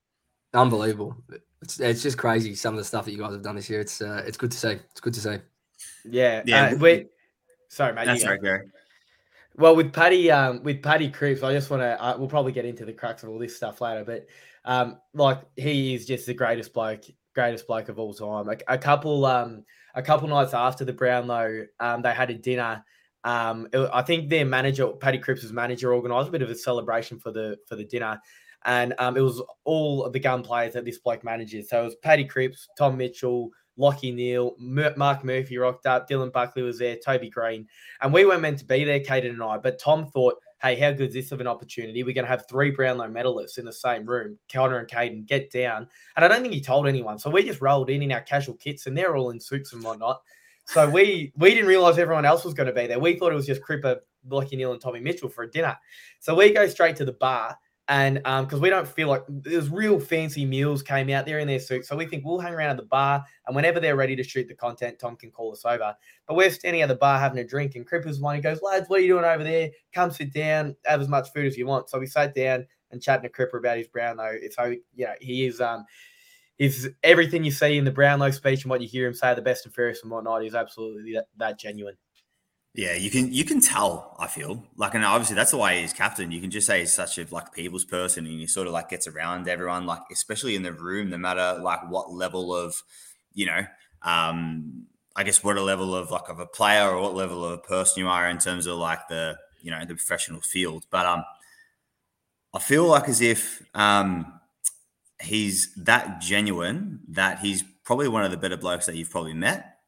unbelievable 0.55 1.17
it's, 1.63 1.81
it's 1.81 2.03
just 2.03 2.17
crazy 2.17 2.55
some 2.55 2.75
of 2.75 2.79
the 2.79 2.85
stuff 2.85 3.05
that 3.05 3.11
you 3.11 3.19
guys 3.19 3.33
have 3.33 3.43
done 3.43 3.57
this 3.57 3.69
year 3.69 3.81
it's 3.81 4.01
uh, 4.01 4.23
it's 4.25 4.37
good 4.37 4.53
to 4.53 4.57
see 4.57 4.69
it's 4.69 5.01
good 5.01 5.15
to 5.15 5.21
see 5.21 5.39
Yeah, 6.05 6.43
Yeah, 6.45 6.73
Uh, 6.73 6.77
we, 6.77 7.07
sorry, 7.69 7.95
mate. 7.95 8.07
That's 8.07 8.23
go. 8.23 8.31
right, 8.31 8.43
Gary. 8.43 8.69
Well, 9.57 9.77
with 9.77 9.93
Paddy, 9.93 10.31
um, 10.31 10.63
with 10.63 10.83
Paddy 10.83 11.11
Cripps, 11.11 11.43
I 11.43 11.53
just 11.53 11.71
want 11.71 11.83
to. 11.83 12.03
Uh, 12.03 12.17
we'll 12.19 12.29
probably 12.29 12.53
get 12.53 12.65
into 12.65 12.85
the 12.85 12.93
cracks 12.93 13.23
of 13.23 13.29
all 13.29 13.39
this 13.39 13.57
stuff 13.57 13.81
later, 13.81 14.05
but 14.05 14.27
um, 14.65 14.99
like 15.13 15.41
he 15.57 15.95
is 15.95 16.07
just 16.07 16.27
the 16.27 16.35
greatest 16.35 16.73
bloke, 16.73 17.05
greatest 17.35 17.67
bloke 17.67 17.89
of 17.89 17.99
all 17.99 18.15
time. 18.15 18.49
A, 18.49 18.75
a 18.75 18.79
couple, 18.79 19.25
um, 19.27 19.65
a 19.95 20.03
couple 20.03 20.29
nights 20.29 20.55
after 20.55 20.85
the 20.85 20.93
Brownlow, 20.93 21.67
um, 21.81 22.03
they 22.03 22.13
had 22.13 22.31
a 22.31 22.35
dinner. 22.35 22.85
Um, 23.25 23.69
it- 23.73 23.91
I 23.93 24.03
think 24.03 24.29
their 24.29 24.45
manager, 24.45 24.89
Paddy 24.89 25.19
Cripps' 25.19 25.51
manager, 25.51 25.95
organised 25.95 26.29
a 26.29 26.33
bit 26.33 26.43
of 26.43 26.51
a 26.51 26.55
celebration 26.55 27.19
for 27.19 27.31
the 27.33 27.57
for 27.67 27.77
the 27.77 27.85
dinner, 27.85 28.21
and 28.65 28.95
um, 28.99 29.17
it 29.17 29.21
was 29.23 29.43
all 29.65 30.11
the 30.11 30.21
gun 30.21 30.43
players 30.43 30.75
that 30.75 30.85
this 30.85 30.99
bloke 30.99 31.25
manages. 31.25 31.69
So 31.69 31.81
it 31.81 31.85
was 31.85 31.97
Paddy 31.97 32.25
Cripps, 32.25 32.69
Tom 32.79 32.97
Mitchell, 32.97 33.51
Lockie 33.77 34.13
Neale, 34.13 34.55
Mark 34.59 35.25
Murphy 35.25 35.59
rocked 35.59 35.87
up, 35.87 36.09
Dylan 36.09 36.33
Buckley 36.33 36.63
was 36.63 36.79
there, 36.79 36.97
Toby 36.97 37.29
Greene, 37.31 37.67
and 38.03 38.13
we 38.13 38.25
weren't 38.25 38.43
meant 38.43 38.59
to 38.59 38.65
be 38.65 38.85
there, 38.85 39.01
Caden 39.01 39.31
and 39.31 39.43
I. 39.43 39.59
But 39.59 39.79
Tom 39.81 40.07
thought, 40.07 40.37
hey, 40.63 40.77
how 40.77 40.93
good 40.93 41.09
is 41.09 41.15
this 41.15 41.33
of 41.33 41.41
an 41.41 41.47
opportunity? 41.47 42.03
We're 42.03 42.15
going 42.15 42.25
to 42.25 42.31
have 42.31 42.49
three 42.49 42.71
Brownlow 42.71 43.09
medalists 43.09 43.59
in 43.59 43.65
the 43.65 43.73
same 43.73 44.07
room. 44.07 44.39
Connor 44.53 44.79
and 44.79 44.89
Caden 44.89 45.27
get 45.27 45.51
down. 45.51 45.89
And 46.17 46.25
I 46.25 46.29
don't 46.29 46.43
think 46.43 46.55
he 46.55 46.61
told 46.61 46.87
anyone. 46.87 47.19
So 47.19 47.31
we 47.31 47.43
just 47.43 47.61
rolled 47.61 47.91
in 47.91 48.03
in 48.03 48.13
our 48.13 48.21
casual 48.21 48.55
kits 48.55 48.87
and 48.87 48.97
they're 48.97 49.17
all 49.17 49.31
in 49.31 49.41
suits 49.41 49.73
and 49.73 49.83
whatnot. 49.83 50.23
So 50.67 50.89
we 50.89 51.33
we 51.37 51.51
didn't 51.51 51.67
realize 51.67 51.99
everyone 51.99 52.25
else 52.25 52.45
was 52.45 52.55
going 52.55 52.69
to 52.69 52.73
be 52.73 52.87
there. 52.87 52.99
We 52.99 53.17
thought 53.17 53.33
it 53.33 53.37
was 53.37 53.47
just 53.47 53.63
Cripper, 53.63 53.99
Lockie 54.29 54.57
Neale, 54.57 54.73
and 54.73 54.81
Tommy 54.81 55.01
Mitchell 55.01 55.29
for 55.29 55.45
a 55.45 55.51
dinner. 55.51 55.77
So 56.21 56.35
we 56.35 56.53
go 56.53 56.67
straight 56.67 56.97
to 56.97 57.05
the 57.05 57.13
bar. 57.13 57.59
And 57.89 58.17
because 58.17 58.61
we 58.61 58.71
don't 58.71 58.89
feel 58.89 59.09
like 59.09 59.25
there's 59.29 59.69
real 59.69 60.01
fancy 60.01 60.47
meals 60.47 60.83
came 60.83 61.11
out 61.11 61.27
there 61.27 61.39
in 61.39 61.47
their 61.47 61.61
suits. 61.61 61.87
So 61.87 61.97
we 61.97 62.07
think 62.07 62.25
we'll 62.25 62.39
hang 62.39 62.55
around 62.55 62.71
at 62.71 62.77
the 62.79 62.85
bar 62.85 63.23
and 63.47 63.55
whenever 63.55 63.79
they're 63.79 63.97
ready 63.97 64.17
to 64.17 64.23
shoot 64.23 64.49
the 64.49 64.55
content, 64.55 64.99
Tom 64.99 65.17
can 65.17 65.31
call 65.31 65.53
us 65.53 65.67
over. 65.67 65.95
But 66.27 66.37
we're 66.37 66.51
standing 66.51 66.81
at 66.81 66.89
the 66.89 66.95
bar 66.95 67.19
having 67.19 67.39
a 67.39 67.45
drink, 67.45 67.75
and 67.75 67.87
Cripper's 67.87 68.21
one. 68.21 68.37
He 68.37 68.41
goes, 68.41 68.63
"Lads, 68.63 68.89
what 68.89 69.01
are 69.01 69.03
you 69.03 69.09
doing 69.09 69.25
over 69.25 69.45
there? 69.45 69.71
Come 69.93 70.11
sit 70.11 70.33
down, 70.33 70.75
have 70.87 71.03
as 71.03 71.09
much 71.09 71.31
food 71.33 71.47
as 71.47 71.59
you 71.59 71.67
want." 71.67 71.91
So 71.91 71.99
we 71.99 72.07
sat 72.07 72.35
down 72.35 72.67
and 72.91 73.03
chatting 73.03 73.29
to 73.29 73.29
Cripper 73.29 73.59
about 73.59 73.77
his 73.77 73.89
Brownlow. 73.89 74.39
So 74.53 74.65
you 74.95 75.05
know, 75.05 75.15
he 75.21 75.45
is 75.45 75.61
um, 75.61 75.85
is 76.59 76.91
everything 77.03 77.45
you 77.45 77.51
see 77.51 77.77
in 77.77 77.85
the 77.85 77.91
Brownlow 77.91 78.31
speech 78.31 78.63
and 78.63 78.71
what 78.71 78.81
you 78.81 78.89
hear 78.89 79.07
him 79.07 79.15
say, 79.15 79.35
the 79.35 79.43
best 79.43 79.67
and 79.67 79.75
fairest 79.75 80.05
and 80.05 80.11
whatnot, 80.11 80.45
is 80.45 80.55
absolutely 80.55 81.13
that, 81.15 81.27
that 81.37 81.59
genuine. 81.59 81.97
Yeah, 82.75 82.95
you 82.95 83.09
can 83.09 83.33
you 83.33 83.45
can 83.45 83.61
tell. 83.61 84.17
I 84.19 84.27
feel 84.27 84.65
like, 84.77 84.95
and 84.95 85.05
obviously 85.05 85.37
that's 85.37 85.53
the 85.53 85.59
way 85.59 85.81
he's 85.81 85.93
captain. 85.93 86.33
You 86.33 86.41
can 86.41 86.51
just 86.51 86.67
say 86.67 86.81
he's 86.81 86.93
such 86.93 87.19
a 87.19 87.27
like 87.31 87.53
people's 87.53 87.85
person, 87.85 88.27
and 88.27 88.41
he 88.41 88.49
sort 88.49 88.67
of 88.67 88.73
like 88.73 88.89
gets 88.89 89.07
around 89.07 89.47
everyone, 89.47 89.87
like 89.87 90.03
especially 90.11 90.57
in 90.57 90.65
the 90.65 90.73
room, 90.73 91.11
no 91.11 91.17
matter 91.17 91.61
like 91.63 91.89
what 91.89 92.13
level 92.13 92.53
of, 92.53 92.83
you 93.33 93.47
know, 93.47 93.65
um, 94.03 94.87
I 95.15 95.23
guess 95.23 95.45
what 95.45 95.57
a 95.57 95.63
level 95.63 95.95
of 95.95 96.11
like 96.11 96.29
of 96.29 96.41
a 96.41 96.47
player 96.47 96.91
or 96.91 97.01
what 97.01 97.15
level 97.15 97.45
of 97.45 97.53
a 97.53 97.59
person 97.59 98.03
you 98.03 98.09
are 98.09 98.29
in 98.29 98.39
terms 98.39 98.67
of 98.67 98.77
like 98.77 99.07
the 99.09 99.39
you 99.63 99.71
know 99.71 99.85
the 99.85 99.95
professional 99.95 100.41
field. 100.41 100.85
But 100.91 101.07
um, 101.07 101.25
I 102.53 102.59
feel 102.59 102.87
like 102.87 103.09
as 103.09 103.21
if 103.21 103.63
um, 103.75 104.41
he's 105.23 105.73
that 105.77 106.21
genuine 106.21 107.03
that 107.11 107.39
he's 107.39 107.63
probably 107.85 108.09
one 108.09 108.25
of 108.25 108.33
the 108.33 108.37
better 108.37 108.57
blokes 108.57 108.87
that 108.87 108.97
you've 108.97 109.11
probably 109.11 109.35
met. 109.35 109.79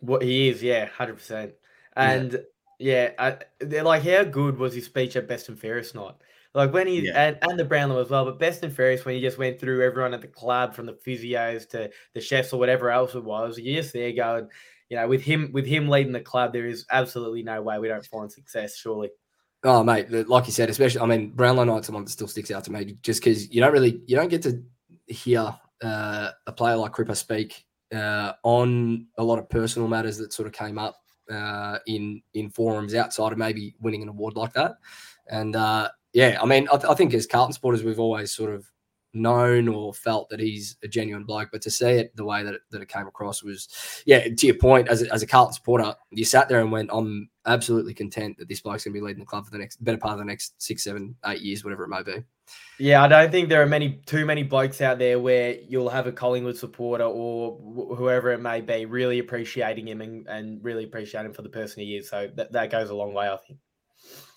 What 0.00 0.22
he 0.22 0.48
is, 0.48 0.64
yeah, 0.64 0.86
hundred 0.86 1.14
percent. 1.14 1.52
And 1.96 2.42
yeah, 2.78 3.12
I, 3.18 3.38
they're 3.60 3.82
like, 3.82 4.02
how 4.02 4.24
good 4.24 4.58
was 4.58 4.74
his 4.74 4.86
speech 4.86 5.16
at 5.16 5.28
Best 5.28 5.48
and 5.48 5.58
Fairest 5.58 5.94
night? 5.94 6.14
Like 6.54 6.72
when 6.72 6.86
he 6.86 7.06
Yeah. 7.06 7.28
and, 7.28 7.38
and 7.42 7.58
the 7.58 7.64
Brownlow 7.64 8.00
as 8.00 8.10
well, 8.10 8.24
but 8.24 8.38
Best 8.38 8.62
and 8.62 8.74
Fairest 8.74 9.04
when 9.04 9.16
he 9.16 9.20
just 9.20 9.38
went 9.38 9.58
through 9.58 9.84
everyone 9.84 10.14
at 10.14 10.20
the 10.20 10.28
club, 10.28 10.74
from 10.74 10.86
the 10.86 10.92
physios 10.92 11.68
to 11.70 11.90
the 12.14 12.20
chefs 12.20 12.52
or 12.52 12.60
whatever 12.60 12.90
else 12.90 13.14
it 13.14 13.24
was. 13.24 13.58
You're 13.58 13.82
just 13.82 13.92
there 13.92 14.12
going, 14.12 14.48
you 14.88 14.96
know, 14.96 15.08
with 15.08 15.22
him 15.22 15.50
with 15.52 15.66
him 15.66 15.88
leading 15.88 16.12
the 16.12 16.20
club, 16.20 16.52
there 16.52 16.66
is 16.66 16.86
absolutely 16.90 17.42
no 17.42 17.60
way 17.62 17.78
we 17.78 17.88
don't 17.88 18.06
find 18.06 18.30
success. 18.30 18.76
Surely, 18.76 19.10
Oh, 19.64 19.82
mate, 19.82 20.10
like 20.28 20.46
you 20.46 20.52
said, 20.52 20.68
especially, 20.68 21.00
I 21.00 21.06
mean, 21.06 21.30
Brownlow 21.30 21.64
Night's 21.64 21.86
the 21.86 21.94
one 21.94 22.04
that 22.04 22.10
still 22.10 22.28
sticks 22.28 22.50
out 22.50 22.64
to 22.64 22.72
me 22.72 22.98
just 23.00 23.22
because 23.22 23.52
you 23.52 23.62
don't 23.62 23.72
really, 23.72 24.02
you 24.06 24.14
don't 24.14 24.28
get 24.28 24.42
to 24.42 24.62
hear 25.06 25.56
uh, 25.82 26.30
a 26.46 26.52
player 26.52 26.76
like 26.76 26.92
Cripper 26.92 27.16
speak 27.16 27.64
uh, 27.94 28.32
on 28.42 29.06
a 29.16 29.24
lot 29.24 29.38
of 29.38 29.48
personal 29.48 29.88
matters 29.88 30.18
that 30.18 30.34
sort 30.34 30.46
of 30.46 30.52
came 30.52 30.78
up 30.78 31.00
uh, 31.30 31.78
in 31.86 32.22
in 32.34 32.50
forums 32.50 32.94
outside 32.94 33.32
of 33.32 33.38
maybe 33.38 33.74
winning 33.80 34.02
an 34.02 34.08
award 34.08 34.36
like 34.36 34.52
that. 34.54 34.76
And 35.28 35.56
uh, 35.56 35.90
yeah, 36.12 36.38
I 36.40 36.46
mean, 36.46 36.68
I, 36.72 36.76
th- 36.76 36.90
I 36.90 36.94
think 36.94 37.14
as 37.14 37.26
Carlton 37.26 37.52
supporters, 37.52 37.82
we've 37.82 37.98
always 38.00 38.32
sort 38.32 38.52
of 38.52 38.66
known 39.14 39.68
or 39.68 39.94
felt 39.94 40.28
that 40.28 40.40
he's 40.40 40.76
a 40.82 40.88
genuine 40.88 41.24
bloke. 41.24 41.50
But 41.52 41.62
to 41.62 41.70
see 41.70 41.90
it 41.90 42.16
the 42.16 42.24
way 42.24 42.42
that 42.42 42.54
it, 42.54 42.60
that 42.70 42.82
it 42.82 42.88
came 42.88 43.06
across 43.06 43.42
was, 43.42 43.68
yeah, 44.06 44.28
to 44.28 44.46
your 44.46 44.56
point, 44.56 44.88
as 44.88 45.02
a, 45.02 45.12
as 45.12 45.22
a 45.22 45.26
Carlton 45.26 45.54
supporter, 45.54 45.94
you 46.10 46.24
sat 46.24 46.48
there 46.48 46.60
and 46.60 46.72
went, 46.72 46.90
I'm 46.92 47.30
absolutely 47.46 47.94
content 47.94 48.38
that 48.38 48.48
this 48.48 48.60
bloke's 48.60 48.84
going 48.84 48.94
to 48.94 49.00
be 49.00 49.04
leading 49.04 49.20
the 49.20 49.26
club 49.26 49.44
for 49.44 49.50
the 49.50 49.58
next 49.58 49.82
better 49.82 49.98
part 49.98 50.14
of 50.14 50.18
the 50.18 50.24
next 50.24 50.60
six, 50.60 50.84
seven, 50.84 51.14
eight 51.26 51.40
years, 51.40 51.64
whatever 51.64 51.84
it 51.84 51.88
may 51.88 52.02
be. 52.02 52.24
Yeah, 52.78 53.02
I 53.02 53.08
don't 53.08 53.30
think 53.30 53.48
there 53.48 53.62
are 53.62 53.66
many 53.66 54.02
too 54.04 54.26
many 54.26 54.42
blokes 54.42 54.80
out 54.80 54.98
there 54.98 55.18
where 55.18 55.56
you'll 55.66 55.88
have 55.88 56.06
a 56.06 56.12
Collingwood 56.12 56.56
supporter 56.56 57.04
or 57.04 57.56
wh- 57.56 57.96
whoever 57.96 58.32
it 58.32 58.40
may 58.40 58.60
be 58.60 58.84
really 58.84 59.18
appreciating 59.18 59.88
him 59.88 60.00
and, 60.00 60.26
and 60.26 60.62
really 60.62 60.84
appreciating 60.84 61.30
him 61.30 61.34
for 61.34 61.42
the 61.42 61.48
person 61.48 61.82
he 61.82 61.96
is. 61.96 62.10
So 62.10 62.28
that, 62.34 62.52
that 62.52 62.70
goes 62.70 62.90
a 62.90 62.94
long 62.94 63.14
way, 63.14 63.28
I 63.28 63.36
think. 63.36 63.58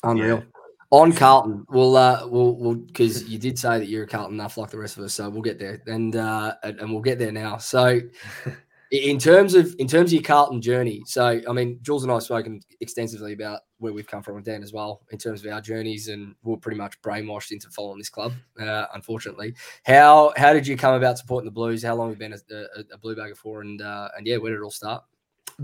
Unreal. 0.04 0.44
On 0.90 1.12
Carlton, 1.12 1.66
we'll 1.70 1.98
uh, 1.98 2.26
we'll 2.28 2.56
we'll 2.56 2.76
because 2.76 3.28
you 3.28 3.38
did 3.38 3.60
say 3.60 3.78
that 3.78 3.90
you're 3.90 4.06
a 4.06 4.08
Carlton 4.08 4.36
enough 4.36 4.58
like 4.58 4.70
the 4.70 4.78
rest 4.78 4.98
of 4.98 5.04
us, 5.04 5.14
so 5.14 5.30
we'll 5.30 5.42
get 5.42 5.60
there, 5.60 5.82
and 5.86 6.16
uh, 6.16 6.56
and, 6.64 6.90
we'll 6.90 7.02
get 7.02 7.20
there 7.20 7.34
now. 7.34 7.58
So, 7.58 8.00
in 8.92 9.20
terms 9.20 9.54
of 9.54 9.76
in 9.80 9.88
terms 9.90 10.12
of 10.12 10.14
your 10.14 10.24
Carlton 10.24 10.62
journey, 10.62 11.04
so 11.06 11.42
I 11.46 11.52
mean, 11.52 11.80
Jules 11.82 12.04
and 12.04 12.12
I 12.12 12.16
have 12.16 12.24
spoken 12.24 12.62
extensively 12.80 13.34
about 13.34 13.62
where 13.80 13.92
we've 13.92 14.08
come 14.08 14.24
from, 14.24 14.38
and 14.38 14.46
Dan 14.46 14.64
as 14.64 14.72
well, 14.72 15.02
in 15.12 15.18
terms 15.18 15.44
of 15.44 15.52
our 15.52 15.60
journeys, 15.60 16.08
and 16.08 16.36
we're 16.44 16.56
pretty 16.56 16.78
much 16.78 17.02
brainwashed 17.02 17.52
into 17.52 17.70
following 17.70 17.98
this 17.98 18.10
club. 18.10 18.32
Uh, 18.58 18.86
unfortunately, 18.94 19.56
how 19.84 20.32
how 20.38 20.54
did 20.54 20.66
you 20.66 20.78
come 20.78 20.94
about 20.94 21.18
supporting 21.18 21.48
the 21.48 21.52
Blues? 21.52 21.84
How 21.84 21.96
long 21.96 22.12
have 22.12 22.16
you 22.16 22.30
been 22.30 22.34
a, 22.34 22.56
a, 22.56 22.84
a 22.94 22.98
Blue 22.98 23.14
Bagger 23.14 23.36
for, 23.36 23.60
and 23.60 23.82
uh, 23.82 24.08
and 24.18 24.26
yeah, 24.26 24.38
where 24.38 24.54
did 24.54 24.62
it 24.62 24.64
all 24.64 24.72
start? 24.72 25.04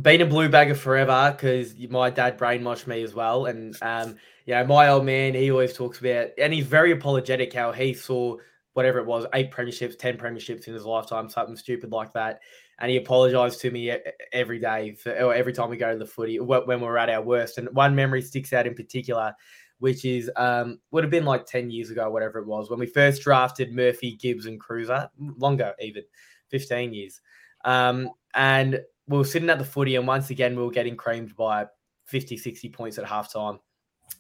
Been 0.02 0.22
a 0.22 0.26
blue 0.26 0.50
bagger 0.50 0.76
forever 0.76 1.32
because 1.32 1.76
my 1.90 2.10
dad 2.10 2.38
brainwashed 2.38 2.88
me 2.88 3.04
as 3.04 3.14
well. 3.14 3.46
And 3.46 3.76
um, 3.82 4.16
you 4.46 4.54
know, 4.56 4.66
my 4.66 4.90
old 4.90 5.06
man, 5.06 5.34
he 5.34 5.52
always 5.52 5.74
talks 5.74 6.00
about, 6.00 6.30
and 6.38 6.54
he's 6.54 6.66
very 6.66 6.92
apologetic 6.92 7.54
how 7.54 7.72
he 7.72 7.94
saw 7.94 8.38
whatever 8.74 8.98
it 8.98 9.06
was, 9.06 9.26
eight 9.36 9.52
premierships, 9.52 9.98
ten 9.98 10.18
premierships 10.18 10.68
in 10.68 10.74
his 10.74 10.86
lifetime, 10.86 11.30
something 11.30 11.56
stupid 11.56 11.92
like 11.92 12.12
that. 12.14 12.40
And 12.80 12.90
he 12.90 12.98
apologized 12.98 13.62
to 13.62 13.72
me 13.72 13.96
every 14.32 14.60
day 14.60 14.94
for, 14.96 15.12
or 15.12 15.34
every 15.34 15.54
time 15.54 15.70
we 15.70 15.78
go 15.78 15.94
to 15.94 16.00
the 16.00 16.08
footy 16.08 16.40
when 16.40 16.82
we're 16.82 16.98
at 16.98 17.10
our 17.10 17.22
worst. 17.22 17.60
And 17.60 17.70
one 17.74 17.96
memory 17.96 18.24
sticks 18.24 18.52
out 18.52 18.66
in 18.66 18.74
particular, 18.74 19.36
which 19.78 20.06
is 20.06 20.32
um, 20.38 20.80
would 20.90 21.04
have 21.04 21.12
been 21.12 21.24
like 21.24 21.46
ten 21.46 21.70
years 21.70 21.92
ago, 21.92 22.10
whatever 22.10 22.40
it 22.40 22.48
was, 22.48 22.72
when 22.72 22.80
we 22.80 22.88
first 22.88 23.22
drafted 23.22 23.76
Murphy, 23.76 24.18
Gibbs, 24.20 24.48
and 24.48 24.60
Kreuzer, 24.60 25.08
longer 25.38 25.76
even, 25.80 26.04
fifteen 26.50 26.94
years. 26.96 27.22
Um, 27.64 28.10
and 28.34 28.82
we 29.08 29.18
were 29.18 29.26
sitting 29.26 29.50
at 29.50 29.60
the 29.60 29.66
footy, 29.66 29.96
and 29.96 30.08
once 30.08 30.30
again, 30.30 30.56
we 30.56 30.64
were 30.64 30.72
getting 30.72 30.96
creamed 30.96 31.36
by 31.36 31.68
50, 32.06 32.38
60 32.38 32.70
points 32.70 32.98
at 32.98 33.06
halftime. 33.06 33.60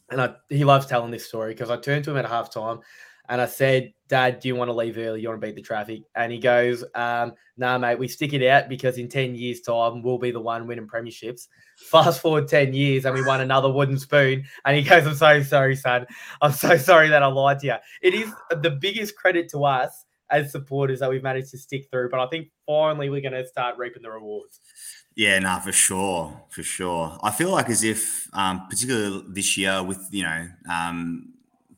And 0.09 0.21
I, 0.21 0.35
he 0.49 0.63
loves 0.63 0.85
telling 0.85 1.11
this 1.11 1.27
story 1.27 1.53
because 1.53 1.69
I 1.69 1.77
turned 1.77 2.05
to 2.05 2.11
him 2.11 2.17
at 2.17 2.25
halftime 2.25 2.81
and 3.29 3.39
I 3.39 3.45
said, 3.45 3.93
Dad, 4.09 4.39
do 4.39 4.47
you 4.47 4.55
want 4.55 4.69
to 4.69 4.73
leave 4.73 4.97
early? 4.97 5.21
You 5.21 5.29
want 5.29 5.41
to 5.41 5.47
beat 5.47 5.55
the 5.55 5.61
traffic? 5.61 6.01
And 6.15 6.31
he 6.31 6.39
goes, 6.39 6.83
um, 6.93 7.33
Nah, 7.55 7.77
mate, 7.77 7.99
we 7.99 8.07
stick 8.07 8.33
it 8.33 8.45
out 8.47 8.67
because 8.67 8.97
in 8.97 9.07
10 9.07 9.35
years' 9.35 9.61
time, 9.61 10.01
we'll 10.01 10.17
be 10.17 10.31
the 10.31 10.41
one 10.41 10.67
winning 10.67 10.87
premierships. 10.87 11.47
Fast 11.77 12.21
forward 12.21 12.47
10 12.47 12.73
years 12.73 13.05
and 13.05 13.15
we 13.15 13.25
won 13.25 13.41
another 13.41 13.71
wooden 13.71 13.97
spoon. 13.97 14.43
And 14.65 14.75
he 14.75 14.83
goes, 14.83 15.07
I'm 15.07 15.15
so 15.15 15.43
sorry, 15.43 15.75
son. 15.75 16.05
I'm 16.41 16.51
so 16.51 16.77
sorry 16.77 17.09
that 17.09 17.23
I 17.23 17.27
lied 17.27 17.59
to 17.59 17.67
you. 17.67 17.75
It 18.01 18.13
is 18.13 18.31
the 18.49 18.71
biggest 18.71 19.15
credit 19.15 19.49
to 19.49 19.65
us 19.65 20.05
as 20.33 20.51
supporters 20.51 20.99
that 20.99 21.09
we've 21.09 21.23
managed 21.23 21.51
to 21.51 21.57
stick 21.57 21.87
through. 21.91 22.09
But 22.09 22.19
I 22.19 22.27
think 22.27 22.49
finally 22.65 23.09
we're 23.09 23.21
going 23.21 23.33
to 23.33 23.47
start 23.47 23.77
reaping 23.77 24.01
the 24.01 24.11
rewards. 24.11 24.59
Yeah, 25.15 25.37
no, 25.39 25.59
for 25.59 25.71
sure, 25.71 26.41
for 26.49 26.63
sure. 26.63 27.19
I 27.21 27.29
feel 27.29 27.51
like 27.51 27.69
as 27.69 27.83
if, 27.83 28.27
um, 28.33 28.67
particularly 28.67 29.23
this 29.29 29.55
year, 29.57 29.83
with 29.83 30.07
you 30.11 30.23
know, 30.23 30.47
um, 30.69 31.33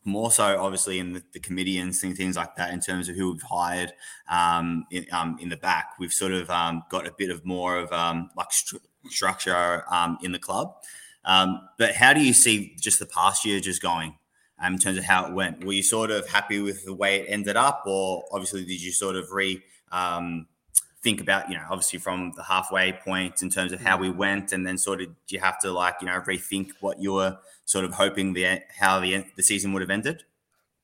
more 0.06 0.32
so 0.32 0.58
obviously 0.62 0.99
in 0.99 1.14
the, 1.14 1.24
the, 1.34 1.39
committee 1.39 1.80
and 1.80 1.93
seeing 1.93 2.16
things 2.16 2.38
like 2.38 2.56
that, 2.56 2.72
in 2.72 2.80
terms 2.80 3.10
of 3.10 3.16
who 3.16 3.34
we've 3.34 3.41
hired 3.41 3.91
um, 4.30 4.86
in, 4.89 5.06
um, 5.12 5.38
in 5.41 5.49
the 5.49 5.58
back, 5.58 5.95
we've 5.99 6.14
sort 6.14 6.32
of 6.32 6.49
um, 6.49 6.84
got 6.89 7.06
a 7.06 7.12
bit 7.18 7.30
of 7.30 7.45
more 7.45 7.78
of 7.78 7.91
um, 7.91 8.30
like 8.38 8.51
stru- 8.51 8.80
structure 9.10 9.84
um, 9.91 10.18
in 10.24 10.32
the 10.32 10.39
club. 10.39 10.74
Um, 11.26 11.68
but 11.78 11.95
how 11.95 12.14
do 12.14 12.24
you 12.24 12.34
see 12.34 12.78
just 12.80 12.99
the 12.99 13.06
past 13.08 13.45
year 13.45 13.60
just 13.60 13.82
going 13.82 14.16
um, 14.60 14.74
in 14.74 14.80
terms 14.80 14.97
of 14.97 15.03
how 15.03 15.26
it 15.26 15.34
went? 15.34 15.64
Were 15.64 15.74
you 15.74 15.84
sort 15.84 16.12
of 16.12 16.28
happy 16.28 16.60
with 16.60 16.86
the 16.86 16.93
way 16.93 17.22
it 17.22 17.26
ended 17.28 17.58
up, 17.58 17.84
or 17.86 18.24
obviously 18.32 18.64
did 18.66 18.82
you 18.82 18.91
sort 18.91 19.16
of 19.16 19.32
re 19.32 19.62
um, 19.91 20.47
think 21.01 21.22
about, 21.22 21.49
you 21.49 21.56
know, 21.56 21.64
obviously 21.70 21.99
from 21.99 22.34
the 22.36 22.43
halfway 22.43 22.91
point 22.91 23.41
in 23.43 23.49
terms 23.49 23.72
of 23.72 23.80
how 23.80 23.97
we 23.97 24.10
went, 24.10 24.51
and 24.51 24.66
then 24.66 24.78
sort 24.78 25.01
of 25.01 25.08
do 25.08 25.36
you 25.36 25.39
have 25.39 25.60
to 25.60 25.72
like, 25.72 25.95
you 26.01 26.08
know, 26.08 26.20
rethink 26.22 26.72
what 26.80 26.99
you 26.99 27.14
were 27.14 27.38
sort 27.66 27.86
of 27.86 27.93
hoping 27.93 28.34
the 28.34 28.62
how 28.78 28.99
the 28.99 29.26
the 29.36 29.43
season 29.43 29.74
would 29.74 29.82
have 29.82 29.89
ended? 29.91 30.24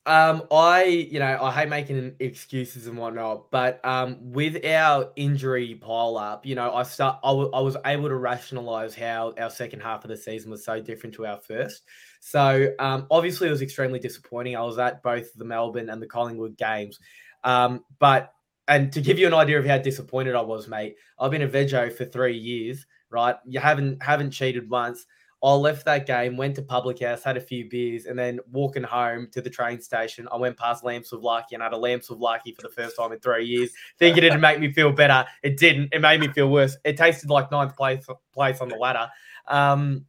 Um, 0.08 0.48
I, 0.50 0.84
you 0.84 1.20
know, 1.20 1.38
I 1.44 1.52
hate 1.52 1.70
making 1.70 2.16
excuses 2.20 2.88
and 2.88 2.98
whatnot, 2.98 3.52
but 3.52 3.84
um, 3.86 4.18
with 4.20 4.66
our 4.66 5.12
injury 5.16 5.76
pile 5.76 6.18
up, 6.18 6.44
you 6.44 6.56
know, 6.56 6.74
I 6.74 6.82
start, 6.82 7.20
I, 7.24 7.30
w- 7.30 7.52
I 7.54 7.60
was 7.60 7.78
able 7.86 8.10
to 8.10 8.16
rationalize 8.16 8.96
how 8.96 9.36
our 9.40 9.52
second 9.52 9.82
half 9.82 10.04
of 10.04 10.10
the 10.10 10.18
season 10.18 10.50
was 10.50 10.66
so 10.66 10.82
different 10.82 11.14
to 11.16 11.28
our 11.28 11.38
first. 11.38 11.84
So 12.22 12.72
um, 12.78 13.08
obviously, 13.10 13.48
it 13.48 13.52
was 13.52 13.64
extremely 13.64 14.00
disappointing. 14.00 14.56
I 14.56 14.62
was 14.62 14.78
at 14.78 15.02
both 15.02 15.34
the 15.34 15.44
Melbourne 15.44 15.90
and 15.90 16.02
the 16.02 16.08
Collingwood 16.08 16.56
games, 16.56 17.00
um, 17.44 17.84
but 18.00 18.34
and 18.68 18.94
to 18.94 19.02
give 19.02 19.18
you 19.18 19.26
an 19.28 19.34
idea 19.34 19.60
of 19.60 19.66
how 19.66 19.80
disappointed 19.80 20.36
I 20.36 20.42
was, 20.42 20.68
mate, 20.68 20.96
I've 21.20 21.32
been 21.32 21.42
a 21.42 21.48
vego 21.48 21.90
for 21.90 22.06
three 22.06 22.38
years, 22.38 22.86
right? 23.10 23.36
You 23.46 23.60
haven't 23.60 24.02
haven't 24.04 24.32
cheated 24.32 24.70
once. 24.70 25.08
I 25.44 25.54
left 25.54 25.86
that 25.86 26.06
game, 26.06 26.38
went 26.38 26.56
to 26.58 26.62
Public 26.62 27.02
House, 27.02 27.24
had 27.24 27.36
a 27.36 27.42
few 27.42 27.68
beers, 27.68 28.06
and 28.06 28.18
then 28.18 28.40
walking 28.52 28.84
home 28.84 29.28
to 29.32 29.42
the 29.42 29.50
train 29.50 29.82
station, 29.82 30.28
I 30.32 30.38
went 30.38 30.56
past 30.56 30.84
Lamps 30.84 31.12
of 31.14 31.24
Lucky 31.24 31.56
and 31.56 31.64
had 31.64 31.74
a 31.74 31.78
Lamps 31.78 32.12
of 32.12 32.20
Lucky 32.20 32.54
for 32.54 32.62
the 32.62 32.70
first 32.70 32.96
time 32.96 33.12
in 33.12 33.20
three 33.20 33.46
years, 33.46 33.72
thinking 33.98 34.24
it'd 34.24 34.40
make 34.40 34.60
me 34.60 34.72
feel 34.72 34.92
better. 34.92 35.26
It 35.42 35.58
didn't. 35.58 35.90
It 35.92 36.02
made 36.02 36.20
me 36.20 36.28
feel 36.28 36.50
worse. 36.50 36.78
It 36.84 36.98
tasted 36.98 37.32
like 37.32 37.50
ninth 37.50 37.76
place 37.76 38.06
place 38.32 38.62
on 38.62 38.70
the 38.70 38.76
ladder. 38.76 39.10
Um, 39.48 40.06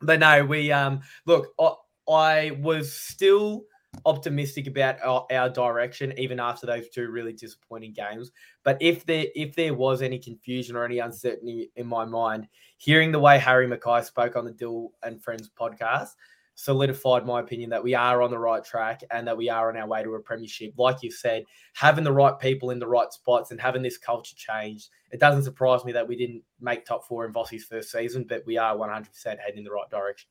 but 0.00 0.20
no, 0.20 0.44
we 0.44 0.72
um 0.72 1.00
look. 1.26 1.48
I, 1.58 1.72
I 2.08 2.50
was 2.60 2.92
still 2.92 3.64
optimistic 4.04 4.66
about 4.66 5.00
our, 5.02 5.26
our, 5.30 5.48
direction 5.48 6.12
even 6.18 6.38
after 6.38 6.66
those 6.66 6.88
two 6.90 7.08
really 7.08 7.32
disappointing 7.32 7.94
games 7.94 8.30
but 8.62 8.76
if 8.78 9.06
there 9.06 9.24
if 9.34 9.54
there 9.54 9.72
was 9.72 10.02
any 10.02 10.18
confusion 10.18 10.76
or 10.76 10.84
any 10.84 10.98
uncertainty 10.98 11.70
in 11.76 11.86
my 11.86 12.04
mind 12.04 12.46
hearing 12.76 13.10
the 13.10 13.18
way 13.18 13.38
harry 13.38 13.66
mckay 13.66 14.04
spoke 14.04 14.36
on 14.36 14.44
the 14.44 14.50
dill 14.50 14.92
and 15.02 15.22
friends 15.22 15.50
podcast 15.58 16.10
solidified 16.56 17.24
my 17.24 17.38
opinion 17.38 17.70
that 17.70 17.82
we 17.82 17.94
are 17.94 18.22
on 18.22 18.30
the 18.30 18.38
right 18.38 18.64
track 18.64 19.02
and 19.10 19.26
that 19.26 19.36
we 19.36 19.48
are 19.48 19.68
on 19.68 19.76
our 19.76 19.86
way 19.86 20.02
to 20.02 20.14
a 20.14 20.20
premiership 20.20 20.72
like 20.76 21.02
you 21.02 21.10
said 21.10 21.44
having 21.74 22.02
the 22.02 22.12
right 22.12 22.38
people 22.40 22.70
in 22.70 22.78
the 22.78 22.86
right 22.86 23.12
spots 23.12 23.50
and 23.50 23.60
having 23.60 23.82
this 23.82 23.98
culture 23.98 24.34
change 24.36 24.88
it 25.12 25.20
doesn't 25.20 25.44
surprise 25.44 25.84
me 25.84 25.92
that 25.92 26.08
we 26.08 26.16
didn't 26.16 26.42
make 26.60 26.84
top 26.84 27.06
four 27.06 27.24
in 27.24 27.32
Vossi's 27.32 27.64
first 27.64 27.92
season 27.92 28.24
but 28.28 28.44
we 28.46 28.56
are 28.56 28.74
100% 28.74 29.06
heading 29.38 29.58
in 29.58 29.64
the 29.64 29.70
right 29.70 29.88
direction 29.90 30.28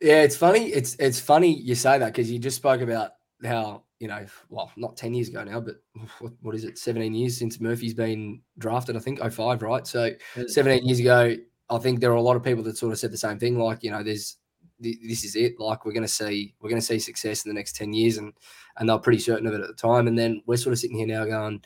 yeah, 0.00 0.22
it's 0.22 0.36
funny. 0.36 0.66
It's 0.66 0.96
it's 0.96 1.18
funny 1.18 1.58
you 1.58 1.74
say 1.74 1.98
that 1.98 2.06
because 2.12 2.30
you 2.30 2.38
just 2.38 2.56
spoke 2.56 2.80
about 2.80 3.12
how 3.42 3.84
you 4.00 4.08
know, 4.08 4.26
well, 4.50 4.70
not 4.76 4.96
ten 4.96 5.14
years 5.14 5.28
ago 5.28 5.44
now, 5.44 5.60
but 5.60 5.76
what, 6.18 6.32
what 6.42 6.54
is 6.54 6.64
it? 6.64 6.78
Seventeen 6.78 7.14
years 7.14 7.38
since 7.38 7.60
Murphy's 7.60 7.94
been 7.94 8.42
drafted. 8.58 8.96
I 8.96 9.00
think 9.00 9.20
05, 9.20 9.62
right? 9.62 9.86
So 9.86 10.10
mm. 10.34 10.50
seventeen 10.50 10.86
years 10.86 11.00
ago, 11.00 11.36
I 11.70 11.78
think 11.78 12.00
there 12.00 12.12
are 12.12 12.16
a 12.16 12.22
lot 12.22 12.36
of 12.36 12.42
people 12.42 12.62
that 12.64 12.76
sort 12.76 12.92
of 12.92 12.98
said 12.98 13.12
the 13.12 13.18
same 13.18 13.38
thing. 13.38 13.58
Like 13.58 13.82
you 13.82 13.90
know, 13.90 14.02
there's 14.02 14.36
this 14.80 15.24
is 15.24 15.36
it. 15.36 15.58
Like 15.58 15.84
we're 15.84 15.92
going 15.92 16.02
to 16.02 16.08
see 16.08 16.54
we're 16.60 16.70
going 16.70 16.80
to 16.80 16.86
see 16.86 16.98
success 16.98 17.44
in 17.44 17.50
the 17.50 17.54
next 17.54 17.76
ten 17.76 17.92
years, 17.92 18.16
and 18.16 18.32
and 18.76 18.88
they're 18.88 18.98
pretty 18.98 19.20
certain 19.20 19.46
of 19.46 19.54
it 19.54 19.60
at 19.60 19.68
the 19.68 19.74
time. 19.74 20.06
And 20.06 20.18
then 20.18 20.42
we're 20.46 20.56
sort 20.56 20.72
of 20.72 20.78
sitting 20.78 20.96
here 20.96 21.06
now 21.06 21.24
going, 21.24 21.62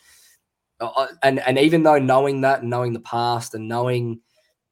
and 1.23 1.41
and 1.41 1.59
even 1.59 1.83
though 1.83 1.99
knowing 1.99 2.43
that, 2.43 2.61
and 2.61 2.71
knowing 2.71 2.93
the 2.93 3.01
past, 3.01 3.55
and 3.55 3.69
knowing 3.69 4.21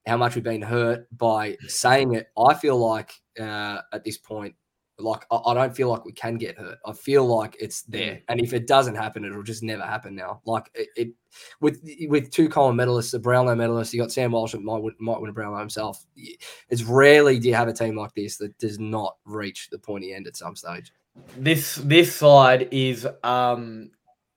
how 0.06 0.16
much 0.16 0.34
we've 0.34 0.44
been 0.44 0.62
hurt 0.62 1.06
by 1.16 1.56
saying 1.66 2.14
it, 2.14 2.28
I 2.38 2.54
feel 2.54 2.78
like 2.78 3.12
uh, 3.40 3.80
at 3.92 4.04
this 4.04 4.18
point, 4.18 4.54
like 4.98 5.24
I, 5.30 5.36
I, 5.36 5.54
don't 5.54 5.76
feel 5.76 5.88
like 5.88 6.04
we 6.04 6.12
can 6.12 6.36
get 6.36 6.58
hurt. 6.58 6.78
I 6.86 6.92
feel 6.92 7.26
like 7.26 7.56
it's 7.60 7.82
there, 7.82 8.14
mm. 8.14 8.22
and 8.28 8.40
if 8.40 8.52
it 8.52 8.66
doesn't 8.66 8.94
happen, 8.94 9.24
it'll 9.24 9.42
just 9.42 9.62
never 9.62 9.82
happen 9.82 10.14
now. 10.14 10.40
Like 10.46 10.70
it, 10.74 10.88
it 10.96 11.08
with 11.60 11.82
with 12.08 12.30
two 12.30 12.48
Coleman 12.48 12.86
medalists, 12.86 13.12
a 13.14 13.18
Brownlow 13.18 13.54
medalist, 13.54 13.92
you 13.92 14.00
got 14.00 14.12
Sam 14.12 14.32
Walsh 14.32 14.52
that 14.52 14.62
might 14.62 14.82
might 14.98 15.20
win 15.20 15.30
a 15.30 15.32
Brownlow 15.32 15.58
himself. 15.58 16.04
It's 16.68 16.82
rarely 16.82 17.38
do 17.38 17.48
you 17.48 17.54
have 17.54 17.68
a 17.68 17.72
team 17.72 17.96
like 17.96 18.14
this 18.14 18.38
that 18.38 18.56
does 18.58 18.78
not 18.78 19.16
reach 19.24 19.68
the 19.70 19.78
pointy 19.78 20.14
end 20.14 20.26
at 20.26 20.36
some 20.36 20.56
stage. 20.56 20.92
This 21.36 21.76
this 21.76 22.14
side 22.14 22.68
is 22.70 23.06
um 23.22 23.90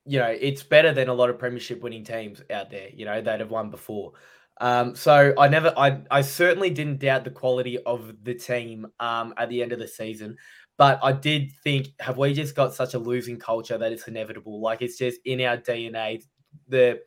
you 0.05 0.19
know 0.19 0.35
it's 0.39 0.63
better 0.63 0.93
than 0.93 1.07
a 1.07 1.13
lot 1.13 1.29
of 1.29 1.37
premiership 1.39 1.81
winning 1.81 2.03
teams 2.03 2.41
out 2.49 2.69
there. 2.69 2.89
You 2.93 3.05
know 3.05 3.21
that 3.21 3.39
have 3.39 3.51
won 3.51 3.69
before. 3.69 4.13
Um, 4.59 4.95
so 4.95 5.33
I 5.37 5.47
never, 5.47 5.73
I, 5.77 6.01
I 6.11 6.21
certainly 6.21 6.69
didn't 6.69 6.99
doubt 6.99 7.23
the 7.23 7.31
quality 7.31 7.79
of 7.83 8.13
the 8.23 8.33
team 8.33 8.87
um, 8.99 9.33
at 9.37 9.49
the 9.49 9.61
end 9.61 9.71
of 9.71 9.79
the 9.79 9.87
season, 9.87 10.37
but 10.77 10.99
I 11.01 11.13
did 11.13 11.51
think, 11.63 11.87
have 11.99 12.17
we 12.17 12.33
just 12.33 12.55
got 12.55 12.73
such 12.73 12.93
a 12.93 12.99
losing 12.99 13.37
culture 13.37 13.77
that 13.77 13.91
it's 13.91 14.07
inevitable? 14.07 14.59
Like 14.61 14.81
it's 14.81 14.97
just 14.97 15.19
in 15.25 15.41
our 15.41 15.57
DNA. 15.57 16.23
The, 16.67 16.99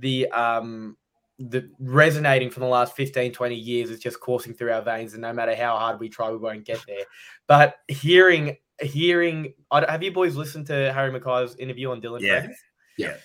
the, 0.00 0.28
um, 0.30 0.96
the 1.38 1.70
resonating 1.78 2.50
from 2.50 2.62
the 2.62 2.68
last 2.68 2.96
15 2.96 3.30
20 3.30 3.54
years 3.54 3.90
is 3.90 4.00
just 4.00 4.18
coursing 4.20 4.54
through 4.54 4.72
our 4.72 4.80
veins 4.80 5.12
and 5.12 5.20
no 5.20 5.34
matter 5.34 5.54
how 5.54 5.76
hard 5.76 6.00
we 6.00 6.08
try 6.08 6.30
we 6.30 6.38
won't 6.38 6.64
get 6.64 6.82
there 6.86 7.04
but 7.46 7.74
hearing 7.88 8.56
hearing, 8.80 9.54
have 9.72 10.02
you 10.02 10.12
boys 10.12 10.36
listened 10.36 10.66
to 10.66 10.92
Harry 10.92 11.18
McKay's 11.18 11.56
interview 11.56 11.90
on 11.90 12.00
Dylan? 12.00 12.20
Yeah. 12.20 12.40
Friends? 12.40 12.58
Yeah. 12.98 13.16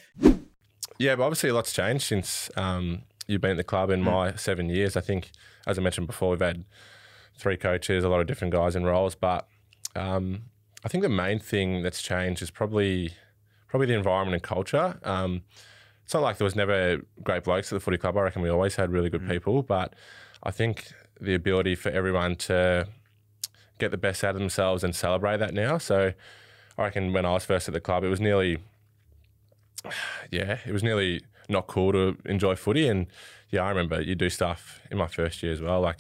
Yeah, 0.98 1.16
but 1.16 1.24
obviously 1.24 1.50
a 1.50 1.54
lot's 1.54 1.74
changed 1.74 2.04
since 2.04 2.52
um, 2.56 3.04
you've 3.32 3.42
been 3.42 3.52
at 3.52 3.58
the 3.58 3.64
club 3.64 3.90
in 3.90 4.02
my 4.02 4.36
seven 4.36 4.70
years. 4.70 4.96
I 4.96 5.02
think, 5.02 5.32
as 5.66 5.80
I 5.80 5.82
mentioned 5.82 6.08
before, 6.08 6.32
we've 6.32 6.42
had 6.42 6.66
three 7.38 7.58
coaches, 7.58 8.04
a 8.04 8.10
lot 8.10 8.20
of 8.20 8.28
different 8.28 8.54
guys 8.54 8.76
in 8.76 8.84
roles, 8.84 9.16
but 9.16 9.48
um, 9.96 10.44
I 10.84 10.90
think 10.90 11.02
the 11.02 11.10
main 11.10 11.40
thing 11.40 11.82
that's 11.82 12.02
changed 12.02 12.42
is 12.42 12.52
probably 12.52 13.14
probably 13.68 13.88
the 13.88 13.94
environment 13.94 14.34
and 14.34 14.44
culture. 14.44 15.00
Um, 15.04 15.44
it's 16.04 16.14
not 16.14 16.24
like 16.24 16.38
there 16.38 16.46
was 16.46 16.58
never 16.58 17.02
great 17.24 17.46
blokes 17.46 17.72
at 17.72 17.76
the 17.78 17.80
footy 17.80 17.98
club. 17.98 18.18
I 18.18 18.22
reckon 18.22 18.42
we 18.42 18.50
always 18.50 18.76
had 18.76 18.92
really 18.92 19.10
good 19.10 19.28
people, 19.28 19.64
but 19.64 19.94
I 20.44 20.52
think 20.52 20.92
the 21.22 21.34
ability 21.34 21.76
for 21.76 21.90
everyone 21.90 22.36
to 22.36 22.88
get 23.80 23.92
the 23.92 23.98
best 23.98 24.24
out 24.24 24.36
of 24.36 24.40
themselves 24.40 24.84
and 24.84 24.94
celebrate 24.94 25.38
that 25.38 25.54
now. 25.54 25.78
So 25.78 26.14
I 26.78 26.84
reckon 26.84 27.14
when 27.14 27.26
I 27.26 27.32
was 27.32 27.46
first 27.46 27.70
at 27.70 27.74
the 27.74 27.80
club, 27.80 28.04
it 28.04 28.10
was 28.10 28.20
nearly, 28.20 28.58
yeah, 30.32 30.58
it 30.66 30.74
was 30.74 30.84
nearly 30.84 31.22
not 31.52 31.68
cool 31.68 31.92
to 31.92 32.18
enjoy 32.26 32.56
footy. 32.56 32.88
And 32.88 33.08
yeah, 33.50 33.64
I 33.64 33.70
remember 33.70 34.02
you 34.02 34.16
do 34.16 34.30
stuff 34.30 34.82
in 34.90 34.98
my 34.98 35.08
first 35.08 35.44
year 35.44 35.52
as 35.52 35.62
well. 35.62 35.82
Like 35.82 35.98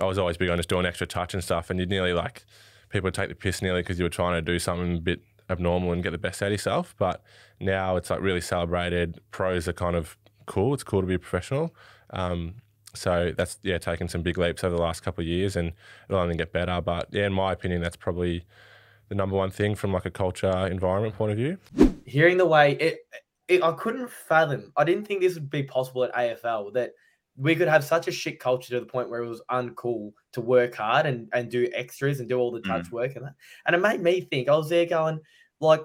I 0.00 0.04
was 0.04 0.18
always 0.18 0.36
big 0.36 0.48
on 0.48 0.56
just 0.56 0.68
doing 0.68 0.86
extra 0.86 1.06
touch 1.06 1.34
and 1.34 1.42
stuff, 1.42 1.70
and 1.70 1.78
you'd 1.78 1.90
nearly 1.90 2.12
like 2.12 2.44
people 2.90 3.06
would 3.06 3.14
take 3.14 3.28
the 3.28 3.34
piss 3.34 3.60
nearly 3.60 3.82
because 3.82 3.98
you 3.98 4.04
were 4.04 4.10
trying 4.10 4.34
to 4.34 4.42
do 4.42 4.58
something 4.58 4.96
a 4.96 5.00
bit 5.00 5.20
abnormal 5.50 5.92
and 5.92 6.02
get 6.02 6.10
the 6.10 6.18
best 6.18 6.42
out 6.42 6.46
of 6.46 6.52
yourself. 6.52 6.94
But 6.98 7.22
now 7.60 7.96
it's 7.96 8.10
like 8.10 8.20
really 8.20 8.40
celebrated. 8.40 9.20
Pros 9.30 9.68
are 9.68 9.72
kind 9.72 9.96
of 9.96 10.16
cool. 10.46 10.74
It's 10.74 10.84
cool 10.84 11.00
to 11.00 11.06
be 11.06 11.14
a 11.14 11.18
professional. 11.18 11.74
Um, 12.10 12.54
so 12.94 13.32
that's 13.36 13.58
yeah, 13.62 13.78
taken 13.78 14.08
some 14.08 14.22
big 14.22 14.38
leaps 14.38 14.64
over 14.64 14.74
the 14.74 14.82
last 14.82 15.02
couple 15.02 15.22
of 15.22 15.28
years, 15.28 15.56
and 15.56 15.72
it'll 16.08 16.20
only 16.20 16.36
get 16.36 16.52
better. 16.52 16.80
But 16.80 17.08
yeah, 17.12 17.26
in 17.26 17.32
my 17.32 17.52
opinion, 17.52 17.82
that's 17.82 17.96
probably 17.96 18.44
the 19.08 19.14
number 19.14 19.36
one 19.36 19.50
thing 19.50 19.74
from 19.74 19.92
like 19.92 20.06
a 20.06 20.10
culture 20.10 20.66
environment 20.66 21.14
point 21.14 21.32
of 21.32 21.38
view. 21.38 21.58
Hearing 22.04 22.38
the 22.38 22.46
way 22.46 22.72
it, 22.72 22.98
it 23.48 23.62
I 23.62 23.72
couldn't 23.72 24.10
fathom. 24.10 24.72
I 24.76 24.84
didn't 24.84 25.06
think 25.06 25.20
this 25.20 25.34
would 25.34 25.50
be 25.50 25.62
possible 25.62 26.04
at 26.04 26.14
AFL 26.14 26.72
that 26.74 26.92
we 27.36 27.54
could 27.54 27.68
have 27.68 27.84
such 27.84 28.08
a 28.08 28.12
shit 28.12 28.40
culture 28.40 28.70
to 28.70 28.80
the 28.80 28.86
point 28.86 29.08
where 29.08 29.22
it 29.22 29.28
was 29.28 29.42
uncool 29.50 30.12
to 30.32 30.40
work 30.40 30.74
hard 30.74 31.06
and, 31.06 31.28
and 31.32 31.50
do 31.50 31.68
extras 31.72 32.18
and 32.18 32.28
do 32.28 32.38
all 32.38 32.50
the 32.50 32.60
touch 32.60 32.86
mm. 32.86 32.92
work 32.92 33.14
and 33.14 33.24
that. 33.24 33.34
And 33.64 33.76
it 33.76 33.78
made 33.80 34.02
me 34.02 34.22
think, 34.22 34.48
I 34.48 34.56
was 34.56 34.68
there 34.68 34.86
going, 34.86 35.20
like, 35.60 35.82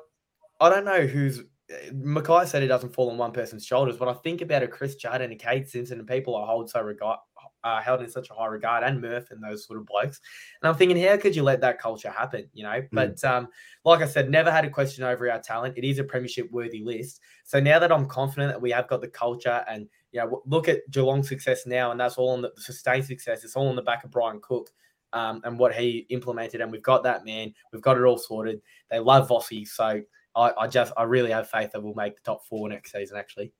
I 0.59 0.69
don't 0.69 0.85
know 0.85 1.05
who's 1.05 1.43
McKay 1.91 2.45
said 2.47 2.63
it 2.63 2.67
doesn't 2.67 2.93
fall 2.93 3.09
on 3.09 3.17
one 3.17 3.31
person's 3.31 3.65
shoulders, 3.65 3.97
but 3.97 4.07
I 4.07 4.13
think 4.13 4.41
about 4.41 4.63
a 4.63 4.67
Chris 4.67 4.95
Judd 4.95 5.21
and 5.21 5.31
a 5.31 5.35
Kade 5.35 5.67
Simpson 5.67 5.99
and 5.99 6.07
people 6.07 6.35
I 6.35 6.45
hold 6.45 6.69
so 6.69 6.81
regard 6.81 7.19
uh, 7.63 7.81
held 7.81 8.01
in 8.01 8.09
such 8.09 8.29
a 8.29 8.33
high 8.33 8.47
regard 8.47 8.83
and 8.83 9.01
Murph 9.01 9.31
and 9.31 9.43
those 9.43 9.65
sort 9.65 9.79
of 9.79 9.85
blokes. 9.85 10.19
And 10.61 10.69
I'm 10.69 10.75
thinking, 10.75 11.01
how 11.01 11.17
could 11.17 11.35
you 11.35 11.43
let 11.43 11.61
that 11.61 11.79
culture 11.79 12.09
happen? 12.09 12.49
You 12.53 12.63
know, 12.63 12.69
mm. 12.69 12.89
but 12.91 13.23
um, 13.23 13.47
like 13.85 14.01
I 14.01 14.07
said, 14.07 14.29
never 14.29 14.51
had 14.51 14.65
a 14.65 14.69
question 14.69 15.03
over 15.03 15.29
our 15.31 15.39
talent. 15.39 15.77
It 15.77 15.83
is 15.83 15.99
a 15.99 16.03
premiership 16.03 16.51
worthy 16.51 16.83
list. 16.83 17.21
So 17.43 17.59
now 17.59 17.79
that 17.79 17.91
I'm 17.91 18.05
confident 18.07 18.51
that 18.51 18.61
we 18.61 18.71
have 18.71 18.87
got 18.87 19.01
the 19.01 19.07
culture 19.07 19.63
and 19.67 19.87
you 20.11 20.19
know, 20.19 20.41
look 20.45 20.67
at 20.67 20.89
Geelong's 20.91 21.27
success 21.27 21.65
now, 21.65 21.91
and 21.91 21.99
that's 21.99 22.17
all 22.17 22.29
on 22.29 22.43
the, 22.43 22.51
sustained 22.57 23.05
success. 23.05 23.43
It's 23.43 23.55
all 23.55 23.67
on 23.67 23.75
the 23.75 23.81
back 23.81 24.03
of 24.03 24.11
Brian 24.11 24.39
Cook. 24.41 24.69
Um, 25.11 25.41
and 25.43 25.59
what 25.59 25.75
he 25.75 26.07
implemented, 26.09 26.59
and 26.59 26.71
we've 26.71 26.81
got 26.81 27.03
that 27.03 27.23
man. 27.23 27.53
We've 27.71 27.83
got 27.83 27.97
it 27.97 28.03
all 28.03 28.17
sorted. 28.17 28.63
They 28.89 28.97
love 28.97 29.29
Vossi, 29.29 29.67
so 29.67 30.01
I, 30.35 30.51
I 30.57 30.67
just 30.67 30.91
I 30.97 31.03
really 31.03 31.29
have 31.29 31.47
faith 31.47 31.71
that 31.71 31.83
we'll 31.83 31.93
make 31.93 32.15
the 32.15 32.23
top 32.23 32.43
four 32.47 32.67
next 32.67 32.91
season. 32.91 33.15
Actually, 33.15 33.51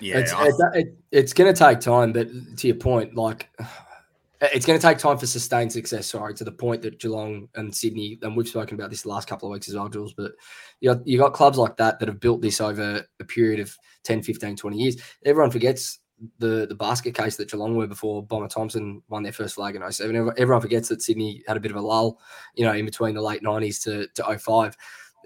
yeah, 0.00 0.18
it's, 0.18 0.32
it, 0.32 0.54
it, 0.74 0.98
it's 1.10 1.32
going 1.32 1.52
to 1.52 1.58
take 1.58 1.80
time, 1.80 2.12
but 2.12 2.28
to 2.58 2.66
your 2.66 2.76
point, 2.76 3.14
like 3.14 3.50
it's 4.40 4.66
going 4.66 4.78
to 4.78 4.82
take 4.82 4.98
time 4.98 5.18
for 5.18 5.26
sustained 5.26 5.72
success. 5.72 6.06
Sorry, 6.06 6.34
to 6.34 6.44
the 6.44 6.52
point 6.52 6.82
that 6.82 6.98
Geelong 6.98 7.48
and 7.54 7.74
Sydney, 7.74 8.18
and 8.22 8.36
we've 8.36 8.48
spoken 8.48 8.74
about 8.74 8.90
this 8.90 9.02
the 9.02 9.08
last 9.08 9.28
couple 9.28 9.48
of 9.48 9.52
weeks 9.52 9.68
as 9.68 9.74
well, 9.74 9.88
Jules. 9.88 10.14
But 10.14 10.32
you 10.80 10.94
got, 10.94 11.06
you 11.06 11.18
got 11.18 11.32
clubs 11.32 11.58
like 11.58 11.76
that 11.78 11.98
that 11.98 12.08
have 12.08 12.20
built 12.20 12.42
this 12.42 12.60
over 12.60 13.04
a 13.20 13.24
period 13.24 13.60
of 13.60 13.76
10, 14.04 14.22
15, 14.22 14.56
20 14.56 14.76
years. 14.76 14.96
Everyone 15.24 15.50
forgets 15.50 16.00
the 16.38 16.66
the 16.66 16.74
basket 16.74 17.14
case 17.14 17.36
that 17.36 17.50
Geelong 17.50 17.76
were 17.76 17.86
before 17.86 18.24
Bomber 18.24 18.48
Thompson 18.48 19.02
won 19.08 19.22
their 19.22 19.32
first 19.32 19.54
flag 19.54 19.76
in 19.76 19.92
07. 19.92 20.32
Everyone 20.38 20.62
forgets 20.62 20.88
that 20.88 21.02
Sydney 21.02 21.42
had 21.46 21.56
a 21.56 21.60
bit 21.60 21.70
of 21.70 21.76
a 21.76 21.80
lull, 21.80 22.20
you 22.54 22.64
know, 22.64 22.72
in 22.72 22.86
between 22.86 23.14
the 23.14 23.22
late 23.22 23.42
90s 23.42 23.82
to, 23.84 24.08
to 24.14 24.38
05 24.38 24.76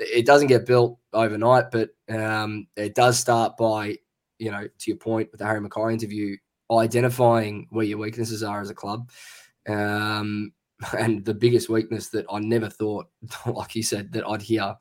it 0.00 0.24
doesn't 0.24 0.48
get 0.48 0.66
built 0.66 0.98
overnight, 1.12 1.70
but 1.70 1.90
um, 2.08 2.66
it 2.76 2.94
does 2.94 3.18
start 3.18 3.56
by, 3.56 3.98
you 4.41 4.51
know, 4.51 4.66
to 4.66 4.91
your 4.91 4.97
point 4.97 5.30
with 5.30 5.38
the 5.38 5.47
Harry 5.47 5.61
McKay 5.61 5.93
interview, 5.93 6.36
identifying 6.72 7.68
where 7.70 7.84
your 7.84 7.99
weaknesses 7.99 8.43
are 8.43 8.61
as 8.61 8.70
a 8.70 8.74
club. 8.74 9.11
Um, 9.68 10.53
and 10.99 11.24
the 11.24 11.34
biggest 11.34 11.68
weakness 11.68 12.09
that 12.09 12.26
I 12.32 12.38
never 12.41 12.68
thought, 12.68 13.09
like 13.47 13.76
you 13.76 13.82
said, 13.82 14.12
that 14.12 14.26
I'd 14.26 14.43
hear 14.43 14.74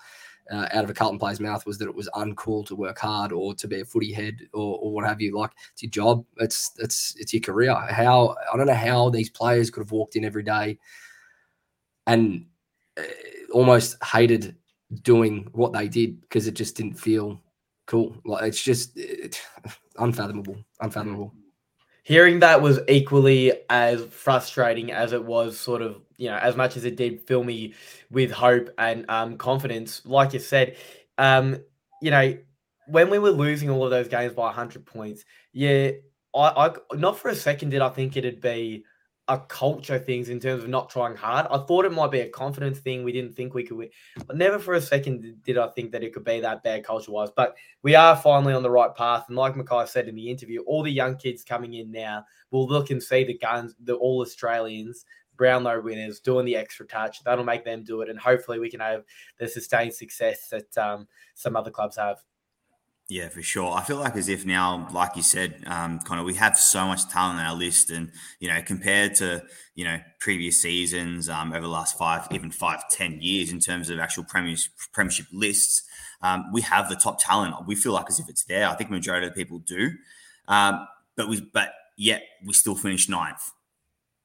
uh, 0.51 0.67
out 0.71 0.83
of 0.83 0.89
a 0.89 0.93
Carlton 0.93 1.19
player's 1.19 1.39
mouth 1.39 1.65
was 1.65 1.77
that 1.77 1.87
it 1.87 1.93
was 1.93 2.09
uncool 2.15 2.65
to 2.65 2.75
work 2.75 2.97
hard 2.97 3.31
or 3.31 3.53
to 3.53 3.67
be 3.67 3.81
a 3.81 3.85
footy 3.85 4.11
head 4.11 4.39
or, 4.53 4.79
or 4.79 4.91
what 4.91 5.05
have 5.05 5.21
you. 5.21 5.37
Like 5.37 5.51
it's 5.73 5.83
your 5.83 5.91
job. 5.91 6.25
It's 6.37 6.71
it's 6.79 7.15
it's 7.17 7.33
your 7.33 7.41
career. 7.41 7.75
How 7.75 8.35
I 8.51 8.57
don't 8.57 8.65
know 8.65 8.73
how 8.73 9.09
these 9.09 9.29
players 9.29 9.69
could 9.69 9.81
have 9.81 9.91
walked 9.91 10.15
in 10.15 10.25
every 10.25 10.41
day 10.41 10.79
and 12.07 12.47
uh, 12.97 13.03
almost 13.51 14.03
hated 14.03 14.55
doing 15.03 15.47
what 15.51 15.71
they 15.71 15.87
did 15.87 16.19
because 16.21 16.47
it 16.47 16.55
just 16.55 16.75
didn't 16.75 16.99
feel 16.99 17.39
cool. 17.89 18.15
Like 18.23 18.43
it's 18.43 18.61
just 18.61 18.95
it, 18.95 19.41
unfathomable, 19.97 20.57
unfathomable. 20.79 21.33
Hearing 22.03 22.39
that 22.39 22.61
was 22.61 22.79
equally 22.87 23.51
as 23.69 24.03
frustrating 24.05 24.91
as 24.91 25.11
it 25.11 25.23
was 25.23 25.59
sort 25.59 25.81
of, 25.81 26.01
you 26.17 26.29
know, 26.29 26.37
as 26.37 26.55
much 26.55 26.77
as 26.77 26.85
it 26.85 26.95
did 26.95 27.21
fill 27.21 27.43
me 27.43 27.73
with 28.09 28.31
hope 28.31 28.69
and 28.77 29.05
um, 29.09 29.37
confidence. 29.37 30.01
Like 30.05 30.33
you 30.33 30.39
said, 30.39 30.77
um, 31.17 31.57
you 32.01 32.11
know, 32.11 32.37
when 32.87 33.09
we 33.09 33.19
were 33.19 33.31
losing 33.31 33.69
all 33.69 33.83
of 33.83 33.91
those 33.91 34.07
games 34.07 34.33
by 34.33 34.45
100 34.45 34.85
points, 34.85 35.25
yeah, 35.51 35.91
I, 36.35 36.69
I 36.69 36.95
not 36.95 37.19
for 37.19 37.29
a 37.29 37.35
second 37.35 37.69
did 37.69 37.81
I 37.81 37.89
think 37.89 38.15
it'd 38.17 38.41
be 38.41 38.85
a 39.29 39.37
culture 39.37 39.99
things 39.99 40.29
in 40.29 40.39
terms 40.39 40.63
of 40.63 40.69
not 40.69 40.89
trying 40.89 41.15
hard. 41.15 41.45
I 41.51 41.59
thought 41.59 41.85
it 41.85 41.91
might 41.91 42.09
be 42.09 42.21
a 42.21 42.27
confidence 42.27 42.79
thing. 42.79 43.03
We 43.03 43.11
didn't 43.11 43.35
think 43.35 43.53
we 43.53 43.63
could 43.63 43.77
win, 43.77 43.89
but 44.25 44.35
never 44.35 44.57
for 44.57 44.73
a 44.73 44.81
second 44.81 45.35
did 45.43 45.57
I 45.57 45.67
think 45.69 45.91
that 45.91 46.03
it 46.03 46.13
could 46.13 46.23
be 46.23 46.39
that 46.39 46.63
bad 46.63 46.83
culture 46.83 47.11
wise. 47.11 47.29
But 47.35 47.55
we 47.83 47.93
are 47.93 48.15
finally 48.15 48.53
on 48.53 48.63
the 48.63 48.71
right 48.71 48.93
path. 48.95 49.25
And 49.27 49.37
like 49.37 49.53
McKay 49.53 49.87
said 49.87 50.07
in 50.07 50.15
the 50.15 50.29
interview, 50.29 50.63
all 50.63 50.81
the 50.81 50.91
young 50.91 51.15
kids 51.15 51.43
coming 51.43 51.75
in 51.75 51.91
now 51.91 52.25
will 52.49 52.67
look 52.67 52.89
and 52.89 53.01
see 53.01 53.23
the 53.23 53.37
guns, 53.37 53.75
the 53.83 53.93
all 53.93 54.21
Australians, 54.21 55.05
Brownlow 55.37 55.81
winners 55.81 56.19
doing 56.19 56.45
the 56.45 56.55
extra 56.55 56.85
touch. 56.87 57.23
That'll 57.23 57.45
make 57.45 57.63
them 57.63 57.83
do 57.83 58.01
it. 58.01 58.09
And 58.09 58.19
hopefully 58.19 58.59
we 58.59 58.69
can 58.69 58.81
have 58.81 59.03
the 59.37 59.47
sustained 59.47 59.93
success 59.93 60.49
that 60.49 60.77
um, 60.77 61.07
some 61.35 61.55
other 61.55 61.71
clubs 61.71 61.95
have. 61.97 62.17
Yeah, 63.09 63.27
for 63.29 63.41
sure. 63.41 63.71
I 63.71 63.81
feel 63.83 63.97
like 63.97 64.15
as 64.15 64.29
if 64.29 64.45
now, 64.45 64.87
like 64.91 65.15
you 65.15 65.23
said, 65.23 65.63
um, 65.65 65.97
kind 65.97 66.19
of 66.19 66.27
we 66.27 66.35
have 66.35 66.55
so 66.55 66.85
much 66.85 67.09
talent 67.09 67.39
on 67.39 67.45
our 67.45 67.55
list, 67.55 67.89
and 67.89 68.11
you 68.39 68.47
know, 68.47 68.61
compared 68.61 69.15
to 69.15 69.43
you 69.73 69.83
know 69.83 69.97
previous 70.19 70.61
seasons 70.61 71.27
um, 71.27 71.51
over 71.51 71.61
the 71.61 71.67
last 71.67 71.97
five, 71.97 72.27
even 72.29 72.51
five, 72.51 72.87
ten 72.91 73.17
years 73.19 73.51
in 73.51 73.59
terms 73.59 73.89
of 73.89 73.97
actual 73.97 74.25
premiership, 74.25 74.71
premiership 74.93 75.25
lists, 75.33 75.81
um, 76.21 76.45
we 76.53 76.61
have 76.61 76.87
the 76.87 76.95
top 76.95 77.19
talent. 77.19 77.55
We 77.65 77.73
feel 77.73 77.93
like 77.93 78.05
as 78.09 78.19
if 78.19 78.29
it's 78.29 78.43
there. 78.43 78.69
I 78.69 78.75
think 78.75 78.91
majority 78.91 79.25
of 79.25 79.33
people 79.33 79.57
do, 79.57 79.89
um, 80.47 80.87
but 81.17 81.27
we, 81.27 81.41
but 81.41 81.73
yet 81.97 82.21
we 82.45 82.53
still 82.53 82.75
finish 82.75 83.09
ninth. 83.09 83.41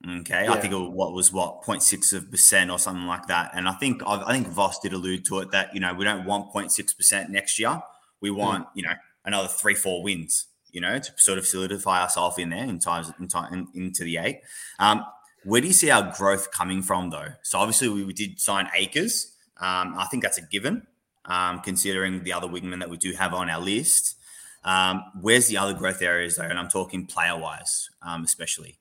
Okay, 0.07 0.45
yeah. 0.45 0.53
I 0.53 0.61
think 0.61 0.74
it, 0.74 0.76
what 0.76 1.14
was 1.14 1.32
what 1.32 1.62
0.6 1.62 2.12
of 2.12 2.30
percent 2.30 2.70
or 2.70 2.78
something 2.78 3.07
like 3.07 3.28
that, 3.28 3.53
and 3.55 3.66
I 3.66 3.72
think 3.72 4.03
I 4.07 4.30
think 4.35 4.49
Voss 4.49 4.78
did 4.80 4.93
allude 4.93 5.24
to 5.24 5.39
it 5.39 5.53
that 5.53 5.72
you 5.72 5.80
know 5.80 5.95
we 5.95 6.05
don't 6.05 6.26
want 6.26 6.53
0.6 6.53 6.95
percent 6.95 7.30
next 7.30 7.59
year 7.59 7.80
we 8.25 8.31
hmm. 8.31 8.37
want, 8.37 8.66
you 8.75 8.83
know, 8.83 8.95
another 9.25 9.49
three, 9.49 9.75
four 9.75 10.03
wins, 10.03 10.47
you 10.72 10.81
know, 10.81 10.99
to 10.99 11.12
sort 11.16 11.39
of 11.39 11.47
solidify 11.47 12.03
ourselves 12.03 12.39
in 12.39 12.49
there 12.49 12.64
in 12.64 12.79
times 12.79 13.12
in 13.20 13.29
time 13.29 13.53
in, 13.53 13.68
into 13.85 14.03
the 14.03 14.16
eight. 14.16 14.41
Um, 14.79 15.05
where 15.45 15.61
do 15.61 15.66
you 15.66 15.75
see 15.75 15.91
our 15.91 16.11
growth 16.16 16.51
coming 16.51 16.81
from, 16.81 17.11
though? 17.11 17.29
So 17.43 17.59
obviously 17.59 17.89
we, 17.91 18.03
we 18.03 18.14
did 18.14 18.41
sign 18.41 18.68
Acres. 18.75 19.37
Um, 19.59 19.95
I 19.97 20.07
think 20.11 20.22
that's 20.22 20.39
a 20.39 20.43
given, 20.43 20.87
um, 21.27 21.61
considering 21.61 22.25
the 22.25 22.33
other 22.33 22.49
wingmen 22.49 22.81
that 22.81 22.89
we 22.89 22.97
do 22.97 23.12
have 23.12 23.35
on 23.35 23.51
our 23.51 23.61
list. 23.61 24.16
Um, 24.64 25.05
where's 25.20 25.49
the 25.49 25.59
other 25.59 25.75
growth 25.75 26.01
areas, 26.01 26.37
though? 26.37 26.45
And 26.45 26.59
I'm 26.59 26.70
talking 26.70 27.05
player 27.07 27.39
wise, 27.39 27.91
um, 28.01 28.25
especially. 28.25 28.79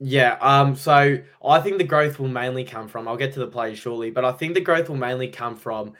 Yeah, 0.00 0.36
um, 0.40 0.74
so 0.74 1.18
I 1.44 1.60
think 1.60 1.78
the 1.78 1.84
growth 1.84 2.18
will 2.18 2.28
mainly 2.28 2.64
come 2.64 2.88
from. 2.88 3.06
I'll 3.06 3.16
get 3.16 3.34
to 3.34 3.40
the 3.40 3.46
players 3.46 3.78
shortly, 3.78 4.10
but 4.10 4.24
I 4.24 4.32
think 4.32 4.54
the 4.54 4.60
growth 4.60 4.88
will 4.88 4.96
mainly 4.96 5.28
come 5.28 5.54
from 5.54 5.92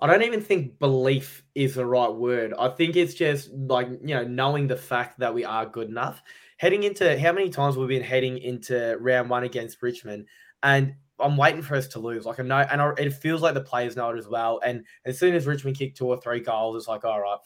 I 0.00 0.06
don't 0.06 0.22
even 0.22 0.40
think 0.40 0.78
belief 0.78 1.42
is 1.54 1.74
the 1.74 1.84
right 1.84 2.12
word. 2.12 2.54
I 2.58 2.68
think 2.68 2.94
it's 2.94 3.14
just 3.14 3.50
like, 3.52 3.88
you 3.88 4.14
know, 4.14 4.24
knowing 4.24 4.68
the 4.68 4.76
fact 4.76 5.18
that 5.18 5.34
we 5.34 5.44
are 5.44 5.66
good 5.66 5.88
enough. 5.88 6.22
Heading 6.58 6.84
into 6.84 7.18
how 7.18 7.32
many 7.32 7.50
times 7.50 7.76
we've 7.76 7.88
been 7.88 8.02
heading 8.02 8.38
into 8.38 8.96
round 9.00 9.30
one 9.30 9.44
against 9.44 9.82
Richmond, 9.82 10.26
and 10.62 10.94
I'm 11.20 11.36
waiting 11.36 11.62
for 11.62 11.76
us 11.76 11.88
to 11.88 11.98
lose. 12.00 12.24
Like 12.24 12.40
I 12.40 12.42
know, 12.42 12.58
and 12.58 12.80
I, 12.80 12.92
it 12.98 13.12
feels 13.12 13.42
like 13.42 13.54
the 13.54 13.60
players 13.60 13.96
know 13.96 14.10
it 14.10 14.18
as 14.18 14.28
well. 14.28 14.60
And 14.64 14.84
as 15.04 15.18
soon 15.18 15.34
as 15.34 15.46
Richmond 15.46 15.76
kick 15.76 15.94
two 15.94 16.06
or 16.06 16.20
three 16.20 16.40
goals, 16.40 16.76
it's 16.76 16.88
like, 16.88 17.04
all 17.04 17.20
right, 17.20 17.38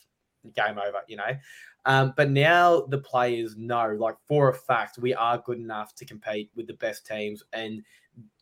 game 0.54 0.78
over, 0.78 1.00
you 1.08 1.16
know. 1.16 1.36
Um, 1.84 2.14
but 2.16 2.30
now 2.30 2.82
the 2.82 2.98
players 2.98 3.56
know, 3.56 3.96
like 3.98 4.16
for 4.28 4.48
a 4.50 4.54
fact, 4.54 4.98
we 4.98 5.14
are 5.14 5.38
good 5.38 5.58
enough 5.58 5.94
to 5.96 6.04
compete 6.04 6.50
with 6.54 6.66
the 6.66 6.74
best 6.74 7.06
teams, 7.06 7.42
and 7.52 7.82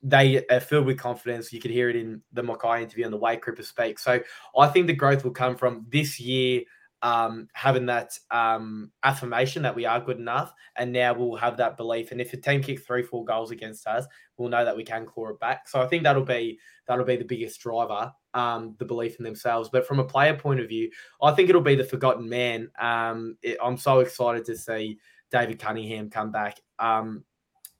they 0.03 0.45
are 0.51 0.61
filled 0.61 0.87
with 0.87 0.99
confidence. 0.99 1.53
You 1.53 1.61
could 1.61 1.71
hear 1.71 1.91
it 1.91 1.97
in 1.97 2.23
the 2.33 2.43
McKay 2.43 2.83
interview 2.83 3.05
and 3.05 3.13
the 3.13 3.19
way 3.19 3.37
Cripper 3.37 3.65
speaks. 3.65 4.03
So 4.03 4.21
I 4.57 4.69
think 4.69 4.87
the 4.87 4.95
growth 4.95 5.25
will 5.25 5.31
come 5.31 5.57
from 5.57 5.87
this 5.91 6.19
year 6.19 6.63
um, 7.03 7.49
having 7.55 7.87
that 7.87 8.19
um, 8.31 8.91
affirmation 9.03 9.63
that 9.63 9.75
we 9.75 9.87
are 9.87 10.01
good 10.01 10.19
enough, 10.19 10.53
and 10.77 10.93
now 10.93 11.15
we'll 11.15 11.37
have 11.37 11.57
that 11.57 11.77
belief. 11.77 12.13
And 12.13 12.21
if 12.21 12.33
a 12.33 12.37
team 12.37 12.63
kicks 12.63 12.83
three, 12.83 13.03
four 13.03 13.25
goals 13.25 13.51
against 13.51 13.87
us, 13.87 14.05
we'll 14.37 14.51
know 14.51 14.65
that 14.65 14.77
we 14.77 14.85
can 14.85 15.07
claw 15.07 15.29
it 15.29 15.41
back. 15.41 15.67
So 15.69 15.81
I 15.81 15.87
think 15.87 16.03
that'll 16.03 16.25
be 16.25 16.59
that'll 16.87 17.05
be 17.05 17.17
the 17.17 17.25
biggest 17.25 17.61
driver, 17.61 18.13
um, 18.35 18.75
the 18.79 18.85
belief 18.85 19.17
in 19.19 19.25
themselves. 19.25 19.71
But 19.73 19.87
from 19.87 19.99
a 19.99 20.05
player 20.05 20.35
point 20.35 20.61
of 20.61 20.69
view, 20.69 20.91
I 21.23 21.33
think 21.33 21.49
it'll 21.49 21.63
be 21.63 21.75
the 21.75 21.85
forgotten 21.85 22.29
man. 22.29 22.71
Um, 22.79 23.37
it, 23.43 23.57
I'm 23.63 23.79
so 23.79 24.01
excited 24.01 24.45
to 24.47 24.57
see 24.57 24.99
David 25.31 25.59
Cunningham 25.59 26.11
come 26.11 26.31
back. 26.31 26.61
Um, 26.79 27.25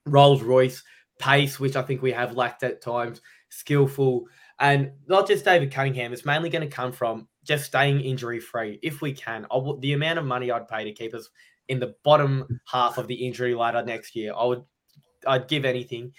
Rolls 0.07 0.43
Royce 0.43 0.83
pace, 1.21 1.61
which 1.61 1.77
I 1.77 1.83
think 1.83 2.03
we 2.03 2.11
have 2.13 2.37
lacked 2.37 2.65
at 2.65 2.83
times, 2.83 3.21
skillful, 3.51 4.27
and 4.59 4.91
not 5.07 5.29
just 5.29 5.45
David 5.45 5.73
Cunningham. 5.73 6.13
It's 6.13 6.25
mainly 6.25 6.51
going 6.51 6.69
to 6.69 6.75
come 6.75 6.91
from 6.91 7.29
just 7.45 7.65
staying 7.65 8.01
injury 8.01 8.41
free 8.41 8.81
if 8.83 9.01
we 9.01 9.13
can. 9.13 9.47
The 9.81 9.93
amount 9.93 10.19
of 10.19 10.25
money 10.25 10.51
I'd 10.51 10.69
pay 10.69 10.85
to 10.85 10.93
keep 10.93 11.15
us 11.15 11.29
in 11.69 11.79
the 11.79 11.95
bottom 12.03 12.61
half 12.67 12.99
of 12.99 13.07
the 13.07 13.15
injury 13.15 13.55
ladder 13.55 13.83
next 13.85 14.17
year, 14.17 14.33
I 14.37 14.45
would, 14.45 14.65
I'd 15.27 15.47
give 15.47 15.65
anything. 15.65 16.13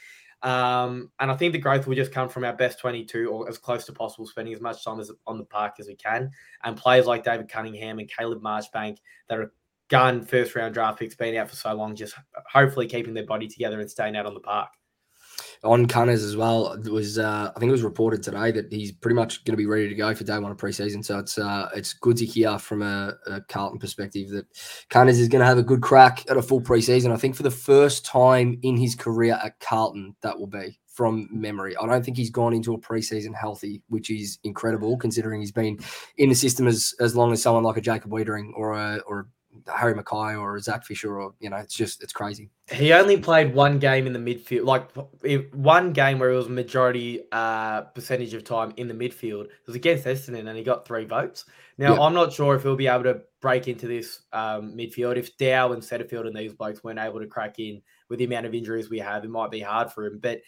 Um, 0.44 1.12
and 1.20 1.30
I 1.30 1.36
think 1.36 1.54
the 1.54 1.60
growth 1.60 1.86
will 1.86 1.96
just 1.96 2.12
come 2.12 2.30
from 2.30 2.46
our 2.46 2.54
best 2.54 2.80
22 2.80 3.30
or 3.30 3.50
as 3.50 3.58
close 3.58 3.86
to 3.86 3.92
possible, 3.92 4.26
spending 4.26 4.54
as 4.54 4.62
much 4.62 4.84
time 4.84 5.00
as 5.00 5.12
on 5.28 5.38
the 5.38 5.44
park 5.44 5.76
as 5.80 5.88
we 5.88 5.96
can. 5.96 6.32
And 6.64 6.78
players 6.78 7.06
like 7.06 7.24
David 7.24 7.50
Cunningham 7.50 8.00
and 8.00 8.10
Caleb 8.10 8.42
Marchbank 8.42 8.98
that 9.30 9.38
are 9.38 9.54
gun 9.90 10.24
first 10.24 10.56
round 10.56 10.74
draft 10.74 10.98
picks, 10.98 11.16
been 11.16 11.36
out 11.36 11.50
for 11.50 11.56
so 11.56 11.74
long, 11.74 11.96
just 11.96 12.16
hopefully 12.52 12.88
keeping 12.88 13.14
their 13.14 13.26
body 13.26 13.48
together 13.48 13.80
and 13.80 13.92
staying 13.92 14.16
out 14.16 14.26
on 14.26 14.34
the 14.34 14.40
park 14.40 14.70
on 15.64 15.86
Cunners 15.86 16.24
as 16.24 16.36
well. 16.36 16.74
It 16.74 16.92
was 16.92 17.18
uh, 17.18 17.52
I 17.56 17.60
think 17.60 17.70
it 17.70 17.74
was 17.74 17.84
reported 17.84 18.24
today 18.24 18.52
that 18.52 18.72
he's 18.72 18.92
pretty 18.92 19.16
much 19.16 19.44
going 19.44 19.54
to 19.54 19.58
be 19.58 19.66
ready 19.66 19.90
to 19.90 19.96
go 19.96 20.14
for 20.14 20.24
day 20.24 20.38
one 20.40 20.52
of 20.52 20.58
preseason. 20.58 21.04
So 21.04 21.20
it's 21.20 21.38
uh, 21.38 21.70
it's 21.76 21.94
good 21.94 22.18
to 22.18 22.26
hear 22.26 22.58
from 22.60 22.82
a, 22.82 23.14
a 23.28 23.42
Carlton 23.42 23.80
perspective 23.80 24.30
that 24.30 24.46
Cunners 24.90 25.20
is 25.20 25.28
going 25.28 25.42
to 25.42 25.46
have 25.46 25.58
a 25.58 25.64
good 25.64 25.82
crack 25.82 26.30
at 26.30 26.38
a 26.38 26.42
full 26.42 26.62
preseason. 26.62 27.12
I 27.12 27.18
think 27.18 27.36
for 27.36 27.44
the 27.44 27.52
first 27.52 28.06
time 28.06 28.60
in 28.64 28.78
his 28.78 28.96
career 28.96 29.40
at 29.44 29.60
Carlton, 29.60 30.16
that 30.22 30.38
will 30.38 30.48
be 30.48 30.80
from 30.92 31.30
memory. 31.32 31.76
I 31.78 31.88
don't 31.88 32.04
think 32.04 32.18
he's 32.18 32.30
gone 32.30 32.54
into 32.54 32.74
a 32.74 32.80
preseason 32.80 33.34
healthy, 33.34 33.82
which 33.88 34.10
is 34.10 34.40
incredible 34.44 34.98
considering 34.98 35.40
he's 35.40 35.52
been 35.52 35.80
in 36.18 36.30
the 36.30 36.36
system 36.36 36.68
as 36.68 36.94
as 37.00 37.16
long 37.16 37.32
as 37.32 37.42
someone 37.42 37.64
like 37.64 37.78
a 37.78 37.82
Jacob 37.82 38.12
Weitering 38.12 38.52
or 38.56 38.74
a 38.74 39.00
or 39.08 39.28
Harry 39.74 39.94
McKay 39.94 40.40
or 40.40 40.60
Zach 40.60 40.86
Fisher 40.86 41.20
or 41.20 41.34
you 41.40 41.50
know 41.50 41.58
it's 41.58 41.74
just 41.74 42.02
it's 42.02 42.14
crazy. 42.14 42.50
He 42.72 42.94
only 42.94 43.18
played 43.18 43.54
one 43.54 43.80
game 43.80 44.08
in 44.08 44.14
the 44.14 44.20
midfield, 44.20 44.66
like 44.66 44.90
one 45.54 45.94
game 45.94 46.20
where 46.20 46.32
it 46.32 46.36
was 46.36 46.50
majority 46.50 47.22
uh, 47.32 47.82
percentage 47.82 48.34
of 48.34 48.44
time 48.44 48.74
in 48.78 48.88
the 48.88 48.94
midfield. 48.94 49.46
It 49.46 49.68
was 49.68 49.76
against 49.76 50.06
Essendon 50.06 50.48
and 50.48 50.58
he 50.58 50.64
got 50.64 50.86
three 50.86 51.06
votes. 51.06 51.46
Now 51.78 52.02
I'm 52.02 52.14
not 52.14 52.32
sure 52.32 52.56
if 52.56 52.64
he'll 52.64 52.76
be 52.76 52.88
able 52.88 53.04
to 53.04 53.22
break 53.42 53.68
into 53.68 53.88
this 53.88 54.22
um, 54.34 54.74
midfield 54.76 55.18
if 55.18 55.36
Dow 55.38 55.74
and 55.74 55.82
Setterfield 55.82 56.28
and 56.28 56.36
these 56.36 56.54
blokes 56.54 56.84
weren't 56.84 57.00
able 57.00 57.20
to 57.20 57.28
crack 57.28 57.60
in 57.60 57.82
with 58.10 58.20
the 58.20 58.26
amount 58.26 58.46
of 58.46 58.54
injuries 58.54 58.90
we 58.90 59.00
have. 59.00 59.24
It 59.24 59.32
might 59.32 59.52
be 59.52 59.62
hard 59.62 59.92
for 59.92 60.06
him, 60.06 60.20
but 60.22 60.42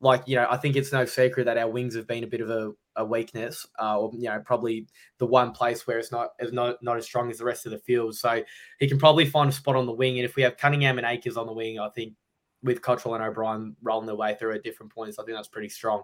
like 0.00 0.22
you 0.26 0.36
know, 0.36 0.46
I 0.48 0.56
think 0.56 0.76
it's 0.76 0.92
no 0.92 1.04
secret 1.04 1.44
that 1.44 1.58
our 1.58 1.68
wings 1.68 1.94
have 1.94 2.06
been 2.06 2.24
a 2.24 2.28
bit 2.28 2.40
of 2.40 2.50
a, 2.50 2.72
a 2.98 3.04
weakness, 3.04 3.66
uh, 3.80 3.98
or 3.98 4.10
you 4.12 4.28
know, 4.28 4.40
probably 4.44 4.86
the 5.18 5.26
one 5.26 5.52
place 5.52 5.86
where 5.86 5.98
it's 5.98 6.12
not 6.12 6.30
is 6.38 6.52
not 6.52 6.82
not 6.82 6.98
as 6.98 7.04
strong 7.04 7.30
as 7.30 7.38
the 7.38 7.44
rest 7.44 7.64
of 7.64 7.72
the 7.72 7.78
field. 7.78 8.14
So 8.14 8.42
he 8.78 8.88
can 8.88 8.98
probably 8.98 9.24
find 9.24 9.48
a 9.48 9.52
spot 9.52 9.76
on 9.76 9.86
the 9.86 9.92
wing, 9.92 10.18
and 10.18 10.26
if 10.26 10.36
we 10.36 10.42
have 10.42 10.58
Cunningham 10.58 10.98
and 10.98 11.06
Acres 11.06 11.36
on 11.36 11.46
the 11.46 11.52
wing, 11.52 11.78
I 11.78 11.88
think 11.88 12.14
with 12.62 12.82
Cottrell 12.82 13.14
and 13.14 13.24
O'Brien 13.24 13.76
rolling 13.82 14.06
their 14.06 14.16
way 14.16 14.34
through 14.34 14.54
at 14.54 14.64
different 14.64 14.92
points, 14.92 15.18
I 15.18 15.24
think 15.24 15.38
that's 15.38 15.48
pretty 15.48 15.68
strong. 15.68 16.02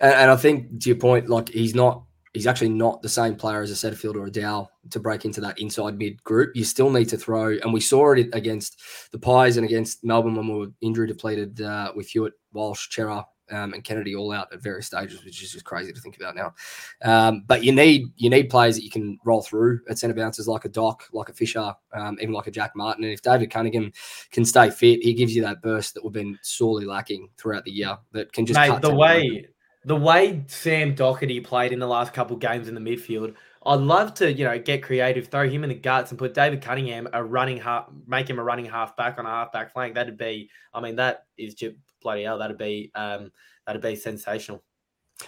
And, 0.00 0.14
and 0.14 0.30
I 0.30 0.36
think 0.36 0.80
to 0.82 0.88
your 0.88 0.98
point, 0.98 1.28
like 1.28 1.50
he's 1.50 1.74
not 1.74 2.02
he's 2.36 2.46
actually 2.46 2.68
not 2.68 3.00
the 3.00 3.08
same 3.08 3.34
player 3.34 3.62
as 3.62 3.70
a 3.70 3.74
Setterfield 3.74 4.14
or 4.14 4.26
a 4.26 4.30
Dow 4.30 4.68
to 4.90 5.00
break 5.00 5.24
into 5.24 5.40
that 5.40 5.58
inside 5.58 5.98
mid 5.98 6.22
group. 6.24 6.54
You 6.54 6.64
still 6.64 6.90
need 6.90 7.08
to 7.10 7.16
throw, 7.16 7.56
and 7.62 7.72
we 7.72 7.80
saw 7.80 8.12
it 8.12 8.28
against 8.32 8.80
the 9.12 9.18
Pies 9.18 9.56
and 9.56 9.66
against 9.66 10.04
Melbourne 10.04 10.34
when 10.34 10.48
we 10.48 10.58
were 10.58 10.72
injury 10.80 11.06
depleted 11.06 11.60
uh, 11.60 11.92
with 11.94 12.08
Hewitt, 12.08 12.34
Walsh, 12.52 12.88
Cerra, 12.90 13.26
um, 13.50 13.72
and 13.74 13.84
Kennedy 13.84 14.14
all 14.14 14.32
out 14.32 14.52
at 14.52 14.62
various 14.62 14.86
stages, 14.86 15.24
which 15.24 15.42
is 15.42 15.52
just 15.52 15.64
crazy 15.64 15.92
to 15.92 16.00
think 16.00 16.16
about 16.16 16.34
now. 16.34 16.54
Um, 17.02 17.44
but 17.46 17.64
you 17.64 17.72
need 17.72 18.12
you 18.16 18.30
need 18.30 18.50
players 18.50 18.76
that 18.76 18.84
you 18.84 18.90
can 18.90 19.18
roll 19.24 19.42
through 19.42 19.80
at 19.88 19.98
centre 19.98 20.14
bounces 20.14 20.48
like 20.48 20.64
a 20.64 20.68
Doc, 20.68 21.04
like 21.12 21.28
a 21.28 21.32
Fisher, 21.32 21.74
um, 21.92 22.16
even 22.20 22.34
like 22.34 22.46
a 22.46 22.50
Jack 22.50 22.72
Martin. 22.74 23.04
And 23.04 23.12
if 23.12 23.22
David 23.22 23.50
Cunningham 23.50 23.92
can 24.30 24.44
stay 24.44 24.70
fit, 24.70 25.02
he 25.02 25.14
gives 25.14 25.34
you 25.34 25.42
that 25.42 25.62
burst 25.62 25.94
that 25.94 26.04
we've 26.04 26.12
been 26.12 26.38
sorely 26.42 26.84
lacking 26.84 27.28
throughout 27.36 27.64
the 27.64 27.72
year. 27.72 27.96
That 28.12 28.32
can 28.32 28.46
just 28.46 28.58
Mate, 28.58 28.80
the 28.80 28.94
way 28.94 29.46
the 29.84 29.96
way 29.96 30.42
Sam 30.48 30.96
Docherty 30.96 31.42
played 31.42 31.72
in 31.72 31.78
the 31.78 31.86
last 31.86 32.12
couple 32.12 32.36
games 32.36 32.66
in 32.66 32.74
the 32.74 32.80
midfield, 32.80 33.34
I'd 33.64 33.80
love 33.80 34.14
to, 34.14 34.32
you 34.32 34.44
know, 34.44 34.58
get 34.58 34.82
creative, 34.82 35.28
throw 35.28 35.48
him 35.48 35.62
in 35.62 35.70
the 35.70 35.76
guts, 35.76 36.10
and 36.10 36.18
put 36.18 36.34
David 36.34 36.60
Cunningham 36.60 37.08
a 37.12 37.22
running 37.22 37.56
half, 37.56 37.86
make 38.06 38.28
him 38.28 38.40
a 38.40 38.42
running 38.42 38.64
half 38.64 38.96
back 38.96 39.18
on 39.18 39.26
a 39.26 39.28
half 39.28 39.52
back 39.52 39.72
flank. 39.72 39.94
That'd 39.94 40.18
be, 40.18 40.50
I 40.74 40.80
mean, 40.80 40.96
that 40.96 41.26
is 41.38 41.54
just 41.54 41.76
bloody 42.02 42.24
hell. 42.24 42.38
That'd 42.38 42.58
be, 42.58 42.90
um, 42.94 43.30
that'd 43.66 43.82
be 43.82 43.96
sensational. 43.96 44.62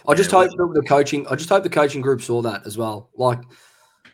I 0.07 0.14
just 0.14 0.31
hope 0.31 0.51
the 0.75 0.83
coaching. 0.83 1.27
I 1.29 1.35
just 1.35 1.49
hope 1.49 1.62
the 1.62 1.71
coaching 1.71 2.01
group 2.01 2.21
saw 2.21 2.43
that 2.43 2.66
as 2.66 2.77
well. 2.77 3.11
Like, 3.14 3.41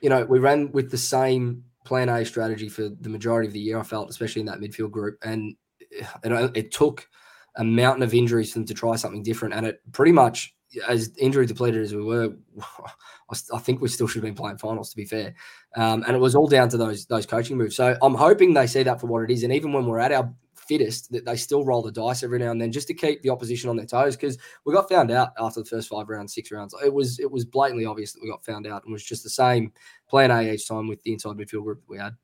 you 0.00 0.08
know, 0.08 0.24
we 0.24 0.38
ran 0.38 0.70
with 0.72 0.90
the 0.90 0.98
same 0.98 1.64
plan 1.84 2.08
A 2.08 2.24
strategy 2.24 2.68
for 2.68 2.88
the 2.88 3.08
majority 3.08 3.48
of 3.48 3.52
the 3.52 3.60
year. 3.60 3.78
I 3.78 3.82
felt, 3.82 4.08
especially 4.10 4.40
in 4.40 4.46
that 4.46 4.60
midfield 4.60 4.90
group, 4.90 5.18
and 5.22 5.56
it, 5.90 6.56
it 6.56 6.70
took 6.72 7.08
a 7.56 7.64
mountain 7.64 8.02
of 8.02 8.14
injuries 8.14 8.52
for 8.52 8.58
them 8.58 8.66
to 8.66 8.74
try 8.74 8.96
something 8.96 9.22
different. 9.22 9.54
And 9.54 9.66
it 9.66 9.80
pretty 9.92 10.12
much, 10.12 10.54
as 10.88 11.12
injury 11.18 11.46
depleted 11.46 11.82
as 11.82 11.94
we 11.94 12.02
were, 12.02 12.34
I 13.52 13.58
think 13.58 13.80
we 13.80 13.88
still 13.88 14.06
should 14.06 14.22
have 14.22 14.24
been 14.24 14.34
playing 14.34 14.58
finals. 14.58 14.90
To 14.90 14.96
be 14.96 15.04
fair, 15.04 15.34
um, 15.76 16.04
and 16.06 16.14
it 16.14 16.20
was 16.20 16.34
all 16.34 16.46
down 16.46 16.68
to 16.70 16.76
those 16.76 17.06
those 17.06 17.26
coaching 17.26 17.56
moves. 17.56 17.76
So 17.76 17.96
I'm 18.00 18.14
hoping 18.14 18.54
they 18.54 18.66
see 18.66 18.84
that 18.84 19.00
for 19.00 19.06
what 19.06 19.22
it 19.22 19.30
is. 19.30 19.42
And 19.42 19.52
even 19.52 19.72
when 19.72 19.86
we're 19.86 19.98
at 19.98 20.12
our 20.12 20.32
fittest, 20.66 21.10
that 21.12 21.24
they 21.24 21.36
still 21.36 21.64
roll 21.64 21.82
the 21.82 21.92
dice 21.92 22.22
every 22.22 22.38
now 22.38 22.50
and 22.50 22.60
then 22.60 22.72
just 22.72 22.88
to 22.88 22.94
keep 22.94 23.22
the 23.22 23.30
opposition 23.30 23.70
on 23.70 23.76
their 23.76 23.86
toes. 23.86 24.16
Because 24.16 24.38
we 24.64 24.74
got 24.74 24.88
found 24.88 25.10
out 25.10 25.30
after 25.38 25.60
the 25.60 25.66
first 25.66 25.88
five 25.88 26.08
rounds, 26.08 26.34
six 26.34 26.50
rounds. 26.50 26.74
It 26.84 26.92
was 26.92 27.18
it 27.18 27.30
was 27.30 27.44
blatantly 27.44 27.86
obvious 27.86 28.12
that 28.12 28.22
we 28.22 28.28
got 28.28 28.44
found 28.44 28.66
out, 28.66 28.84
and 28.84 28.92
was 28.92 29.04
just 29.04 29.22
the 29.22 29.30
same 29.30 29.72
plan 30.08 30.30
A 30.30 30.52
each 30.52 30.68
time 30.68 30.88
with 30.88 31.02
the 31.02 31.12
inside 31.12 31.36
midfield 31.36 31.64
group 31.64 31.80
that 31.80 31.90
we 31.90 31.98
had. 31.98 32.14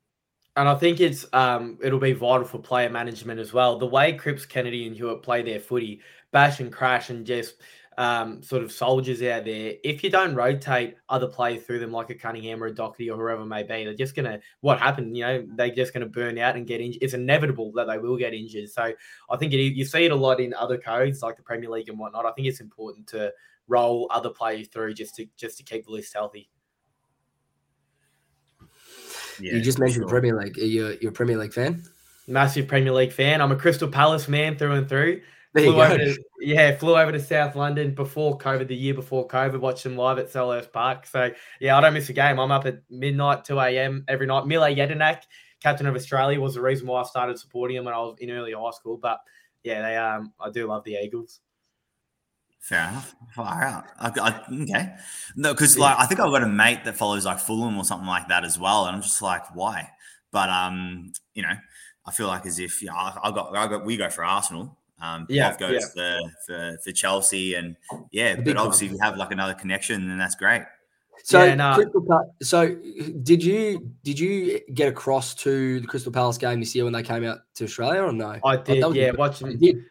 And 0.57 0.67
I 0.67 0.75
think 0.75 0.99
it's 0.99 1.25
um 1.33 1.77
it'll 1.81 1.99
be 1.99 2.13
vital 2.13 2.45
for 2.45 2.59
player 2.59 2.89
management 2.89 3.39
as 3.39 3.53
well. 3.53 3.77
The 3.77 3.87
way 3.87 4.13
Cripps, 4.13 4.45
Kennedy, 4.45 4.85
and 4.85 4.95
Hewitt 4.95 5.23
play 5.23 5.41
their 5.41 5.59
footy, 5.59 6.01
bash 6.31 6.59
and 6.59 6.71
crash, 6.71 7.09
and 7.09 7.25
just 7.25 7.55
um, 7.97 8.41
sort 8.41 8.63
of 8.63 8.71
soldiers 8.71 9.21
out 9.21 9.45
there. 9.45 9.73
If 9.83 10.03
you 10.03 10.09
don't 10.09 10.33
rotate 10.33 10.95
other 11.09 11.27
players 11.27 11.63
through 11.63 11.79
them, 11.79 11.91
like 11.91 12.09
a 12.09 12.15
Cunningham 12.15 12.63
or 12.63 12.67
a 12.67 12.73
Docherty 12.73 13.11
or 13.11 13.17
whoever 13.17 13.45
may 13.45 13.63
be, 13.63 13.83
they're 13.83 13.93
just 13.93 14.15
gonna 14.15 14.39
what 14.61 14.79
happened. 14.79 15.17
You 15.17 15.23
know, 15.23 15.47
they're 15.55 15.75
just 15.75 15.93
gonna 15.93 16.05
burn 16.05 16.37
out 16.37 16.55
and 16.55 16.65
get 16.65 16.81
injured. 16.81 17.03
It's 17.03 17.13
inevitable 17.13 17.71
that 17.73 17.87
they 17.87 17.97
will 17.97 18.17
get 18.17 18.33
injured. 18.33 18.69
So 18.69 18.93
I 19.29 19.37
think 19.37 19.53
it, 19.53 19.57
you 19.57 19.85
see 19.85 20.05
it 20.05 20.11
a 20.11 20.15
lot 20.15 20.39
in 20.39 20.53
other 20.53 20.77
codes 20.77 21.21
like 21.21 21.37
the 21.37 21.43
Premier 21.43 21.69
League 21.69 21.89
and 21.89 21.99
whatnot. 21.99 22.25
I 22.25 22.31
think 22.31 22.47
it's 22.47 22.61
important 22.61 23.07
to 23.07 23.33
roll 23.67 24.07
other 24.11 24.29
players 24.29 24.67
through 24.69 24.93
just 24.93 25.15
to 25.15 25.27
just 25.35 25.57
to 25.57 25.63
keep 25.63 25.85
the 25.85 25.91
list 25.91 26.13
healthy. 26.13 26.49
Yeah, 29.39 29.53
you 29.53 29.61
just 29.61 29.79
mentioned 29.79 30.03
sure. 30.03 30.09
Premier 30.09 30.39
League. 30.39 30.57
Are 30.57 30.65
you 30.65 30.97
you're 31.01 31.11
a 31.11 31.13
Premier 31.13 31.37
League 31.37 31.53
fan? 31.53 31.83
Massive 32.27 32.67
Premier 32.67 32.93
League 32.93 33.11
fan. 33.11 33.41
I'm 33.41 33.51
a 33.51 33.55
Crystal 33.55 33.87
Palace 33.87 34.27
man 34.27 34.57
through 34.57 34.73
and 34.73 34.87
through. 34.87 35.21
Flew 35.53 35.81
over 35.81 35.97
to, 35.97 36.17
yeah, 36.39 36.77
flew 36.77 36.95
over 36.95 37.11
to 37.11 37.19
South 37.19 37.57
London 37.57 37.93
before 37.93 38.37
COVID, 38.37 38.69
the 38.69 38.75
year 38.75 38.93
before 38.93 39.27
COVID, 39.27 39.59
watched 39.59 39.83
them 39.83 39.97
live 39.97 40.17
at 40.17 40.31
Selhurst 40.31 40.71
Park. 40.71 41.05
So 41.05 41.31
yeah, 41.59 41.77
I 41.77 41.81
don't 41.81 41.93
miss 41.93 42.07
a 42.07 42.13
game. 42.13 42.39
I'm 42.39 42.51
up 42.51 42.65
at 42.65 42.81
midnight, 42.89 43.43
2 43.43 43.59
a.m. 43.59 44.05
every 44.07 44.27
night. 44.27 44.47
Mile 44.47 44.73
Jedinak, 44.73 45.23
captain 45.61 45.87
of 45.87 45.95
Australia, 45.95 46.39
was 46.39 46.55
the 46.55 46.61
reason 46.61 46.87
why 46.87 47.01
I 47.01 47.03
started 47.03 47.37
supporting 47.37 47.75
him 47.75 47.83
when 47.83 47.93
I 47.93 47.97
was 47.97 48.15
in 48.19 48.31
early 48.31 48.53
high 48.53 48.71
school. 48.71 48.97
But 48.97 49.19
yeah, 49.63 49.81
they 49.81 49.97
um 49.97 50.31
I 50.39 50.49
do 50.49 50.67
love 50.67 50.85
the 50.85 50.93
Eagles. 50.93 51.41
Fair 52.61 52.87
enough. 52.87 53.15
Far 53.33 53.63
out. 53.63 53.85
I, 53.99 54.11
I, 54.21 54.61
okay. 54.63 54.93
No, 55.35 55.51
because 55.53 55.77
like 55.77 55.97
I 55.99 56.05
think 56.05 56.19
I've 56.19 56.31
got 56.31 56.43
a 56.43 56.47
mate 56.47 56.85
that 56.85 56.95
follows 56.95 57.25
like 57.25 57.39
Fulham 57.39 57.77
or 57.77 57.83
something 57.83 58.07
like 58.07 58.27
that 58.29 58.45
as 58.45 58.57
well, 58.57 58.85
and 58.85 58.95
I'm 58.95 59.01
just 59.01 59.21
like, 59.21 59.53
why? 59.53 59.89
But 60.31 60.47
um, 60.49 61.11
you 61.33 61.41
know, 61.41 61.55
I 62.05 62.11
feel 62.11 62.27
like 62.27 62.45
as 62.45 62.59
if 62.59 62.81
you 62.81 62.87
know, 62.87 62.95
I, 62.95 63.17
I 63.23 63.31
got, 63.31 63.55
I 63.55 63.67
got, 63.67 63.83
we 63.83 63.97
go 63.97 64.09
for 64.09 64.23
Arsenal. 64.23 64.77
Um, 65.01 65.25
yeah, 65.29 65.57
goes 65.57 65.91
yeah. 65.95 66.19
For, 66.19 66.31
for 66.45 66.77
for 66.83 66.91
Chelsea, 66.91 67.55
and 67.55 67.75
yeah, 68.11 68.35
but 68.35 68.55
obviously 68.57 68.87
if 68.87 68.93
you 68.93 68.99
have 69.01 69.17
like 69.17 69.31
another 69.31 69.55
connection, 69.55 70.07
then 70.07 70.17
that's 70.17 70.35
great. 70.35 70.61
So, 71.23 71.43
yeah, 71.43 71.55
no. 71.55 72.31
so 72.41 72.75
did 73.23 73.43
you 73.43 73.91
did 74.03 74.19
you 74.19 74.59
get 74.73 74.87
across 74.87 75.35
to 75.35 75.79
the 75.79 75.87
Crystal 75.87 76.11
Palace 76.11 76.37
game 76.37 76.59
this 76.59 76.73
year 76.73 76.83
when 76.83 76.93
they 76.93 77.03
came 77.03 77.23
out 77.23 77.39
to 77.55 77.65
Australia 77.65 78.01
or 78.01 78.11
no? 78.11 78.39
I 78.43 78.57
did. 78.57 78.83
Oh, 78.83 78.91
yeah, 78.91 79.11
watching. 79.11 79.57
Did. 79.57 79.85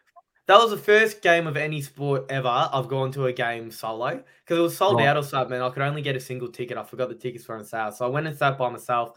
That 0.46 0.58
was 0.58 0.70
the 0.70 0.76
first 0.76 1.22
game 1.22 1.46
of 1.46 1.56
any 1.56 1.80
sport 1.80 2.26
ever 2.28 2.48
I've 2.48 2.88
gone 2.88 3.12
to 3.12 3.26
a 3.26 3.32
game 3.32 3.70
solo 3.70 4.22
because 4.44 4.58
it 4.58 4.62
was 4.62 4.76
sold 4.76 4.96
right. 4.96 5.06
out 5.06 5.16
or 5.16 5.22
something. 5.22 5.60
I 5.60 5.70
could 5.70 5.82
only 5.82 6.02
get 6.02 6.16
a 6.16 6.20
single 6.20 6.48
ticket. 6.48 6.76
I 6.76 6.82
forgot 6.82 7.08
the 7.08 7.14
tickets 7.14 7.46
were 7.46 7.56
on 7.56 7.64
sale, 7.64 7.92
so 7.92 8.04
I 8.04 8.08
went 8.08 8.26
and 8.26 8.36
sat 8.36 8.58
by 8.58 8.68
myself, 8.68 9.12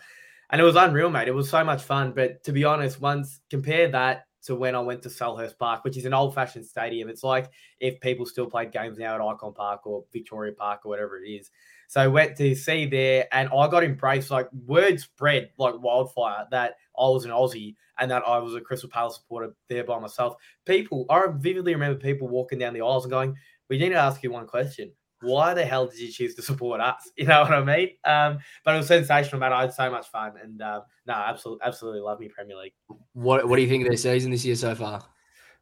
and 0.52 0.62
it 0.62 0.64
was 0.64 0.76
unreal, 0.76 1.10
mate. 1.10 1.28
It 1.28 1.34
was 1.34 1.50
so 1.50 1.64
much 1.64 1.82
fun. 1.82 2.12
But 2.12 2.44
to 2.44 2.52
be 2.52 2.64
honest, 2.64 3.02
once 3.02 3.40
compare 3.50 3.88
that 3.90 4.28
to 4.44 4.56
when 4.56 4.76
I 4.76 4.80
went 4.80 5.02
to 5.04 5.10
Selhurst 5.10 5.58
Park, 5.58 5.84
which 5.84 5.98
is 5.98 6.06
an 6.06 6.14
old 6.14 6.36
fashioned 6.36 6.66
stadium. 6.66 7.10
It's 7.10 7.24
like 7.24 7.50
if 7.80 8.00
people 8.02 8.26
still 8.26 8.46
played 8.46 8.72
games 8.72 8.98
now 8.98 9.16
at 9.16 9.22
Ikon 9.22 9.56
Park 9.56 9.86
or 9.86 10.06
Victoria 10.12 10.54
Park 10.54 10.82
or 10.86 10.90
whatever 10.90 11.18
it 11.18 11.28
is. 11.28 11.50
So 11.88 12.02
I 12.02 12.08
went 12.08 12.36
to 12.38 12.56
see 12.56 12.86
there 12.86 13.28
and 13.32 13.50
I 13.50 13.68
got 13.68 13.84
embraced. 13.84 14.32
Like 14.32 14.50
word 14.66 15.00
spread 15.00 15.52
like 15.58 15.76
wildfire 15.78 16.48
that 16.52 16.76
I 16.98 17.04
was 17.04 17.26
an 17.26 17.32
Aussie 17.32 17.76
and 18.00 18.10
that 18.12 18.24
I 18.28 18.40
was 18.40 18.56
a 18.56 18.62
Crystal 18.62 18.90
Palace 18.90 19.16
supporter 19.16 19.56
there 19.70 19.84
by 19.84 20.00
myself. 20.00 20.36
People, 20.66 21.06
I 21.10 21.28
vividly 21.32 21.74
remember 21.74 22.00
people 22.00 22.28
walking 22.28 22.60
down 22.60 22.74
the 22.74 22.82
aisles 22.82 23.06
and 23.06 23.12
going, 23.12 23.36
We 23.70 23.78
need 23.78 23.90
to 23.90 23.96
ask 23.96 24.24
you 24.24 24.32
one 24.32 24.48
question. 24.48 24.92
Why 25.24 25.54
the 25.54 25.66
hell 25.66 25.88
did 25.88 26.00
you 26.00 26.12
choose 26.12 26.36
to 26.36 26.42
support 26.42 26.82
us? 26.82 27.10
You 27.18 27.28
know 27.28 27.42
what 27.42 27.54
I 27.54 27.64
mean? 27.64 27.90
Um, 28.04 28.40
but 28.66 28.76
it 28.76 28.78
was 28.78 28.88
sensational, 28.88 29.40
man. 29.40 29.54
I 29.54 29.62
had 29.62 29.74
so 29.74 29.90
much 29.90 30.08
fun, 30.08 30.34
and 30.42 30.62
um, 30.62 30.82
no, 31.06 31.14
absolutely, 31.14 31.66
absolutely 31.66 32.02
love 32.02 32.20
me 32.20 32.28
Premier 32.28 32.58
League. 32.58 32.74
What 33.14 33.48
What 33.48 33.56
do 33.56 33.62
you 33.62 33.68
think 33.68 33.84
of 33.84 33.90
their 33.90 33.98
season 33.98 34.32
this 34.32 34.44
year 34.44 34.56
so 34.56 34.76
far? 34.76 35.04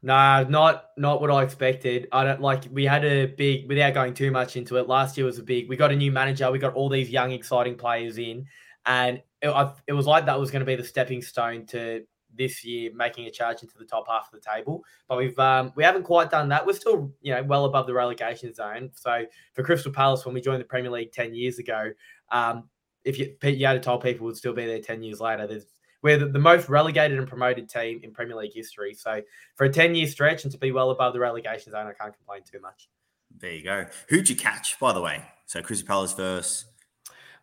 No, 0.03 0.43
not 0.43 0.86
not 0.97 1.22
what 1.22 1.30
I 1.30 1.43
expected. 1.43 2.07
I 2.12 2.24
don't 2.24 2.41
like. 2.41 2.64
We 2.72 2.86
had 2.86 3.05
a 3.05 3.28
big, 3.28 3.68
without 3.68 3.93
going 3.93 4.16
too 4.16 4.32
much 4.32 4.55
into 4.55 4.78
it. 4.78 4.88
Last 4.88 5.16
year 5.16 5.26
was 5.26 5.38
a 5.38 5.43
big. 5.43 5.70
We 5.70 5.76
got 5.76 5.91
a 5.91 5.95
new 5.95 6.12
manager. 6.12 6.51
We 6.51 6.57
got 6.57 6.74
all 6.74 6.89
these 6.89 7.09
young, 7.09 7.32
exciting 7.32 7.76
players 7.76 8.18
in, 8.18 8.47
and 8.88 9.22
it, 9.41 9.49
I, 9.49 9.74
it 9.86 9.93
was 9.93 10.07
like 10.07 10.26
that 10.26 10.39
was 10.39 10.49
going 10.49 10.62
to 10.62 10.66
be 10.66 10.76
the 10.76 10.84
stepping 10.84 11.22
stone 11.22 11.68
to 11.68 12.03
this 12.36 12.63
year 12.63 12.91
making 12.93 13.25
a 13.25 13.32
charge 13.32 13.61
into 13.61 13.77
the 13.77 13.86
top 13.86 14.07
half 14.07 14.29
of 14.32 14.39
the 14.39 14.49
table. 14.49 14.84
But 15.07 15.17
we've 15.17 15.38
um, 15.39 15.73
we 15.75 15.84
haven't 15.84 16.03
quite 16.03 16.32
done 16.32 16.49
that. 16.49 16.65
We're 16.65 16.73
still 16.73 17.11
you 17.21 17.34
know 17.34 17.43
well 17.43 17.65
above 17.65 17.88
the 17.88 17.93
relegation 17.93 18.53
zone. 18.53 18.91
So 18.93 19.25
for 19.53 19.63
Crystal 19.63 19.91
Palace, 19.91 20.25
when 20.25 20.34
we 20.34 20.41
joined 20.41 20.61
the 20.61 20.65
Premier 20.65 20.91
League 20.91 21.11
ten 21.11 21.34
years 21.34 21.59
ago, 21.59 21.91
um, 22.32 22.69
if 23.03 23.17
you 23.19 23.36
you 23.43 23.65
had 23.65 23.73
to 23.73 23.79
tell 23.79 23.97
people 23.97 24.25
would 24.25 24.38
still 24.38 24.53
be 24.53 24.65
there 24.65 24.79
ten 24.79 25.03
years 25.03 25.19
later, 25.19 25.47
there's 25.47 25.65
we're 26.01 26.17
the, 26.17 26.27
the, 26.27 26.39
most 26.39 26.67
relegated 26.67 27.17
and 27.17 27.27
promoted 27.27 27.69
team 27.69 27.99
in 28.03 28.11
Premier 28.11 28.36
League 28.36 28.53
history. 28.53 28.93
So 28.93 29.21
for 29.55 29.65
a 29.65 29.69
10 29.69 29.95
year 29.95 30.07
stretch 30.07 30.43
and 30.43 30.51
to 30.51 30.57
be 30.57 30.71
well 30.71 30.89
above 30.89 31.13
the 31.13 31.19
relegation 31.19 31.71
zone, 31.71 31.88
I 31.88 31.93
can't 31.93 32.15
complain 32.15 32.41
too 32.43 32.59
much. 32.59 32.89
There 33.38 33.51
you 33.51 33.63
go. 33.63 33.86
Who'd 34.09 34.29
you 34.29 34.36
catch, 34.36 34.79
by 34.79 34.93
the 34.93 35.01
way? 35.01 35.23
So 35.45 35.61
Crystal 35.61 35.88
Palace 35.88 36.13
versus 36.13 36.65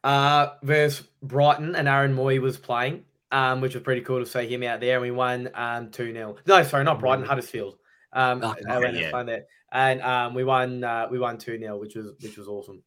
uh 0.05 0.51
versus 0.63 1.09
Brighton 1.23 1.75
and 1.75 1.89
Aaron 1.89 2.15
Mooy 2.15 2.41
was 2.41 2.57
playing, 2.57 3.05
um, 3.33 3.61
which 3.61 3.75
was 3.75 3.83
pretty 3.83 4.03
cool 4.03 4.21
to 4.21 4.27
see 4.27 4.47
him 4.47 4.63
out 4.63 4.81
there. 4.81 4.95
And 4.95 5.03
we 5.03 5.11
won 5.11 5.49
um 5.55 5.89
2-0. 5.89 6.39
No, 6.47 6.63
sorry, 6.63 6.85
not 6.85 7.01
Brighton, 7.01 7.23
mm-hmm. 7.23 7.29
Huddersfield. 7.29 7.77
Um 8.13 8.41
oh, 8.43 8.53
okay, 8.53 9.01
yeah. 9.01 9.23
there. 9.23 9.45
And 9.73 10.01
um 10.03 10.35
we 10.35 10.45
won 10.45 10.85
uh 10.85 11.09
we 11.11 11.19
won 11.19 11.37
2-0, 11.37 11.79
which 11.79 11.95
was 11.95 12.13
which 12.21 12.39
was 12.39 12.49
awesome 12.49 12.83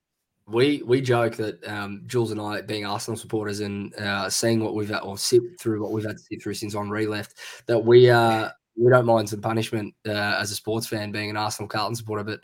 we 0.48 0.82
we 0.84 1.02
joke 1.02 1.36
that 1.38 1.66
um, 1.68 2.04
Jules 2.06 2.32
and 2.32 2.42
I, 2.42 2.62
being 2.62 2.86
Arsenal 2.86 3.18
supporters 3.18 3.60
and 3.60 3.94
uh, 3.96 4.30
seeing 4.30 4.64
what 4.64 4.76
we've 4.76 4.90
had 4.90 5.00
or 5.00 5.18
sit 5.18 5.42
through 5.60 5.82
what 5.82 5.92
we've 5.92 6.06
had 6.06 6.18
to 6.18 6.24
sit 6.24 6.42
through 6.42 6.56
since 6.56 6.76
Henri 6.76 7.06
left, 7.06 7.36
that 7.68 7.80
we 7.80 8.10
uh, 8.10 8.50
we 8.76 8.90
don't 8.90 9.06
mind 9.06 9.30
some 9.30 9.42
punishment 9.42 9.94
uh, 10.08 10.38
as 10.40 10.52
a 10.52 10.56
sports 10.56 10.88
fan, 10.88 11.12
being 11.12 11.30
an 11.30 11.38
Arsenal 11.38 11.68
Carlton 11.68 11.96
supporter, 11.96 12.24
but. 12.24 12.42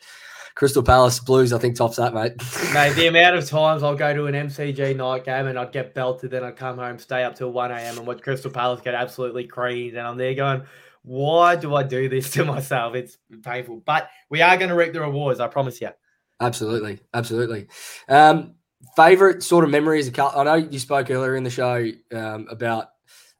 Crystal 0.57 0.81
Palace 0.81 1.19
Blues, 1.19 1.53
I 1.53 1.59
think 1.59 1.75
tops 1.75 1.97
that, 1.97 2.15
mate. 2.15 2.33
mate, 2.73 2.93
the 2.95 3.05
amount 3.05 3.35
of 3.35 3.47
times 3.47 3.83
I'll 3.83 3.95
go 3.95 4.11
to 4.11 4.25
an 4.25 4.33
MCG 4.33 4.95
night 4.95 5.23
game 5.23 5.45
and 5.45 5.57
I'd 5.57 5.71
get 5.71 5.93
belted, 5.93 6.31
then 6.31 6.43
I'd 6.43 6.55
come 6.55 6.79
home, 6.79 6.97
stay 6.97 7.23
up 7.23 7.35
till 7.35 7.51
1 7.51 7.71
a.m. 7.71 7.99
and 7.99 8.07
watch 8.07 8.23
Crystal 8.23 8.49
Palace 8.49 8.81
get 8.81 8.95
absolutely 8.95 9.43
creamed. 9.43 9.95
And 9.95 10.07
I'm 10.07 10.17
there 10.17 10.33
going, 10.33 10.63
why 11.03 11.57
do 11.57 11.75
I 11.75 11.83
do 11.83 12.09
this 12.09 12.31
to 12.31 12.43
myself? 12.53 12.95
It's 12.95 13.19
painful. 13.43 13.83
But 13.85 14.09
we 14.31 14.41
are 14.41 14.57
going 14.57 14.69
to 14.69 14.75
reap 14.75 14.93
the 14.93 15.01
rewards, 15.01 15.39
I 15.39 15.45
promise 15.45 15.79
you. 15.79 15.89
Absolutely, 16.41 17.01
absolutely. 17.13 17.67
Um, 18.09 18.55
favorite 18.95 19.43
sort 19.43 19.63
of 19.63 19.69
memories 19.69 20.07
of 20.07 20.19
I 20.19 20.43
know 20.43 20.55
you 20.55 20.79
spoke 20.79 21.11
earlier 21.11 21.35
in 21.35 21.43
the 21.43 21.51
show 21.51 21.87
um, 22.11 22.47
about, 22.49 22.87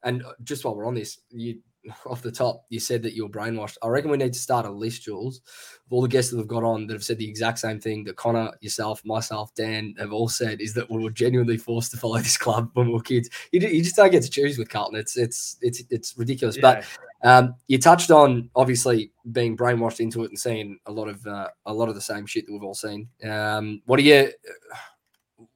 and 0.04 0.22
just 0.44 0.64
while 0.64 0.76
we're 0.76 0.86
on 0.86 0.94
this, 0.94 1.18
you 1.30 1.62
off 2.06 2.22
the 2.22 2.32
top, 2.32 2.64
you 2.68 2.80
said 2.80 3.02
that 3.02 3.14
you 3.14 3.24
were 3.24 3.30
brainwashed. 3.30 3.76
I 3.82 3.88
reckon 3.88 4.10
we 4.10 4.16
need 4.16 4.32
to 4.32 4.38
start 4.38 4.66
a 4.66 4.70
list, 4.70 5.02
Jules, 5.02 5.38
of 5.38 5.92
all 5.92 6.02
the 6.02 6.08
guests 6.08 6.30
that 6.30 6.36
we've 6.36 6.46
got 6.46 6.64
on 6.64 6.86
that 6.86 6.94
have 6.94 7.04
said 7.04 7.18
the 7.18 7.28
exact 7.28 7.58
same 7.58 7.80
thing 7.80 8.04
that 8.04 8.16
Connor, 8.16 8.52
yourself, 8.60 9.04
myself, 9.04 9.54
Dan 9.54 9.94
have 9.98 10.12
all 10.12 10.28
said 10.28 10.60
is 10.60 10.74
that 10.74 10.90
we 10.90 11.02
were 11.02 11.10
genuinely 11.10 11.56
forced 11.56 11.90
to 11.92 11.96
follow 11.96 12.18
this 12.18 12.36
club 12.36 12.70
when 12.74 12.88
we 12.88 12.92
were 12.92 13.00
kids. 13.00 13.30
You, 13.52 13.60
you 13.60 13.82
just 13.82 13.96
don't 13.96 14.10
get 14.10 14.22
to 14.22 14.30
choose 14.30 14.58
with 14.58 14.68
Carlton. 14.68 14.98
It's 14.98 15.16
it's 15.16 15.56
it's 15.60 15.82
it's 15.90 16.16
ridiculous. 16.16 16.56
Yeah. 16.56 16.62
But 16.62 16.84
um, 17.22 17.54
you 17.66 17.78
touched 17.78 18.10
on 18.10 18.48
obviously 18.54 19.12
being 19.32 19.56
brainwashed 19.56 20.00
into 20.00 20.22
it 20.24 20.30
and 20.30 20.38
seeing 20.38 20.78
a 20.86 20.92
lot 20.92 21.08
of 21.08 21.26
uh, 21.26 21.48
a 21.66 21.72
lot 21.72 21.88
of 21.88 21.94
the 21.94 22.00
same 22.00 22.26
shit 22.26 22.46
that 22.46 22.52
we've 22.52 22.62
all 22.62 22.74
seen. 22.74 23.08
Um, 23.24 23.82
what 23.86 23.96
do 23.96 24.02
you? 24.04 24.30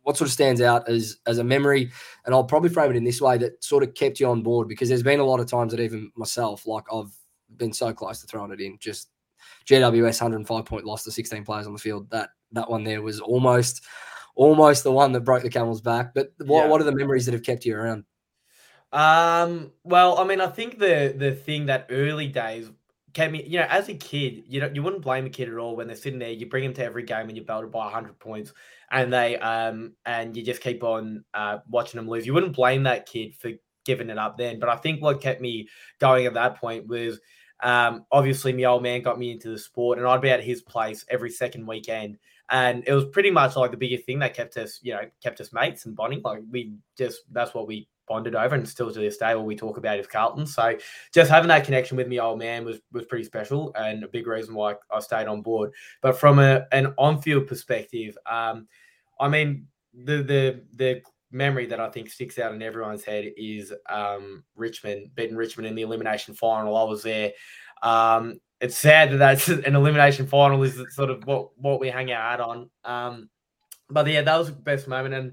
What 0.02 0.16
sort 0.16 0.28
of 0.28 0.32
stands 0.32 0.60
out 0.60 0.88
as 0.88 1.18
as 1.26 1.38
a 1.38 1.44
memory? 1.44 1.90
And 2.24 2.34
I'll 2.34 2.44
probably 2.44 2.70
frame 2.70 2.90
it 2.90 2.96
in 2.96 3.04
this 3.04 3.20
way 3.20 3.38
that 3.38 3.62
sort 3.62 3.82
of 3.82 3.94
kept 3.94 4.20
you 4.20 4.28
on 4.28 4.42
board 4.42 4.68
because 4.68 4.88
there's 4.88 5.02
been 5.02 5.20
a 5.20 5.24
lot 5.24 5.40
of 5.40 5.46
times 5.46 5.72
that 5.72 5.80
even 5.80 6.10
myself, 6.16 6.66
like 6.66 6.84
I've 6.92 7.12
been 7.56 7.72
so 7.72 7.92
close 7.92 8.20
to 8.20 8.26
throwing 8.26 8.52
it 8.52 8.60
in. 8.60 8.78
Just 8.80 9.08
GWS 9.66 10.20
105 10.20 10.64
point 10.64 10.84
loss 10.84 11.04
to 11.04 11.10
16 11.10 11.44
players 11.44 11.66
on 11.66 11.72
the 11.72 11.78
field. 11.78 12.10
That 12.10 12.30
that 12.52 12.70
one 12.70 12.84
there 12.84 13.02
was 13.02 13.20
almost 13.20 13.84
almost 14.34 14.84
the 14.84 14.92
one 14.92 15.12
that 15.12 15.20
broke 15.20 15.42
the 15.42 15.50
camel's 15.50 15.80
back. 15.80 16.14
But 16.14 16.32
what 16.38 16.64
yeah. 16.64 16.68
what 16.68 16.80
are 16.80 16.84
the 16.84 16.92
memories 16.92 17.26
that 17.26 17.32
have 17.32 17.42
kept 17.42 17.64
you 17.64 17.76
around? 17.76 18.04
Um, 18.92 19.72
well, 19.84 20.18
I 20.18 20.24
mean, 20.24 20.40
I 20.40 20.48
think 20.48 20.78
the 20.78 21.14
the 21.16 21.32
thing 21.32 21.66
that 21.66 21.86
early 21.90 22.28
days 22.28 22.70
came, 23.14 23.32
me, 23.32 23.44
you 23.44 23.58
know, 23.58 23.66
as 23.68 23.88
a 23.88 23.94
kid, 23.94 24.44
you 24.46 24.60
know, 24.60 24.70
you 24.72 24.82
wouldn't 24.82 25.02
blame 25.02 25.26
a 25.26 25.30
kid 25.30 25.48
at 25.48 25.56
all 25.56 25.76
when 25.76 25.86
they're 25.86 25.96
sitting 25.96 26.18
there. 26.18 26.30
You 26.30 26.46
bring 26.46 26.64
them 26.64 26.74
to 26.74 26.84
every 26.84 27.02
game 27.02 27.28
and 27.28 27.36
you're 27.36 27.44
belted 27.44 27.70
by 27.70 27.90
hundred 27.90 28.18
points, 28.18 28.52
and 28.92 29.12
they 29.12 29.38
um 29.38 29.94
and 30.06 30.36
you 30.36 30.44
just 30.44 30.60
keep 30.60 30.84
on 30.84 31.24
uh, 31.34 31.58
watching 31.68 31.98
them 31.98 32.08
lose. 32.08 32.26
You 32.26 32.34
wouldn't 32.34 32.54
blame 32.54 32.84
that 32.84 33.06
kid 33.06 33.34
for 33.34 33.50
giving 33.84 34.10
it 34.10 34.18
up 34.18 34.38
then. 34.38 34.60
But 34.60 34.68
I 34.68 34.76
think 34.76 35.02
what 35.02 35.20
kept 35.20 35.40
me 35.40 35.68
going 35.98 36.26
at 36.26 36.34
that 36.34 36.58
point 36.58 36.86
was 36.86 37.18
um 37.62 38.04
obviously 38.12 38.52
my 38.52 38.64
old 38.64 38.82
man 38.82 39.02
got 39.02 39.18
me 39.18 39.32
into 39.32 39.48
the 39.48 39.58
sport, 39.58 39.98
and 39.98 40.06
I'd 40.06 40.20
be 40.20 40.30
at 40.30 40.44
his 40.44 40.62
place 40.62 41.04
every 41.08 41.30
second 41.30 41.66
weekend. 41.66 42.18
And 42.50 42.84
it 42.86 42.92
was 42.92 43.06
pretty 43.06 43.30
much 43.30 43.56
like 43.56 43.70
the 43.70 43.78
biggest 43.78 44.04
thing 44.04 44.18
that 44.18 44.34
kept 44.34 44.58
us, 44.58 44.78
you 44.82 44.92
know, 44.92 45.04
kept 45.22 45.40
us 45.40 45.54
mates 45.54 45.86
and 45.86 45.96
bonding. 45.96 46.20
Like 46.22 46.42
we 46.50 46.74
just 46.98 47.22
that's 47.32 47.54
what 47.54 47.66
we 47.66 47.88
bonded 48.08 48.34
over, 48.34 48.54
and 48.54 48.68
still 48.68 48.92
to 48.92 48.98
this 48.98 49.16
day, 49.16 49.32
all 49.32 49.44
we 49.44 49.56
talk 49.56 49.76
about 49.76 49.98
is 49.98 50.06
Carlton. 50.06 50.46
So 50.46 50.76
just 51.12 51.30
having 51.30 51.48
that 51.48 51.64
connection 51.64 51.96
with 51.96 52.08
me 52.08 52.20
old 52.20 52.38
man 52.38 52.64
was 52.64 52.80
was 52.92 53.04
pretty 53.04 53.24
special, 53.24 53.72
and 53.74 54.04
a 54.04 54.08
big 54.08 54.26
reason 54.26 54.54
why 54.54 54.74
I 54.90 55.00
stayed 55.00 55.28
on 55.28 55.42
board. 55.42 55.72
But 56.00 56.18
from 56.18 56.38
a, 56.38 56.66
an 56.72 56.94
on 56.98 57.20
field 57.20 57.46
perspective, 57.46 58.16
um, 58.30 58.68
I 59.20 59.28
mean 59.28 59.66
the 59.94 60.22
the 60.22 60.62
the 60.74 61.02
memory 61.30 61.66
that 61.66 61.80
I 61.80 61.88
think 61.88 62.10
sticks 62.10 62.38
out 62.38 62.54
in 62.54 62.62
everyone's 62.62 63.04
head 63.04 63.32
is 63.36 63.72
um, 63.88 64.44
Richmond 64.54 65.14
beating 65.14 65.36
Richmond 65.36 65.66
in 65.66 65.74
the 65.74 65.82
elimination 65.82 66.34
final. 66.34 66.76
I 66.76 66.84
was 66.84 67.02
there. 67.02 67.32
Um, 67.82 68.40
it's 68.60 68.78
sad 68.78 69.10
that 69.10 69.16
that's 69.16 69.48
an 69.48 69.74
elimination 69.74 70.26
final 70.26 70.62
is 70.62 70.80
sort 70.90 71.10
of 71.10 71.26
what 71.26 71.48
what 71.58 71.80
we 71.80 71.88
hang 71.88 72.12
our 72.12 72.30
hat 72.30 72.40
on. 72.40 72.70
Um, 72.84 73.28
but 73.90 74.06
yeah, 74.06 74.22
that 74.22 74.38
was 74.38 74.48
the 74.48 74.54
best 74.54 74.88
moment, 74.88 75.14
and 75.14 75.32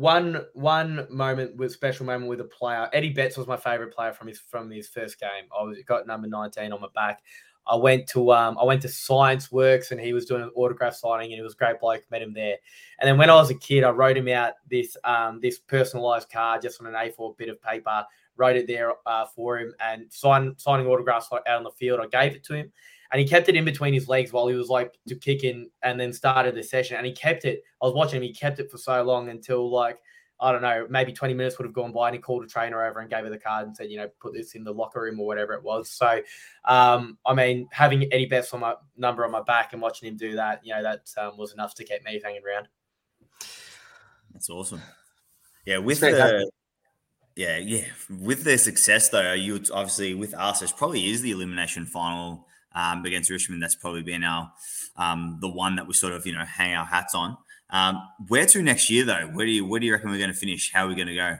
one 0.00 0.46
one 0.54 1.06
moment 1.10 1.54
with 1.56 1.72
special 1.72 2.06
moment 2.06 2.30
with 2.30 2.40
a 2.40 2.44
player. 2.44 2.88
Eddie 2.94 3.12
Betts 3.12 3.36
was 3.36 3.46
my 3.46 3.56
favorite 3.56 3.94
player 3.94 4.14
from 4.14 4.28
his 4.28 4.38
from 4.38 4.70
his 4.70 4.88
first 4.88 5.20
game. 5.20 5.44
I 5.56 5.62
was 5.62 5.76
got 5.84 6.06
number 6.06 6.26
19 6.26 6.72
on 6.72 6.80
my 6.80 6.88
back. 6.94 7.22
I 7.66 7.76
went 7.76 8.08
to 8.08 8.32
um 8.32 8.56
I 8.58 8.64
went 8.64 8.80
to 8.82 8.88
Science 8.88 9.52
Works 9.52 9.90
and 9.90 10.00
he 10.00 10.14
was 10.14 10.24
doing 10.24 10.42
an 10.42 10.50
autograph 10.56 10.94
signing 10.94 11.26
and 11.32 11.34
he 11.34 11.42
was 11.42 11.52
a 11.52 11.56
great 11.56 11.80
bloke. 11.80 12.00
Met 12.10 12.22
him 12.22 12.32
there. 12.32 12.56
And 12.98 13.06
then 13.06 13.18
when 13.18 13.28
I 13.28 13.34
was 13.34 13.50
a 13.50 13.54
kid, 13.54 13.84
I 13.84 13.90
wrote 13.90 14.16
him 14.16 14.28
out 14.28 14.54
this 14.70 14.96
um 15.04 15.38
this 15.40 15.58
personalized 15.58 16.30
card 16.30 16.62
just 16.62 16.80
on 16.80 16.86
an 16.86 16.94
A4 16.94 17.36
bit 17.36 17.50
of 17.50 17.60
paper. 17.60 18.02
Wrote 18.38 18.56
it 18.56 18.66
there 18.66 18.94
uh, 19.04 19.26
for 19.26 19.58
him 19.58 19.74
and 19.80 20.10
sign, 20.10 20.54
signing 20.56 20.86
autographs 20.86 21.28
out 21.30 21.46
on 21.46 21.62
the 21.62 21.70
field. 21.72 22.00
I 22.00 22.06
gave 22.06 22.34
it 22.34 22.44
to 22.44 22.54
him 22.54 22.72
and 23.12 23.20
he 23.20 23.26
kept 23.26 23.48
it 23.48 23.56
in 23.56 23.64
between 23.64 23.92
his 23.92 24.08
legs 24.08 24.32
while 24.32 24.46
he 24.46 24.54
was 24.54 24.68
like 24.68 24.94
to 25.08 25.16
kick 25.16 25.42
in 25.44 25.68
and 25.82 25.98
then 25.98 26.12
started 26.12 26.54
the 26.54 26.62
session. 26.62 26.96
And 26.96 27.06
he 27.06 27.12
kept 27.12 27.44
it. 27.44 27.62
I 27.82 27.86
was 27.86 27.94
watching 27.94 28.18
him. 28.18 28.22
He 28.22 28.32
kept 28.32 28.60
it 28.60 28.70
for 28.70 28.78
so 28.78 29.02
long 29.02 29.28
until 29.28 29.70
like 29.70 29.98
I 30.42 30.52
don't 30.52 30.62
know, 30.62 30.86
maybe 30.88 31.12
20 31.12 31.34
minutes 31.34 31.58
would 31.58 31.66
have 31.66 31.74
gone 31.74 31.92
by 31.92 32.08
and 32.08 32.14
he 32.14 32.20
called 32.20 32.42
a 32.42 32.46
trainer 32.46 32.82
over 32.82 33.00
and 33.00 33.10
gave 33.10 33.24
her 33.24 33.30
the 33.30 33.38
card 33.38 33.66
and 33.66 33.76
said, 33.76 33.90
you 33.90 33.98
know, 33.98 34.08
put 34.20 34.32
this 34.32 34.54
in 34.54 34.64
the 34.64 34.72
locker 34.72 35.02
room 35.02 35.20
or 35.20 35.26
whatever 35.26 35.52
it 35.52 35.62
was. 35.62 35.90
So, 35.90 36.22
um, 36.64 37.18
I 37.26 37.34
mean, 37.34 37.68
having 37.72 38.10
Eddie 38.10 38.24
Betts 38.24 38.54
on 38.54 38.60
my 38.60 38.74
number 38.96 39.24
on 39.24 39.30
my 39.30 39.42
back 39.42 39.74
and 39.74 39.82
watching 39.82 40.08
him 40.08 40.16
do 40.16 40.36
that, 40.36 40.60
you 40.64 40.74
know, 40.74 40.82
that 40.82 41.02
um, 41.18 41.36
was 41.36 41.52
enough 41.52 41.74
to 41.74 41.84
keep 41.84 42.02
me 42.04 42.18
hanging 42.24 42.40
around. 42.46 42.68
That's 44.32 44.48
awesome. 44.48 44.80
Yeah, 45.66 45.78
with 45.78 46.00
the 46.00 46.50
yeah, 47.36 47.58
yeah, 47.58 47.84
with 48.08 48.42
their 48.44 48.58
success 48.58 49.10
though, 49.10 49.34
you 49.34 49.60
obviously 49.72 50.14
with 50.14 50.34
us, 50.34 50.62
it 50.62 50.72
probably 50.76 51.10
is 51.10 51.20
the 51.20 51.32
elimination 51.32 51.84
final 51.84 52.46
um, 52.74 53.04
against 53.04 53.30
Richmond. 53.30 53.62
That's 53.62 53.74
probably 53.74 54.02
been 54.02 54.24
our 54.24 54.52
um, 54.96 55.38
the 55.40 55.48
one 55.48 55.76
that 55.76 55.86
we 55.86 55.94
sort 55.94 56.12
of 56.12 56.26
you 56.26 56.32
know 56.32 56.44
hang 56.44 56.74
our 56.74 56.86
hats 56.86 57.14
on. 57.14 57.36
Um, 57.70 58.02
where 58.28 58.46
to 58.46 58.62
next 58.62 58.90
year 58.90 59.04
though? 59.04 59.28
Where 59.32 59.46
do 59.46 59.52
you 59.52 59.64
where 59.64 59.80
do 59.80 59.86
you 59.86 59.92
reckon 59.92 60.10
we're 60.10 60.18
going 60.18 60.32
to 60.32 60.36
finish? 60.36 60.72
How 60.72 60.86
are 60.86 60.88
we 60.88 60.94
going 60.94 61.08
to 61.08 61.14
go? 61.14 61.36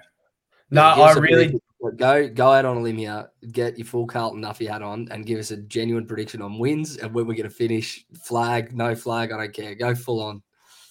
No, 0.71 0.83
I 0.83 1.13
really 1.15 1.61
go 1.97 2.29
go 2.29 2.53
out 2.53 2.65
on 2.65 2.77
a 2.77 2.81
limb 2.81 2.99
here, 2.99 3.31
get 3.51 3.79
your 3.79 3.87
full 3.87 4.07
Carlton 4.07 4.43
Nuffy 4.43 4.69
hat 4.69 4.83
on, 4.83 5.09
and 5.11 5.27
give 5.27 5.39
us 5.39 5.51
a 5.51 5.57
genuine 5.57 6.07
prediction 6.07 6.43
on 6.43 6.59
wins 6.59 6.97
and 6.97 7.13
when 7.13 7.27
we're 7.27 7.35
going 7.35 7.49
to 7.49 7.55
finish. 7.55 8.05
Flag, 8.23 8.75
no 8.75 8.95
flag, 8.95 9.33
I 9.33 9.39
don't 9.39 9.53
care. 9.53 9.75
Go 9.75 9.95
full 9.95 10.23
on. 10.23 10.43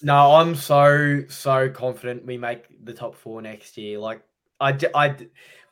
No, 0.02 0.34
I'm 0.34 0.54
so 0.54 1.22
so 1.28 1.68
confident 1.68 2.26
we 2.26 2.38
make 2.38 2.84
the 2.84 2.92
top 2.92 3.14
four 3.14 3.42
next 3.42 3.76
year. 3.76 3.98
Like 3.98 4.22
I, 4.60 4.78
I 4.94 5.16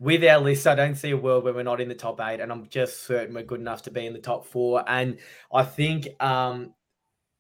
with 0.01 0.24
our 0.24 0.39
list, 0.39 0.66
I 0.66 0.74
don't 0.74 0.95
see 0.95 1.11
a 1.11 1.16
world 1.16 1.45
where 1.45 1.53
we're 1.53 1.62
not 1.62 1.80
in 1.80 1.89
the 1.89 1.95
top 1.95 2.20
eight, 2.20 2.41
and 2.41 2.53
I'm 2.53 2.68
just 2.68 3.05
certain 3.05 3.34
we're 3.34 3.43
good 3.43 3.61
enough 3.61 3.82
to 3.82 3.91
be 3.91 4.07
in 4.07 4.12
the 4.12 4.20
top 4.20 4.47
four. 4.47 4.84
And 4.86 5.18
I 5.53 5.64
think, 5.64 6.09
um, 6.22 6.72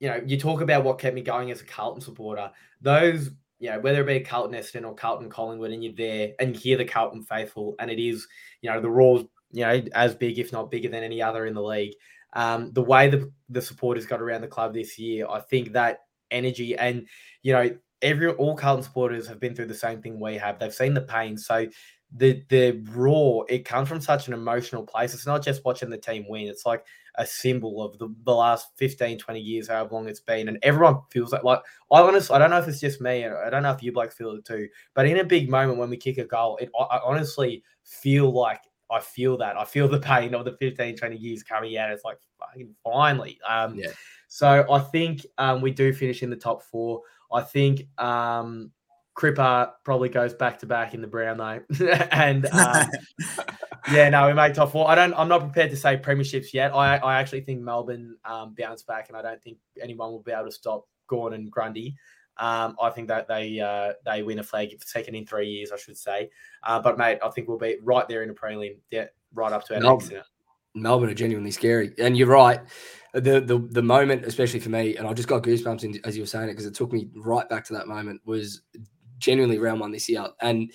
you 0.00 0.08
know, 0.08 0.20
you 0.24 0.38
talk 0.38 0.60
about 0.60 0.84
what 0.84 0.98
kept 0.98 1.14
me 1.14 1.22
going 1.22 1.50
as 1.50 1.60
a 1.60 1.64
Carlton 1.64 2.00
supporter. 2.00 2.50
Those, 2.80 3.30
you 3.58 3.70
know, 3.70 3.80
whether 3.80 4.00
it 4.00 4.06
be 4.06 4.20
Carlton 4.20 4.58
Essendon 4.58 4.86
or 4.86 4.94
Carlton 4.94 5.30
Collingwood, 5.30 5.70
and 5.70 5.84
you're 5.84 5.94
there 5.94 6.32
and 6.38 6.54
you 6.54 6.60
hear 6.60 6.76
the 6.76 6.84
Carlton 6.84 7.22
faithful, 7.22 7.74
and 7.78 7.90
it 7.90 8.00
is, 8.00 8.26
you 8.60 8.70
know, 8.70 8.80
the 8.80 8.90
Roars, 8.90 9.24
you 9.52 9.62
know, 9.64 9.82
as 9.94 10.14
big 10.14 10.38
if 10.38 10.52
not 10.52 10.70
bigger 10.70 10.88
than 10.88 11.04
any 11.04 11.22
other 11.22 11.46
in 11.46 11.54
the 11.54 11.62
league. 11.62 11.94
Um, 12.34 12.72
the 12.72 12.82
way 12.82 13.08
the 13.08 13.32
the 13.48 13.62
supporters 13.62 14.04
got 14.04 14.20
around 14.20 14.42
the 14.42 14.48
club 14.48 14.74
this 14.74 14.98
year, 14.98 15.26
I 15.28 15.40
think 15.40 15.72
that 15.72 16.00
energy 16.30 16.76
and 16.76 17.06
you 17.42 17.52
know 17.54 17.70
every 18.02 18.30
all 18.30 18.56
Carlton 18.56 18.82
supporters 18.82 19.26
have 19.26 19.40
been 19.40 19.54
through 19.54 19.66
the 19.66 19.74
same 19.74 20.00
thing 20.00 20.20
we 20.20 20.36
have. 20.36 20.58
They've 20.58 20.72
seen 20.72 20.94
the 20.94 21.00
pain. 21.00 21.36
So 21.36 21.66
the 22.16 22.42
the 22.48 22.82
raw, 22.90 23.42
it 23.48 23.64
comes 23.64 23.88
from 23.88 24.00
such 24.00 24.28
an 24.28 24.34
emotional 24.34 24.84
place. 24.84 25.14
It's 25.14 25.26
not 25.26 25.44
just 25.44 25.64
watching 25.64 25.90
the 25.90 25.98
team 25.98 26.24
win. 26.28 26.48
It's 26.48 26.64
like 26.64 26.84
a 27.16 27.26
symbol 27.26 27.82
of 27.82 27.98
the, 27.98 28.14
the 28.24 28.34
last 28.34 28.68
15, 28.76 29.18
20 29.18 29.40
years, 29.40 29.68
however 29.68 29.94
long 29.94 30.08
it's 30.08 30.20
been. 30.20 30.48
And 30.48 30.58
everyone 30.62 31.00
feels 31.10 31.32
like 31.32 31.44
like 31.44 31.60
I 31.92 32.00
honestly 32.00 32.34
I 32.34 32.38
don't 32.38 32.50
know 32.50 32.58
if 32.58 32.68
it's 32.68 32.80
just 32.80 33.00
me, 33.00 33.26
I 33.26 33.50
don't 33.50 33.62
know 33.62 33.72
if 33.72 33.82
you 33.82 33.92
blokes 33.92 34.14
feel 34.14 34.30
it 34.32 34.44
too, 34.44 34.68
but 34.94 35.06
in 35.06 35.18
a 35.18 35.24
big 35.24 35.50
moment 35.50 35.78
when 35.78 35.90
we 35.90 35.96
kick 35.96 36.18
a 36.18 36.24
goal, 36.24 36.56
it 36.58 36.70
I, 36.78 36.84
I 36.84 37.00
honestly 37.04 37.62
feel 37.84 38.32
like 38.32 38.62
I 38.90 39.00
feel 39.00 39.36
that. 39.38 39.58
I 39.58 39.64
feel 39.64 39.86
the 39.86 40.00
pain 40.00 40.34
of 40.34 40.46
the 40.46 40.52
15, 40.52 40.96
20 40.96 41.16
years 41.16 41.42
coming 41.42 41.76
out. 41.76 41.90
It's 41.90 42.04
like 42.04 42.18
finally. 42.82 43.38
Um, 43.46 43.78
Yeah. 43.78 43.90
So 44.28 44.66
I 44.70 44.78
think 44.78 45.26
um, 45.38 45.60
we 45.60 45.70
do 45.70 45.92
finish 45.92 46.22
in 46.22 46.30
the 46.30 46.36
top 46.36 46.62
four. 46.62 47.00
I 47.32 47.42
think 47.42 47.88
um, 47.98 48.72
Cripper 49.16 49.72
probably 49.84 50.08
goes 50.08 50.34
back 50.34 50.58
to 50.60 50.66
back 50.66 50.94
in 50.94 51.00
the 51.00 51.06
Brown 51.06 51.38
though, 51.38 51.60
and 52.12 52.46
um, 52.46 52.88
yeah, 53.92 54.08
no, 54.08 54.28
we 54.28 54.34
make 54.34 54.54
top 54.54 54.72
four. 54.72 54.88
I 54.88 54.94
don't. 54.94 55.12
I'm 55.14 55.28
not 55.28 55.40
prepared 55.40 55.70
to 55.70 55.76
say 55.76 55.96
premierships 55.96 56.52
yet. 56.52 56.74
I 56.74 56.96
I 56.98 57.18
actually 57.20 57.40
think 57.40 57.60
Melbourne 57.60 58.16
um, 58.24 58.54
bounce 58.56 58.82
back, 58.82 59.08
and 59.08 59.16
I 59.16 59.22
don't 59.22 59.42
think 59.42 59.58
anyone 59.82 60.12
will 60.12 60.22
be 60.22 60.32
able 60.32 60.44
to 60.44 60.52
stop 60.52 60.86
Gawn 61.08 61.34
and 61.34 61.50
Grundy. 61.50 61.96
Um, 62.36 62.76
I 62.80 62.90
think 62.90 63.08
that 63.08 63.26
they 63.26 63.58
uh, 63.58 63.94
they 64.04 64.22
win 64.22 64.38
a 64.38 64.44
flag 64.44 64.80
second 64.84 65.16
in 65.16 65.26
three 65.26 65.48
years, 65.48 65.72
I 65.72 65.76
should 65.76 65.98
say. 65.98 66.30
Uh, 66.62 66.80
but 66.80 66.96
mate, 66.96 67.18
I 67.22 67.28
think 67.30 67.48
we'll 67.48 67.58
be 67.58 67.78
right 67.82 68.06
there 68.08 68.22
in 68.22 68.28
the 68.28 68.34
prelim, 68.34 68.76
yeah, 68.90 69.06
right 69.34 69.52
up 69.52 69.64
to 69.66 69.74
our 69.74 69.80
Melbourne. 69.80 70.08
next. 70.14 70.30
Melbourne 70.74 71.10
are 71.10 71.14
genuinely 71.14 71.50
scary, 71.50 71.92
and 71.98 72.16
you're 72.16 72.28
right. 72.28 72.60
The 73.14 73.40
the 73.40 73.58
the 73.70 73.82
moment, 73.82 74.24
especially 74.24 74.60
for 74.60 74.68
me, 74.68 74.96
and 74.96 75.06
I 75.06 75.12
just 75.12 75.28
got 75.28 75.42
goosebumps 75.42 75.84
in, 75.84 76.00
as 76.04 76.16
you 76.16 76.22
were 76.22 76.26
saying 76.26 76.48
it 76.48 76.52
because 76.52 76.66
it 76.66 76.74
took 76.74 76.92
me 76.92 77.08
right 77.16 77.48
back 77.48 77.64
to 77.66 77.72
that 77.74 77.88
moment. 77.88 78.20
Was 78.24 78.62
genuinely 79.18 79.58
round 79.58 79.80
one 79.80 79.92
this 79.92 80.08
year, 80.08 80.26
and 80.40 80.72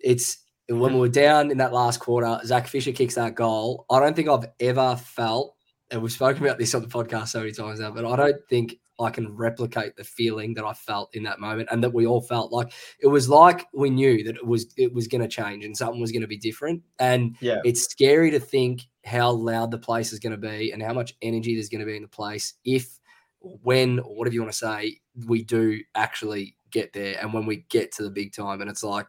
it's 0.00 0.38
when 0.68 0.94
we 0.94 1.00
were 1.00 1.08
down 1.08 1.50
in 1.50 1.58
that 1.58 1.72
last 1.72 2.00
quarter. 2.00 2.40
Zach 2.44 2.66
Fisher 2.66 2.92
kicks 2.92 3.14
that 3.16 3.34
goal. 3.34 3.84
I 3.90 4.00
don't 4.00 4.16
think 4.16 4.28
I've 4.28 4.46
ever 4.60 4.96
felt, 4.96 5.54
and 5.90 6.02
we've 6.02 6.12
spoken 6.12 6.44
about 6.44 6.58
this 6.58 6.74
on 6.74 6.82
the 6.82 6.88
podcast 6.88 7.28
so 7.28 7.40
many 7.40 7.52
times 7.52 7.80
now, 7.80 7.90
but 7.90 8.06
I 8.06 8.16
don't 8.16 8.40
think 8.48 8.76
I 9.00 9.10
can 9.10 9.34
replicate 9.36 9.96
the 9.96 10.04
feeling 10.04 10.54
that 10.54 10.64
I 10.64 10.72
felt 10.72 11.14
in 11.14 11.22
that 11.24 11.40
moment, 11.40 11.68
and 11.72 11.82
that 11.82 11.92
we 11.94 12.06
all 12.06 12.20
felt 12.20 12.52
like 12.52 12.72
it 13.00 13.08
was 13.08 13.28
like 13.28 13.66
we 13.74 13.90
knew 13.90 14.22
that 14.24 14.36
it 14.36 14.46
was 14.46 14.72
it 14.76 14.92
was 14.94 15.08
going 15.08 15.22
to 15.22 15.28
change 15.28 15.64
and 15.64 15.76
something 15.76 16.00
was 16.00 16.12
going 16.12 16.22
to 16.22 16.28
be 16.28 16.36
different, 16.36 16.82
and 16.98 17.36
Yeah. 17.40 17.60
it's 17.64 17.82
scary 17.82 18.30
to 18.30 18.40
think 18.40 18.82
how 19.04 19.30
loud 19.32 19.70
the 19.70 19.78
place 19.78 20.12
is 20.12 20.18
going 20.18 20.32
to 20.32 20.38
be 20.38 20.72
and 20.72 20.82
how 20.82 20.92
much 20.92 21.14
energy 21.22 21.54
there's 21.54 21.68
going 21.68 21.80
to 21.80 21.86
be 21.86 21.96
in 21.96 22.02
the 22.02 22.08
place 22.08 22.54
if, 22.64 22.98
when, 23.40 23.98
or 23.98 24.16
whatever 24.16 24.34
you 24.34 24.40
want 24.40 24.52
to 24.52 24.58
say, 24.58 24.98
we 25.26 25.44
do 25.44 25.78
actually 25.94 26.56
get 26.70 26.92
there 26.94 27.18
and 27.20 27.32
when 27.34 27.44
we 27.46 27.66
get 27.68 27.92
to 27.92 28.02
the 28.02 28.10
big 28.10 28.32
time. 28.32 28.60
And 28.62 28.70
it's 28.70 28.82
like, 28.82 29.06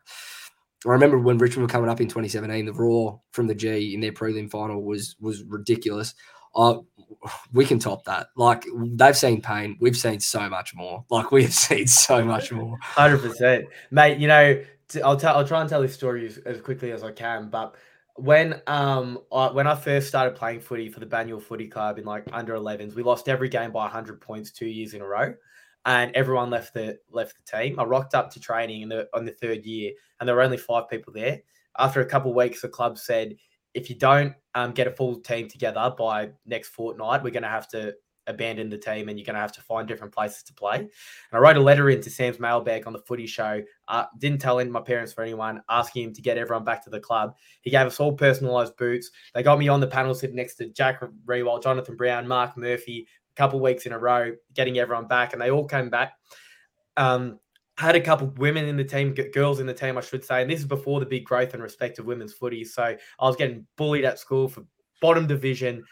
I 0.86 0.90
remember 0.90 1.18
when 1.18 1.38
Richmond 1.38 1.64
were 1.64 1.72
coming 1.72 1.90
up 1.90 2.02
in 2.02 2.08
2017, 2.08 2.66
the 2.66 2.74
Raw 2.74 3.18
from 3.32 3.48
the 3.48 3.56
G 3.56 3.94
in 3.94 4.02
their 4.02 4.12
prelim 4.12 4.52
final 4.52 4.84
was 4.84 5.16
was 5.20 5.44
ridiculous. 5.44 6.14
Uh, 6.56 6.80
we 7.54 7.66
can 7.66 7.80
top 7.80 8.06
that. 8.06 8.28
Like 8.36 8.66
they've 8.76 9.18
seen 9.18 9.42
pain, 9.42 9.78
we've 9.80 9.98
seen 9.98 10.20
so 10.20 10.50
much 10.50 10.76
more. 10.76 11.06
Like 11.10 11.32
we 11.32 11.44
have 11.44 11.54
seen 11.68 11.88
so 11.88 12.24
much 12.24 12.52
more. 12.52 12.78
Hundred 12.82 13.20
percent, 13.20 13.66
mate. 13.92 14.20
You 14.20 14.28
know, 14.28 14.62
I'll 15.04 15.18
tell. 15.18 15.36
I'll 15.38 15.48
try 15.48 15.62
and 15.62 15.70
tell 15.70 15.82
this 15.82 15.94
story 15.94 16.28
as, 16.28 16.38
as 16.40 16.62
quickly 16.62 16.92
as 16.92 17.04
I 17.04 17.12
can. 17.12 17.50
But 17.50 17.76
when 18.16 18.62
um 18.68 19.20
I, 19.32 19.50
when 19.52 19.68
I 19.68 19.76
first 19.76 20.08
started 20.08 20.36
playing 20.36 20.62
footy 20.62 20.90
for 20.90 21.00
the 21.00 21.06
Banyule 21.06 21.42
Footy 21.42 21.68
Club 21.68 22.00
in 22.00 22.06
like 22.06 22.26
under 22.32 22.56
11s, 22.56 22.96
we 22.96 23.04
lost 23.04 23.28
every 23.28 23.50
game 23.50 23.72
by 23.72 23.84
100 23.84 24.22
points 24.22 24.52
two 24.52 24.68
years 24.68 24.94
in 24.94 25.02
a 25.02 25.06
row, 25.06 25.34
and 25.86 26.16
everyone 26.16 26.50
left 26.50 26.74
the 26.74 26.98
left 27.12 27.36
the 27.36 27.58
team. 27.58 27.80
I 27.80 27.84
rocked 27.84 28.16
up 28.16 28.32
to 28.32 28.40
training 28.40 28.82
in 28.82 28.90
the 28.90 29.08
on 29.14 29.26
the 29.26 29.32
third 29.32 29.66
year, 29.66 29.92
and 30.20 30.28
there 30.28 30.36
were 30.36 30.44
only 30.44 30.58
five 30.58 30.90
people 30.90 31.14
there. 31.14 31.42
After 31.78 32.00
a 32.00 32.06
couple 32.06 32.34
weeks, 32.34 32.62
the 32.62 32.70
club 32.70 32.98
said, 32.98 33.36
if 33.74 33.90
you 33.90 33.98
don't 33.98 34.34
um, 34.56 34.72
get 34.72 34.88
a 34.88 34.92
full 34.92 35.20
team 35.20 35.48
together 35.48 35.94
by 35.98 36.32
next 36.46 36.70
fortnight, 36.70 37.24
we're 37.24 37.30
going 37.30 37.44
to 37.44 37.50
have 37.50 37.68
to 37.70 37.94
abandon 38.28 38.70
the 38.70 38.78
team 38.78 39.08
and 39.08 39.20
you're 39.20 39.26
going 39.26 39.36
to 39.36 39.40
have 39.42 39.52
to 39.52 39.62
find 39.62 39.88
different 39.88 40.14
places 40.14 40.44
to 40.44 40.54
play. 40.54 40.78
And 40.78 40.90
I 41.32 41.38
wrote 41.38 41.58
a 41.58 41.62
letter 41.62 41.90
into 41.90 42.10
Sam's 42.10 42.40
mailbag 42.40 42.88
on 42.88 42.94
the 42.94 43.00
footy 43.00 43.28
show. 43.28 43.62
Uh, 43.88 44.06
didn't 44.18 44.42
tell 44.42 44.60
in 44.60 44.72
my 44.72 44.82
parents 44.82 45.14
for 45.14 45.22
anyone, 45.24 45.62
asking 45.70 46.06
him 46.06 46.14
to 46.14 46.22
get 46.22 46.38
everyone 46.38 46.64
back 46.64 46.84
to 46.86 46.90
the 46.90 47.00
club. 47.00 47.36
He 47.62 47.70
gave 47.70 47.86
us 47.86 48.00
all 48.00 48.16
personalised 48.16 48.78
boots. 48.78 49.12
They 49.34 49.44
got 49.44 49.60
me 49.60 49.68
on 49.68 49.80
the 49.80 49.88
panel 49.88 50.16
sitting 50.16 50.36
next 50.36 50.56
to 50.56 50.70
Jack 50.70 51.04
Riewoldt, 51.26 51.64
Jonathan 51.64 51.96
Brown, 51.96 52.28
Mark 52.28 52.58
Murphy, 52.58 53.08
a 53.08 53.36
couple 53.36 53.60
weeks 53.60 53.86
in 53.86 53.92
a 53.92 54.00
row, 54.00 54.32
getting 54.54 54.80
everyone 54.80 55.08
back, 55.08 55.34
and 55.34 55.42
they 55.42 55.52
all 55.52 55.68
came 55.68 55.90
back. 55.90 56.14
Um, 56.98 57.40
had 57.78 57.96
a 57.96 58.02
couple 58.02 58.28
women 58.38 58.66
in 58.66 58.78
the 58.78 58.84
team, 58.84 59.14
girls 59.34 59.60
in 59.60 59.68
the 59.68 59.74
team, 59.74 59.98
I 59.98 60.02
should 60.02 60.24
say, 60.24 60.42
and 60.42 60.50
this 60.50 60.60
is 60.60 60.66
before 60.66 61.00
the 61.00 61.06
big 61.06 61.26
growth 61.26 61.54
and 61.54 61.62
respect 61.62 62.00
of 62.00 62.06
women's 62.06 62.34
footy. 62.34 62.64
So 62.64 62.84
I 62.84 63.28
was 63.28 63.36
getting 63.36 63.66
bullied 63.76 64.06
at 64.06 64.20
school 64.20 64.48
for 64.48 64.64
bottom 65.02 65.28
division, 65.28 65.84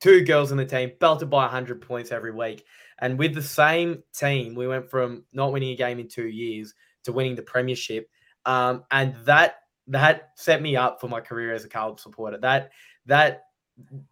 two 0.00 0.24
girls 0.24 0.50
in 0.50 0.58
the 0.58 0.64
team, 0.64 0.92
belted 0.98 1.30
by 1.30 1.42
100 1.42 1.80
points 1.80 2.10
every 2.10 2.32
week. 2.32 2.64
And 2.98 3.18
with 3.18 3.34
the 3.34 3.42
same 3.42 4.02
team, 4.12 4.54
we 4.54 4.66
went 4.66 4.90
from 4.90 5.24
not 5.32 5.52
winning 5.52 5.70
a 5.70 5.76
game 5.76 6.00
in 6.00 6.08
two 6.08 6.26
years 6.26 6.74
to 7.04 7.12
winning 7.12 7.36
the 7.36 7.42
premiership. 7.42 8.08
Um, 8.44 8.84
and 8.90 9.14
that 9.24 9.56
that 9.88 10.30
set 10.36 10.62
me 10.62 10.76
up 10.76 11.00
for 11.00 11.08
my 11.08 11.20
career 11.20 11.52
as 11.52 11.64
a 11.64 11.68
Carlton 11.68 11.98
supporter. 11.98 12.38
That 12.38 12.70
that 13.06 13.44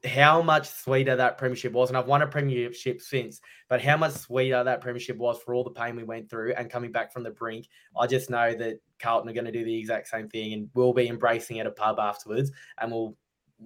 how 0.05 0.43
much 0.43 0.69
sweeter 0.69 1.17
that 1.17 1.39
premiership 1.39 1.73
was, 1.73 1.91
and 1.91 1.97
I've 1.97 2.07
won 2.07 2.23
a 2.23 2.27
premiership 2.27 3.01
since, 3.01 3.41
but 3.69 3.81
how 3.81 3.97
much 3.97 4.13
sweeter 4.13 4.65
that 4.65 4.81
premiership 4.81 5.17
was 5.17 5.39
for 5.43 5.55
all 5.55 5.65
the 5.65 5.71
pain 5.71 5.97
we 5.97 6.05
went 6.05 6.31
through 6.31 6.55
and 6.55 6.71
coming 6.71 6.93
back 6.93 7.13
from 7.13 7.23
the 7.23 7.31
brink. 7.31 7.69
I 7.99 8.07
just 8.07 8.31
know 8.31 8.55
that 8.55 8.81
Carlton 8.99 9.31
are 9.31 9.35
going 9.35 9.45
to 9.45 9.53
do 9.53 9.65
the 9.65 9.79
exact 9.79 10.09
same 10.09 10.29
thing, 10.29 10.53
and 10.55 10.71
we'll 10.75 10.93
be 10.93 11.09
embracing 11.09 11.61
at 11.61 11.67
a 11.67 11.71
pub 11.71 11.99
afterwards, 11.99 12.51
and 12.81 12.91
we'll 12.91 13.17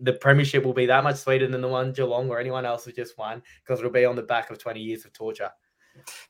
the 0.03 0.13
premiership 0.13 0.65
will 0.65 0.73
be 0.73 0.87
that 0.87 1.05
much 1.05 1.17
sweeter 1.17 1.47
than 1.47 1.61
the 1.61 1.69
one 1.69 1.93
Geelong 1.93 2.29
or 2.29 2.41
anyone 2.41 2.67
else 2.67 2.85
who 2.85 2.93
just 2.93 3.17
won 3.17 3.41
because 3.63 3.79
it'll 3.79 3.93
be 3.93 4.05
on 4.05 4.17
the 4.17 4.23
back 4.23 4.51
of 4.51 4.59
20 4.59 4.81
years 4.81 5.05
of 5.05 5.13
torture. 5.13 5.51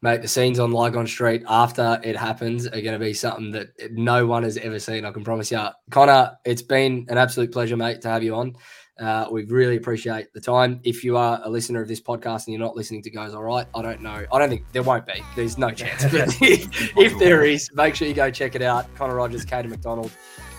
Mate, 0.02 0.20
the 0.20 0.28
scenes 0.28 0.58
on 0.58 0.72
Lygon 0.72 1.06
Street 1.06 1.42
after 1.48 1.98
it 2.04 2.16
happens 2.16 2.66
are 2.66 2.82
going 2.82 2.92
to 2.92 2.98
be 2.98 3.14
something 3.14 3.50
that 3.52 3.68
no 3.92 4.26
one 4.26 4.42
has 4.42 4.58
ever 4.58 4.78
seen. 4.78 5.06
I 5.06 5.10
can 5.10 5.24
promise 5.24 5.50
you. 5.50 5.66
Connor, 5.90 6.36
it's 6.44 6.60
been 6.60 7.06
an 7.08 7.16
absolute 7.16 7.50
pleasure, 7.50 7.76
mate, 7.76 8.02
to 8.02 8.08
have 8.08 8.22
you 8.22 8.34
on. 8.34 8.56
Uh, 8.98 9.26
we 9.30 9.44
really 9.46 9.76
appreciate 9.76 10.32
the 10.32 10.40
time. 10.40 10.80
If 10.84 11.02
you 11.02 11.16
are 11.16 11.40
a 11.42 11.50
listener 11.50 11.82
of 11.82 11.88
this 11.88 12.00
podcast 12.00 12.46
and 12.46 12.54
you're 12.54 12.64
not 12.64 12.76
listening 12.76 13.02
to 13.02 13.10
Goes 13.10 13.34
Alright, 13.34 13.66
I 13.74 13.82
don't 13.82 14.00
know. 14.00 14.24
I 14.32 14.38
don't 14.38 14.48
think 14.48 14.64
there 14.72 14.84
won't 14.84 15.04
be. 15.06 15.20
There's 15.34 15.58
no 15.58 15.70
chance. 15.70 16.04
If 16.40 17.18
there 17.18 17.44
is, 17.44 17.70
make 17.74 17.96
sure 17.96 18.06
you 18.06 18.14
go 18.14 18.30
check 18.30 18.54
it 18.54 18.62
out. 18.62 18.92
Connor 18.94 19.16
Rogers, 19.16 19.44
Katie 19.44 19.68
McDonald 19.68 20.12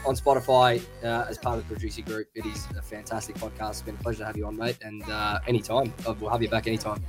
on 0.05 0.15
Spotify 0.15 0.83
uh, 1.03 1.25
as 1.29 1.37
part 1.37 1.57
of 1.57 1.67
the 1.67 1.73
producer 1.73 2.01
group. 2.01 2.27
It 2.35 2.45
is 2.45 2.67
a 2.77 2.81
fantastic 2.81 3.35
podcast. 3.37 3.69
It's 3.71 3.81
been 3.83 3.95
a 3.95 4.03
pleasure 4.03 4.19
to 4.19 4.25
have 4.25 4.37
you 4.37 4.45
on, 4.45 4.57
mate. 4.57 4.77
And 4.81 5.01
uh, 5.09 5.39
anytime, 5.47 5.93
Uh, 6.05 6.13
we'll 6.19 6.29
have 6.29 6.41
you 6.41 6.49
back 6.49 6.67
anytime. 6.67 7.03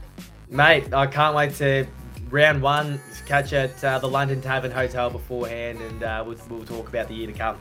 Mate, 0.48 0.94
I 0.94 1.06
can't 1.08 1.34
wait 1.34 1.54
to 1.56 1.86
round 2.30 2.62
one 2.62 3.00
catch 3.26 3.52
at 3.52 3.82
uh, 3.84 3.98
the 3.98 4.08
London 4.08 4.40
Tavern 4.40 4.70
Hotel 4.70 5.10
beforehand, 5.10 5.80
and 5.80 6.02
uh, 6.02 6.24
we'll, 6.26 6.38
we'll 6.48 6.64
talk 6.64 6.88
about 6.88 7.08
the 7.08 7.14
year 7.14 7.26
to 7.26 7.32
come. 7.32 7.58